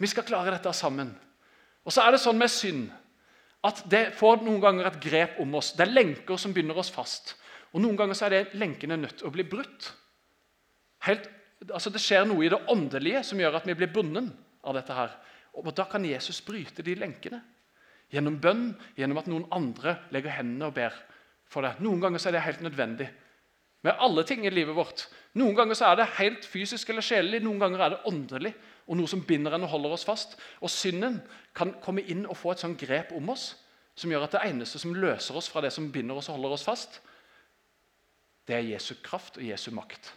Vi 0.00 0.06
skal 0.06 0.24
klare 0.24 0.50
dette 0.50 0.72
sammen. 0.72 1.12
Og 1.84 1.92
så 1.92 2.02
er 2.02 2.14
det 2.14 2.20
sånn 2.20 2.38
med 2.38 2.50
synd 2.50 2.90
at 3.64 3.82
det 3.88 4.14
får 4.16 4.42
noen 4.44 4.60
ganger 4.60 4.86
et 4.86 5.00
grep 5.00 5.38
om 5.40 5.54
oss. 5.54 5.72
Det 5.72 5.86
er 5.86 5.92
lenker 5.92 6.36
som 6.40 6.52
binder 6.52 6.76
oss 6.76 6.90
fast. 6.90 7.36
Og 7.72 7.80
Noen 7.80 7.96
ganger 7.96 8.14
så 8.14 8.26
er 8.26 8.30
det 8.30 8.54
lenkene 8.54 8.96
nødt 8.96 9.18
til 9.18 9.28
å 9.28 9.32
bli 9.34 9.42
brutt. 9.42 9.92
Helt, 11.08 11.28
altså 11.72 11.90
Det 11.90 12.00
skjer 12.00 12.26
noe 12.28 12.44
i 12.44 12.48
det 12.48 12.60
åndelige 12.68 13.24
som 13.24 13.40
gjør 13.40 13.56
at 13.56 13.66
vi 13.66 13.74
blir 13.74 13.92
bundet 13.92 14.32
av 14.64 14.74
dette. 14.74 14.92
her. 14.92 15.10
Og 15.54 15.74
Da 15.74 15.84
kan 15.84 16.04
Jesus 16.04 16.40
bryte 16.40 16.82
de 16.82 16.94
lenkene. 16.94 17.42
Gjennom 18.12 18.40
bønn, 18.40 18.76
gjennom 18.96 19.18
at 19.18 19.26
noen 19.26 19.48
andre 19.50 19.98
legger 20.10 20.30
hendene 20.30 20.66
og 20.66 20.74
ber 20.74 20.92
for 21.48 21.62
det. 21.62 21.80
Noen 21.80 22.00
ganger 22.00 22.18
så 22.18 22.28
er 22.28 22.32
det 22.32 22.42
helt 22.42 22.60
nødvendig. 22.60 23.08
Med 23.84 24.00
alle 24.00 24.24
ting 24.24 24.46
i 24.46 24.52
livet 24.52 24.76
vårt. 24.76 25.06
Noen 25.36 25.56
ganger 25.58 25.76
så 25.76 25.90
er 25.90 25.98
det 26.00 26.14
helt 26.18 26.46
fysisk 26.48 26.88
eller 26.90 27.04
sjelelig, 27.04 27.42
noen 27.44 27.60
ganger 27.60 27.84
er 27.84 27.94
det 27.94 28.04
åndelig 28.08 28.54
og 28.84 28.98
noe 28.98 29.08
som 29.08 29.22
binder 29.24 29.54
en 29.56 29.64
og 29.64 29.72
holder 29.72 29.96
oss 29.96 30.06
fast. 30.08 30.36
Og 30.60 30.72
synden 30.72 31.20
kan 31.56 31.74
komme 31.84 32.04
inn 32.04 32.24
og 32.28 32.36
få 32.36 32.52
et 32.52 32.64
sånt 32.64 32.80
grep 32.80 33.12
om 33.16 33.32
oss 33.32 33.54
som 33.94 34.10
gjør 34.10 34.26
at 34.26 34.34
det 34.34 34.44
eneste 34.48 34.80
som 34.82 34.94
løser 34.96 35.36
oss 35.38 35.48
fra 35.50 35.62
det 35.62 35.70
som 35.72 35.90
binder 35.92 36.18
oss 36.18 36.28
og 36.28 36.38
holder 36.38 36.56
oss 36.56 36.66
fast, 36.66 36.98
det 38.44 38.56
er 38.58 38.66
Jesu 38.74 38.96
kraft 39.04 39.38
og 39.38 39.46
Jesu 39.46 39.70
makt. 39.72 40.10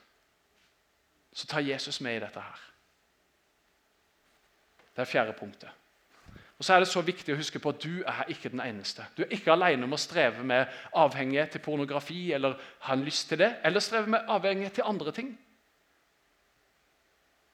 Så 1.31 1.47
ta 1.47 1.61
Jesus 1.61 2.01
med 2.01 2.17
i 2.17 2.23
dette 2.23 2.41
her. 2.41 2.63
Det 4.95 5.03
er 5.03 5.11
fjerde 5.11 5.35
punktet. 5.37 5.69
Og 6.57 6.65
så 6.65 6.73
er 6.73 6.81
det 6.81 6.89
så 6.89 7.01
viktig 7.05 7.35
å 7.35 7.37
huske 7.37 7.59
på 7.61 7.69
at 7.69 7.83
Du 7.83 8.01
er 8.01 8.29
ikke 8.33 8.49
den 8.49 8.61
eneste. 8.65 9.05
Du 9.17 9.21
er 9.23 9.33
ikke 9.35 9.53
alene 9.53 9.85
om 9.85 9.93
å 9.93 9.99
streve 10.01 10.43
med 10.43 10.71
avhengighet 10.97 11.53
til 11.53 11.61
pornografi 11.61 12.31
eller 12.33 12.57
ha 12.87 12.93
en 12.93 13.05
lyst 13.05 13.29
til 13.29 13.37
det, 13.43 13.51
eller 13.63 13.83
streve 13.83 14.09
med 14.09 14.25
avhengighet 14.27 14.79
til 14.79 14.87
andre 14.87 15.13
ting. 15.13 15.35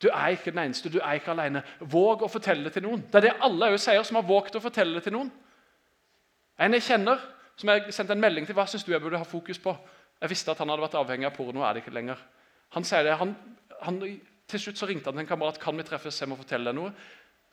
Du 0.04 0.10
er 0.12 0.36
ikke 0.36 0.52
den 0.52 0.66
eneste, 0.66 0.89
du 0.92 1.00
er 1.00 1.20
ikke 1.20 1.32
alene. 1.32 1.63
Våg 1.80 2.24
å 2.24 2.32
fortelle 2.32 2.63
det 2.68 2.74
til 2.76 2.84
noen. 2.84 3.04
Det 3.08 3.20
er 3.20 3.28
det 3.28 3.38
alle 3.46 3.72
òg 3.72 3.80
sier 3.80 4.04
som 4.04 4.20
har 4.20 4.28
våget 4.28 4.58
å 4.60 4.63
fortelle 4.63 4.98
det 4.98 5.06
til 5.06 5.16
noen. 5.16 5.30
En 6.60 6.76
jeg 6.76 6.84
kjenner, 6.88 7.22
som 7.60 7.72
jeg 7.72 7.94
sendte 7.96 8.16
en 8.16 8.24
melding 8.24 8.48
til, 8.48 8.56
hva 8.58 8.66
syns 8.68 8.84
du 8.84 8.92
jeg 8.92 9.02
burde 9.04 9.20
ha 9.20 9.28
fokus 9.28 9.60
på? 9.63 9.76
Jeg 10.22 10.32
visste 10.32 10.52
at 10.52 10.60
han 10.60 10.72
hadde 10.72 10.84
vært 10.84 11.00
avhengig 11.00 11.28
av 11.28 11.36
porno, 11.36 11.63
er 11.63 11.76
det 11.76 11.84
ikke 11.84 11.96
lenger. 11.96 12.20
Han 12.76 12.88
sier 12.88 13.04
det, 13.08 13.18
han, 13.20 13.36
han, 13.84 14.00
Til 14.48 14.60
slutt 14.60 14.80
så 14.80 14.88
ringte 14.88 15.08
han 15.08 15.16
til 15.16 15.24
en 15.24 15.30
kamerat 15.30 15.60
kan 15.60 15.78
vi 15.78 15.86
treffes, 15.88 16.20
jeg 16.20 16.30
må 16.30 16.36
fortelle 16.39 16.72
deg 16.72 16.76
noe. 16.78 16.92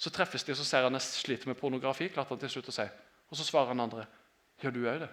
Så 0.00 0.10
treffes 0.12 0.46
de, 0.46 0.54
og 0.54 0.56
så 0.56 0.64
ser 0.64 0.86
han 0.86 0.96
jeg 0.96 1.04
sliter 1.04 1.50
med 1.50 1.58
pornografi. 1.60 2.08
klarte 2.08 2.32
han 2.32 2.40
til 2.40 2.54
slutt 2.54 2.70
å 2.72 2.76
si. 2.78 2.86
Og 3.28 3.36
så 3.36 3.44
svarer 3.44 3.74
han 3.74 3.84
andre 3.84 4.06
gjør 4.60 4.72
du 4.74 4.80
òg 4.88 5.02
det? 5.02 5.10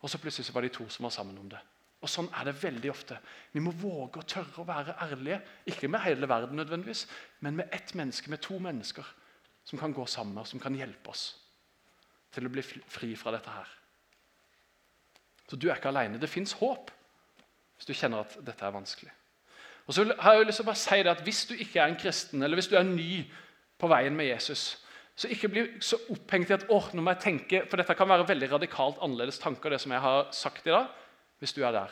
Og 0.00 0.10
så 0.10 0.20
plutselig 0.20 0.46
så 0.46 0.54
var 0.54 0.64
de 0.64 0.70
to 0.72 0.86
som 0.88 1.04
var 1.04 1.12
sammen 1.12 1.38
om 1.40 1.48
det. 1.50 1.60
Og 1.98 2.10
Sånn 2.10 2.28
er 2.30 2.46
det 2.46 2.60
veldig 2.62 2.90
ofte. 2.92 3.18
Vi 3.52 3.60
må 3.60 3.72
våge 3.74 4.22
og 4.22 4.28
tørre 4.30 4.62
å 4.62 4.66
være 4.68 4.94
ærlige. 5.02 5.40
Ikke 5.66 5.90
med 5.90 6.04
hele 6.04 6.28
verden, 6.30 6.56
nødvendigvis, 6.56 7.06
men 7.40 7.58
med 7.58 7.74
ett 7.74 7.94
menneske, 7.98 8.30
med 8.30 8.40
to 8.44 8.58
mennesker 8.62 9.06
som 9.64 9.78
kan 9.78 9.92
gå 9.92 10.06
sammen 10.06 10.46
som 10.46 10.60
kan 10.62 10.76
hjelpe 10.78 11.10
oss 11.10 11.32
til 12.32 12.46
å 12.46 12.52
bli 12.52 12.62
fri 12.62 13.10
fra 13.18 13.34
dette 13.34 13.52
her. 13.52 13.68
Så 15.48 15.56
du 15.56 15.68
er 15.68 15.76
ikke 15.76 15.90
alene. 15.90 16.20
Det 16.20 16.30
fins 16.30 16.54
håp 16.60 16.92
hvis 17.76 17.88
du 17.88 17.94
kjenner 17.96 18.24
at 18.24 18.38
dette 18.46 18.64
er 18.64 18.74
vanskelig. 18.74 19.12
Og 19.88 19.96
så 19.96 20.04
har 20.20 20.36
jeg 20.36 20.46
lyst 20.46 20.60
til 20.60 20.66
å 20.66 20.68
bare 20.68 20.80
si 20.82 20.98
det 21.00 21.12
at 21.14 21.22
Hvis 21.24 21.46
du 21.48 21.54
ikke 21.56 21.80
er 21.80 21.88
en 21.88 21.96
kristen, 22.00 22.42
eller 22.42 22.60
hvis 22.60 22.68
du 22.68 22.76
er 22.76 22.84
ny 22.84 23.24
på 23.80 23.88
veien 23.88 24.16
med 24.16 24.28
Jesus, 24.28 24.84
så 25.18 25.30
ikke 25.32 25.48
bli 25.50 25.62
så 25.82 25.96
opphengt 26.12 26.50
i 26.50 26.54
at 26.54 26.66
åh, 26.70 26.90
nå 26.94 27.02
må 27.02 27.10
jeg 27.14 27.24
tenke, 27.24 27.62
for 27.66 27.80
dette 27.80 27.94
kan 27.98 28.08
være 28.08 28.28
veldig 28.28 28.52
radikalt 28.52 29.00
annerledes 29.02 29.40
tanker, 29.42 29.72
det 29.72 29.80
som 29.82 29.92
jeg 29.92 30.04
har 30.04 30.28
sagt 30.30 30.66
i 30.66 30.74
dag 30.74 30.86
hvis 31.38 31.54
du 31.54 31.64
er 31.64 31.72
der. 31.74 31.90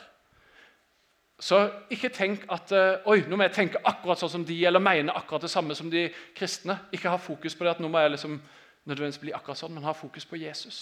Så 1.39 1.59
ikke 1.93 2.09
tenk 2.09 2.45
at 2.51 2.71
oi, 3.05 3.21
nå 3.27 3.37
må 3.37 3.45
jeg 3.45 3.55
tenke 3.55 3.81
akkurat 3.85 4.19
sånn 4.19 4.31
som 4.31 4.45
de, 4.47 4.57
eller 4.65 4.81
mene 4.83 5.13
akkurat 5.15 5.43
det 5.45 5.51
samme 5.53 5.75
som 5.77 5.89
de 5.91 6.07
kristne. 6.35 6.79
Ikke 6.91 7.11
ha 7.13 7.19
fokus 7.21 7.55
på 7.55 7.65
det 7.65 7.75
at 7.75 7.81
nå 7.83 7.89
må 7.91 8.01
jeg 8.01 8.15
liksom 8.15 8.39
nødvendigvis 8.87 9.21
bli 9.21 9.35
akkurat 9.35 9.59
sånn, 9.59 9.75
men 9.75 9.85
ha 9.85 9.93
fokus 9.95 10.25
på 10.25 10.39
Jesus. 10.41 10.79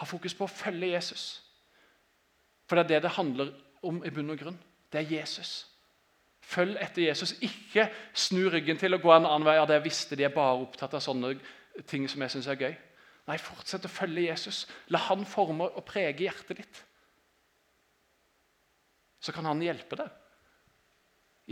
Ha 0.00 0.06
fokus 0.08 0.34
på 0.34 0.48
å 0.48 0.50
følge 0.50 0.92
Jesus. 0.94 1.26
For 2.66 2.76
det 2.76 2.84
er 2.84 2.94
det 2.96 3.06
det 3.06 3.16
handler 3.16 3.52
om 3.86 4.02
i 4.04 4.12
bunn 4.12 4.34
og 4.34 4.40
grunn. 4.40 4.58
Det 4.92 5.02
er 5.02 5.14
Jesus. 5.20 5.66
Følg 6.48 6.78
etter 6.80 7.04
Jesus. 7.04 7.34
Ikke 7.44 7.88
snu 8.16 8.46
ryggen 8.52 8.78
til 8.80 8.96
og 8.96 9.04
gå 9.04 9.12
en 9.12 9.26
annen 9.28 9.46
vei. 9.46 9.58
Ja, 9.58 9.66
det 9.68 9.82
visste 9.84 10.16
de 10.16 10.24
er 10.24 10.34
bare 10.34 10.62
opptatt 10.62 10.96
av 10.96 11.04
sånne 11.04 11.34
ting 11.88 12.06
som 12.08 12.24
jeg 12.24 12.32
syns 12.32 12.48
er 12.48 12.60
gøy. 12.60 12.76
Nei, 13.28 13.36
fortsett 13.42 13.84
å 13.84 13.92
følge 13.92 14.30
Jesus. 14.30 14.62
La 14.94 15.02
han 15.10 15.26
forme 15.28 15.68
og 15.68 15.84
prege 15.88 16.24
hjertet 16.24 16.62
ditt. 16.62 16.84
Så 19.20 19.34
kan 19.36 19.48
han 19.50 19.60
hjelpe 19.60 19.98
deg 19.98 20.14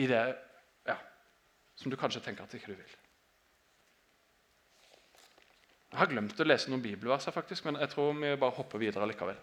i 0.00 0.06
det 0.08 0.22
ja, 0.86 0.96
som 1.76 1.92
du 1.92 1.96
kanskje 2.00 2.22
tenker 2.24 2.46
at 2.46 2.54
ikke 2.56 2.72
du 2.72 2.78
vil. 2.78 2.94
Jeg 5.92 6.00
har 6.00 6.10
glemt 6.10 6.40
å 6.40 6.46
lese 6.46 6.70
noen 6.72 6.84
bibelverser, 6.84 7.32
faktisk, 7.32 7.64
men 7.66 7.78
jeg 7.80 7.92
tror 7.92 8.16
vi 8.16 8.32
bare 8.40 8.56
hopper 8.56 8.80
videre 8.80 9.08
likevel. 9.08 9.38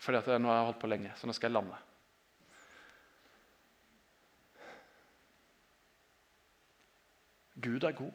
Fordi 0.00 0.20
at 0.20 0.28
nå 0.40 0.50
har 0.50 0.60
jeg 0.60 0.68
holdt 0.70 0.82
på 0.82 0.90
lenge, 0.90 1.14
så 1.18 1.28
nå 1.28 1.34
skal 1.36 1.50
jeg 1.50 1.58
lande. 1.58 1.78
Gud 7.62 7.84
er 7.84 7.96
god. 7.96 8.12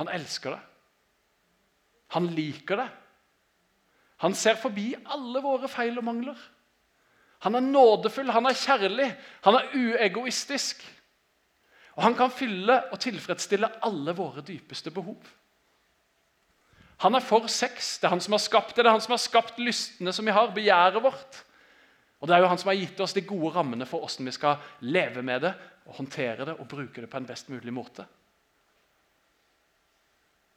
Han 0.00 0.10
elsker 0.10 0.56
det. 0.56 0.60
Han 2.14 2.26
liker 2.34 2.82
det. 2.82 2.88
Han 4.22 4.34
ser 4.38 4.58
forbi 4.58 4.92
alle 4.94 5.42
våre 5.42 5.68
feil 5.68 5.98
og 5.98 6.06
mangler. 6.06 6.38
Han 7.44 7.58
er 7.58 7.64
nådefull, 7.66 8.30
han 8.32 8.46
er 8.48 8.56
kjærlig, 8.56 9.08
han 9.44 9.58
er 9.58 9.72
uegoistisk. 9.76 10.80
Og 11.94 12.02
han 12.02 12.14
kan 12.18 12.32
fylle 12.32 12.78
og 12.90 13.00
tilfredsstille 13.02 13.68
alle 13.86 14.14
våre 14.16 14.42
dypeste 14.42 14.90
behov. 14.90 15.18
Han 17.04 17.14
er 17.14 17.22
for 17.22 17.46
sex. 17.50 17.98
Det 17.98 18.08
er 18.08 18.14
han 18.14 18.22
som 18.22 18.34
har 18.34 18.42
skapt 18.42 18.74
det. 18.74 18.84
Det 18.84 18.88
er 18.88 18.96
han 18.96 19.02
som 19.04 19.12
har 19.14 19.22
skapt 19.22 19.58
lystene 19.60 20.12
som 20.14 20.26
vi 20.26 20.34
har, 20.34 20.54
begjæret 20.54 21.02
vårt. 21.02 21.42
Og 22.20 22.28
Det 22.28 22.36
er 22.36 22.40
jo 22.40 22.48
han 22.48 22.58
som 22.58 22.70
har 22.72 22.78
gitt 22.80 23.00
oss 23.04 23.12
de 23.12 23.20
gode 23.20 23.52
rammene 23.52 23.86
for 23.86 24.00
hvordan 24.00 24.30
vi 24.30 24.32
skal 24.32 24.56
leve 24.80 25.22
med 25.22 25.42
det, 25.44 25.52
og 25.84 25.94
håndtere 25.98 26.44
det 26.48 26.56
og 26.58 26.68
bruke 26.68 27.00
det 27.00 27.10
på 27.10 27.20
en 27.20 27.26
best 27.26 27.50
mulig 27.52 27.72
måte. 27.72 28.06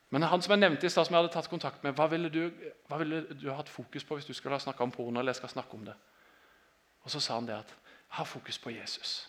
Men 0.10 0.24
han 0.24 0.42
som 0.42 0.54
jeg 0.56 0.62
nevnte 0.62 0.88
i 0.88 0.90
sted, 0.90 1.04
som 1.04 1.16
jeg 1.16 1.20
hadde 1.20 1.34
tatt 1.34 1.50
kontakt 1.52 1.84
med, 1.84 1.96
hva 1.98 2.08
ville, 2.08 2.30
du, 2.32 2.48
hva 2.88 3.00
ville 3.02 3.26
du 3.36 3.50
hatt 3.52 3.70
fokus 3.70 4.06
på 4.08 4.16
hvis 4.16 4.28
du 4.30 4.34
skulle 4.34 4.56
ha 4.56 4.64
snakka 4.64 4.86
om 4.86 4.92
porno? 4.92 5.20
eller 5.20 5.36
jeg 5.36 5.42
skal 5.42 5.58
snakke 5.58 5.76
om 5.76 5.84
det? 5.90 5.96
Og 7.04 7.12
Så 7.12 7.20
sa 7.20 7.36
han 7.36 7.48
det 7.48 7.58
at 7.58 7.74
ha 8.16 8.24
fokus 8.24 8.60
på 8.60 8.72
Jesus. 8.72 9.28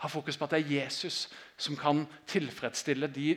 Ha 0.00 0.08
fokus 0.08 0.36
på 0.38 0.46
at 0.46 0.54
det 0.54 0.60
er 0.60 0.76
Jesus 0.80 1.28
som 1.58 1.76
kan 1.76 2.06
tilfredsstille 2.26 3.10
de 3.10 3.34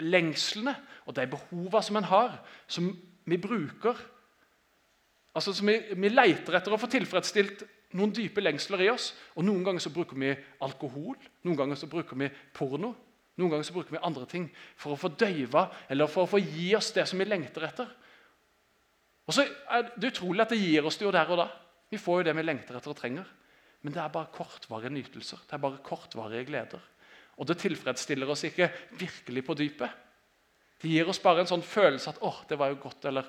lengslene 0.00 0.74
og 1.06 1.16
de 1.16 1.26
behovene 1.28 1.82
som 1.82 1.96
en 1.96 2.08
har, 2.08 2.40
som 2.66 2.88
vi 3.26 3.36
bruker. 3.36 4.00
Altså 5.34 5.52
som 5.52 5.68
vi, 5.68 5.76
vi 5.94 6.08
leter 6.08 6.56
etter 6.56 6.72
å 6.72 6.80
få 6.80 6.88
tilfredsstilt 6.90 7.62
noen 7.98 8.12
dype 8.14 8.42
lengsler 8.42 8.84
i 8.84 8.90
oss. 8.92 9.12
Og 9.36 9.46
Noen 9.46 9.64
ganger 9.66 9.82
så 9.82 9.92
bruker 9.94 10.18
vi 10.18 10.34
alkohol, 10.62 11.16
noen 11.46 11.58
ganger 11.58 11.78
så 11.78 11.88
bruker 11.90 12.18
vi 12.18 12.30
porno. 12.54 12.94
Noen 13.40 13.54
ganger 13.54 13.64
så 13.64 13.74
bruker 13.74 13.96
vi 13.96 14.04
andre 14.04 14.26
ting 14.28 14.46
for 14.76 14.94
å 14.94 15.00
få 15.00 15.12
døyve 15.16 15.64
eller 15.88 16.10
for 16.10 16.26
å 16.26 16.30
få 16.30 16.42
gi 16.42 16.74
oss 16.76 16.90
det 16.92 17.06
som 17.08 17.20
vi 17.20 17.28
lengter 17.28 17.64
etter. 17.64 17.88
Og 19.26 19.34
så 19.36 19.46
er 19.46 19.92
Det 19.96 20.12
utrolig 20.12 20.42
at 20.42 20.52
det 20.52 20.60
gir 20.60 20.84
oss 20.84 20.98
det 20.98 21.06
jo 21.06 21.14
der 21.14 21.30
og 21.30 21.38
da. 21.38 21.48
Vi 21.90 21.98
får 21.98 22.20
jo 22.20 22.26
det 22.28 22.36
vi 22.36 22.42
lengter 22.42 22.76
etter 22.76 22.92
og 22.92 22.98
trenger. 22.98 23.26
Men 23.80 23.94
det 23.94 24.02
er 24.02 24.12
bare 24.12 24.32
kortvarige 24.34 24.92
nytelser. 24.92 25.38
Det 25.46 25.56
er 25.56 25.62
bare 25.62 25.80
kortvarige 25.82 26.44
gleder. 26.44 26.80
Og 27.40 27.46
det 27.48 27.56
tilfredsstiller 27.62 28.28
oss 28.28 28.44
ikke 28.44 28.68
virkelig 28.98 29.44
på 29.46 29.56
dypet. 29.56 29.90
Det 30.80 30.90
gir 30.90 31.08
oss 31.08 31.20
bare 31.22 31.40
en 31.40 31.48
sånn 31.48 31.64
følelse 31.64 32.10
at 32.10 32.20
'å, 32.20 32.44
det 32.48 32.58
var 32.58 32.68
jo 32.68 32.80
godt', 32.82 33.04
eller 33.04 33.24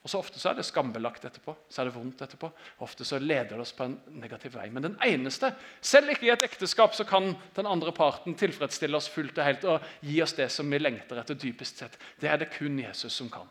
og 0.00 0.08
så 0.08 0.18
Ofte 0.22 0.40
så 0.40 0.50
er 0.50 0.56
det 0.56 0.64
skambelagt 0.64 1.24
etterpå, 1.28 1.52
så 1.68 1.82
er 1.82 1.88
det 1.90 1.94
vondt 1.94 2.22
etterpå. 2.24 2.48
Ofte 2.80 3.04
så 3.04 3.18
leder 3.20 3.52
det 3.52 3.60
oss 3.60 3.74
på 3.76 3.84
en 3.84 3.98
negativ 4.16 4.54
vei. 4.56 4.70
Men 4.72 4.86
den 4.86 4.96
eneste, 5.04 5.50
selv 5.84 6.14
ikke 6.14 6.30
i 6.30 6.32
et 6.32 6.44
ekteskap, 6.46 6.94
så 6.96 7.04
kan 7.04 7.34
den 7.56 7.68
andre 7.68 7.92
parten 7.92 8.36
tilfredsstille 8.40 8.96
oss 8.96 9.10
fullt 9.12 9.36
og 9.36 9.44
helt 9.44 9.66
og 9.68 9.90
gi 10.00 10.16
oss 10.24 10.32
det 10.38 10.48
som 10.54 10.72
vi 10.72 10.80
lengter 10.80 11.20
etter 11.20 11.36
dypest 11.36 11.82
sett. 11.82 12.00
Det 12.16 12.32
er 12.32 12.40
det 12.40 12.48
kun 12.54 12.80
Jesus 12.80 13.12
som 13.12 13.28
kan. 13.32 13.50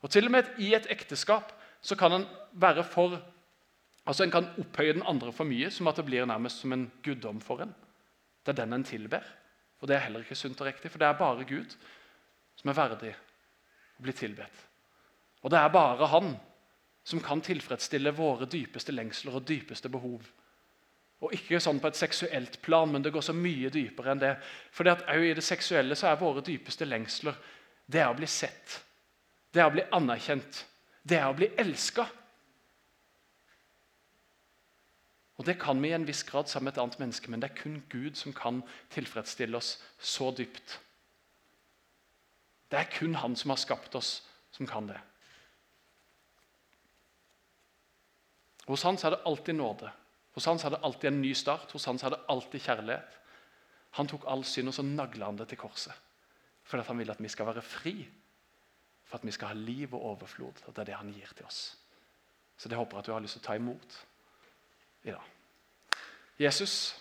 Og 0.00 0.10
Til 0.12 0.28
og 0.28 0.32
med 0.32 0.56
i 0.60 0.72
et 0.76 0.88
ekteskap 0.92 1.52
så 1.84 1.96
kan 2.00 2.20
en 2.20 2.28
være 2.52 2.84
for 2.84 3.20
Altså 4.04 4.24
En 4.24 4.30
kan 4.30 4.50
opphøye 4.60 4.92
den 4.92 5.02
andre 5.08 5.32
for 5.32 5.48
mye, 5.48 5.70
som 5.72 5.88
at 5.88 5.96
det 5.96 6.04
blir 6.04 6.26
nærmest 6.28 6.60
som 6.60 6.72
en 6.72 6.90
guddom 7.02 7.38
for 7.40 7.62
en. 7.64 7.70
Det 8.44 8.52
er 8.52 8.58
den 8.58 8.74
en 8.76 8.84
tilber. 8.84 9.24
Og 9.80 9.88
Det 9.88 9.96
er 9.96 10.00
heller 10.04 10.20
ikke 10.20 10.36
sunt 10.36 10.60
og 10.60 10.66
riktig, 10.66 10.90
for 10.90 10.98
det 10.98 11.06
er 11.08 11.16
bare 11.16 11.44
Gud 11.48 11.72
som 12.60 12.68
er 12.68 12.76
verdig 12.76 13.14
å 13.98 14.04
bli 14.04 14.12
tilbedt. 14.12 14.73
Og 15.44 15.52
det 15.52 15.60
er 15.60 15.72
bare 15.72 16.08
han 16.08 16.32
som 17.04 17.20
kan 17.20 17.42
tilfredsstille 17.44 18.14
våre 18.16 18.48
dypeste 18.48 18.92
lengsler 18.92 19.36
og 19.36 19.46
dypeste 19.48 19.90
behov. 19.92 20.24
Og 21.20 21.32
Ikke 21.36 21.60
sånn 21.60 21.80
på 21.80 21.88
et 21.88 22.00
seksuelt 22.00 22.58
plan, 22.64 22.90
men 22.90 23.04
det 23.04 23.12
går 23.12 23.24
så 23.24 23.36
mye 23.36 23.70
dypere 23.72 24.12
enn 24.12 24.22
det. 24.22 24.32
For 24.72 24.88
i 24.88 25.34
det 25.36 25.44
seksuelle 25.44 25.96
så 25.96 26.10
er 26.10 26.20
våre 26.20 26.44
dypeste 26.44 26.88
lengsler 26.88 27.36
det 27.86 28.00
er 28.00 28.08
å 28.08 28.16
bli 28.16 28.26
sett, 28.26 28.78
det 29.52 29.60
er 29.60 29.68
å 29.68 29.74
bli 29.74 29.84
anerkjent, 29.92 30.62
det 31.04 31.18
er 31.20 31.28
å 31.28 31.36
bli 31.36 31.50
elska. 31.60 32.06
Og 35.36 35.44
Det 35.44 35.58
kan 35.60 35.82
vi 35.82 35.90
i 35.90 35.92
en 35.92 36.06
viss 36.06 36.22
grad 36.22 36.48
sammen 36.48 36.70
med 36.70 36.76
et 36.76 36.82
annet 36.82 36.98
menneske, 36.98 37.30
men 37.30 37.40
det 37.42 37.50
er 37.50 37.58
kun 37.58 37.82
Gud 37.90 38.16
som 38.16 38.32
kan 38.32 38.62
tilfredsstille 38.94 39.56
oss 39.56 39.76
så 39.98 40.30
dypt. 40.30 40.78
Det 42.70 42.78
er 42.78 42.92
kun 42.98 43.14
Han 43.14 43.36
som 43.36 43.50
har 43.50 43.60
skapt 43.60 43.94
oss, 43.94 44.22
som 44.50 44.66
kan 44.66 44.86
det. 44.86 45.00
Hos 48.66 48.82
Han 48.82 48.96
er 48.96 49.10
det 49.10 49.24
alltid 49.26 49.54
nåde. 49.54 49.90
Hos 50.34 50.44
Han 50.44 50.58
er 50.64 50.70
det 50.70 50.82
alltid 50.82 51.10
en 51.12 51.20
ny 51.20 51.34
start. 51.34 51.72
Hos 51.72 51.84
Han 51.84 52.00
er 52.02 52.16
det 52.16 52.24
alltid 52.28 52.60
kjærlighet. 52.60 53.20
Han 53.94 54.08
tok 54.10 54.24
all 54.26 54.42
synd 54.44 54.72
og 54.72 54.74
så 54.74 54.82
nagla 54.82 55.28
han 55.28 55.38
det 55.38 55.48
til 55.52 55.58
korset. 55.58 55.94
Fordi 56.64 56.82
han 56.86 56.98
vil 56.98 57.10
at 57.10 57.22
vi 57.22 57.28
skal 57.28 57.46
være 57.46 57.62
fri. 57.62 57.94
For 59.04 59.18
at 59.18 59.26
vi 59.26 59.30
skal 59.30 59.52
ha 59.52 59.54
liv 59.54 59.94
og 59.94 60.02
overflod. 60.02 60.64
Og 60.66 60.76
Det 60.76 60.82
er 60.82 60.84
det 60.84 60.94
han 60.94 61.12
gir 61.12 61.30
til 61.36 61.46
oss. 61.46 61.76
Så 62.56 62.68
det 62.68 62.78
håper 62.78 62.96
jeg 62.96 62.98
at 62.98 63.06
du 63.06 63.12
har 63.12 63.20
lyst 63.20 63.38
til 63.38 63.42
å 63.44 63.46
ta 63.46 63.54
imot 63.58 63.96
i 65.04 65.12
dag. 65.12 65.30
Jesus, 66.40 66.96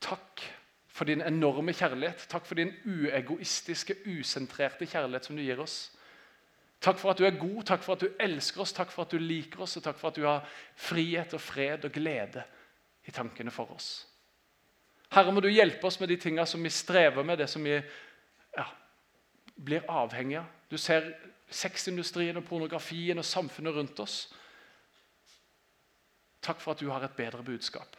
takk 0.00 0.42
for 0.86 1.08
din 1.08 1.22
enorme 1.24 1.72
kjærlighet. 1.72 2.26
Takk 2.28 2.46
for 2.46 2.58
din 2.58 2.74
uegoistiske, 2.86 3.96
usentrerte 4.06 4.86
kjærlighet 4.86 5.26
som 5.26 5.36
du 5.36 5.42
gir 5.42 5.62
oss. 5.62 5.90
Takk 6.82 6.98
for 6.98 7.12
at 7.12 7.20
du 7.20 7.26
er 7.26 7.38
god, 7.38 7.62
takk 7.66 7.84
for 7.84 7.94
at 7.94 8.02
du 8.02 8.08
elsker 8.20 8.64
oss, 8.64 8.72
takk 8.74 8.90
for 8.90 9.04
at 9.04 9.12
du 9.14 9.22
liker 9.22 9.62
oss, 9.62 9.76
og 9.78 9.84
takk 9.84 10.00
for 10.00 10.10
at 10.10 10.18
du 10.18 10.24
har 10.26 10.48
frihet 10.74 11.34
og 11.36 11.40
fred 11.40 11.84
og 11.86 11.94
glede 11.94 12.42
i 13.06 13.14
tankene 13.14 13.54
for 13.54 13.70
oss. 13.74 13.90
Herre, 15.12 15.32
må 15.32 15.42
du 15.44 15.50
hjelpe 15.52 15.86
oss 15.86 16.00
med 16.00 16.10
de 16.10 16.16
tingene 16.18 16.46
som 16.48 16.62
vi 16.64 16.72
strever 16.72 17.22
med, 17.22 17.38
det 17.38 17.48
som 17.50 17.62
vi 17.62 17.76
ja, 17.76 18.66
blir 19.54 19.86
avhengig 19.90 20.40
av. 20.40 20.50
Du 20.72 20.78
ser 20.80 21.12
sexindustrien 21.52 22.38
og 22.40 22.46
pornografien 22.48 23.20
og 23.20 23.28
samfunnet 23.28 23.76
rundt 23.76 24.00
oss. 24.02 24.16
Takk 26.42 26.58
for 26.64 26.74
at 26.74 26.80
du 26.82 26.88
har 26.90 27.04
et 27.04 27.14
bedre 27.14 27.44
budskap. 27.46 27.94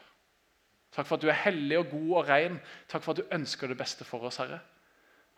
Takk 0.93 1.07
for 1.07 1.15
at 1.15 1.23
du 1.23 1.29
er 1.31 1.39
hellig 1.45 1.79
og 1.79 1.91
god 1.93 2.09
og 2.19 2.27
ren. 2.29 2.59
Takk 2.89 3.05
for 3.05 3.13
at 3.13 3.21
du 3.21 3.35
ønsker 3.35 3.71
det 3.71 3.77
beste 3.79 4.05
for 4.05 4.25
oss, 4.27 4.41
Herre. 4.41 4.59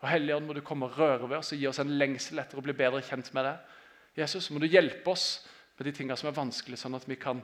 Og 0.02 0.08
Helligånd, 0.10 0.46
må 0.48 0.56
du 0.56 0.62
komme 0.64 0.90
og 0.90 0.98
røre 0.98 1.28
ved 1.28 1.38
oss 1.38 1.54
og 1.54 1.60
gi 1.60 1.68
oss 1.70 1.80
en 1.80 1.94
lengsel 1.96 2.40
etter 2.42 2.60
å 2.60 2.64
bli 2.64 2.74
bedre 2.76 3.00
kjent 3.04 3.30
med 3.36 3.48
deg. 3.48 3.76
Jesus, 4.20 4.50
må 4.52 4.60
du 4.60 4.68
hjelpe 4.68 5.12
oss 5.12 5.46
med 5.78 5.88
de 5.88 5.94
tingene 5.96 6.16
som 6.20 6.28
er 6.30 6.36
vanskelige, 6.36 6.80
sånn 6.80 6.96
at 6.98 7.08
vi 7.08 7.18
kan 7.20 7.40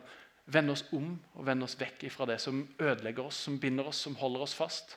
vende 0.52 0.74
oss 0.74 0.84
om 0.96 1.14
og 1.36 1.46
vende 1.46 1.68
oss 1.68 1.78
vekk 1.80 2.06
fra 2.12 2.26
det 2.28 2.38
som 2.42 2.62
ødelegger 2.78 3.28
oss, 3.28 3.40
som 3.46 3.58
binder 3.60 3.88
oss, 3.88 4.00
som 4.04 4.16
holder 4.20 4.44
oss 4.46 4.56
fast, 4.58 4.96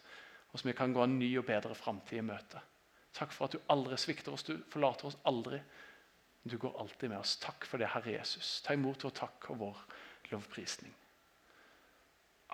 og 0.51 0.59
som 0.59 0.71
vi 0.71 0.77
kan 0.77 0.93
gå 0.95 1.03
en 1.03 1.17
ny 1.19 1.29
og 1.39 1.47
bedre 1.47 1.75
framtid 1.77 2.19
i 2.19 2.25
møte. 2.25 2.61
Takk 3.15 3.31
for 3.31 3.47
at 3.47 3.55
du 3.55 3.71
aldri 3.71 3.97
svikter 3.99 4.35
oss, 4.35 4.43
du 4.43 4.57
forlater 4.71 5.07
oss 5.07 5.19
aldri. 5.27 5.61
Du 6.45 6.57
går 6.61 6.75
alltid 6.79 7.09
med 7.09 7.19
oss. 7.19 7.37
Takk 7.41 7.65
for 7.65 7.81
det, 7.81 7.89
Herre 7.95 8.17
Jesus. 8.19 8.59
Ta 8.65 8.75
imot 8.75 9.07
vår 9.07 9.15
takk 9.17 9.49
og 9.53 9.61
vår 9.63 9.85
lovprisning. 10.33 10.93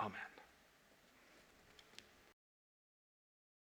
Amen. 0.06 0.31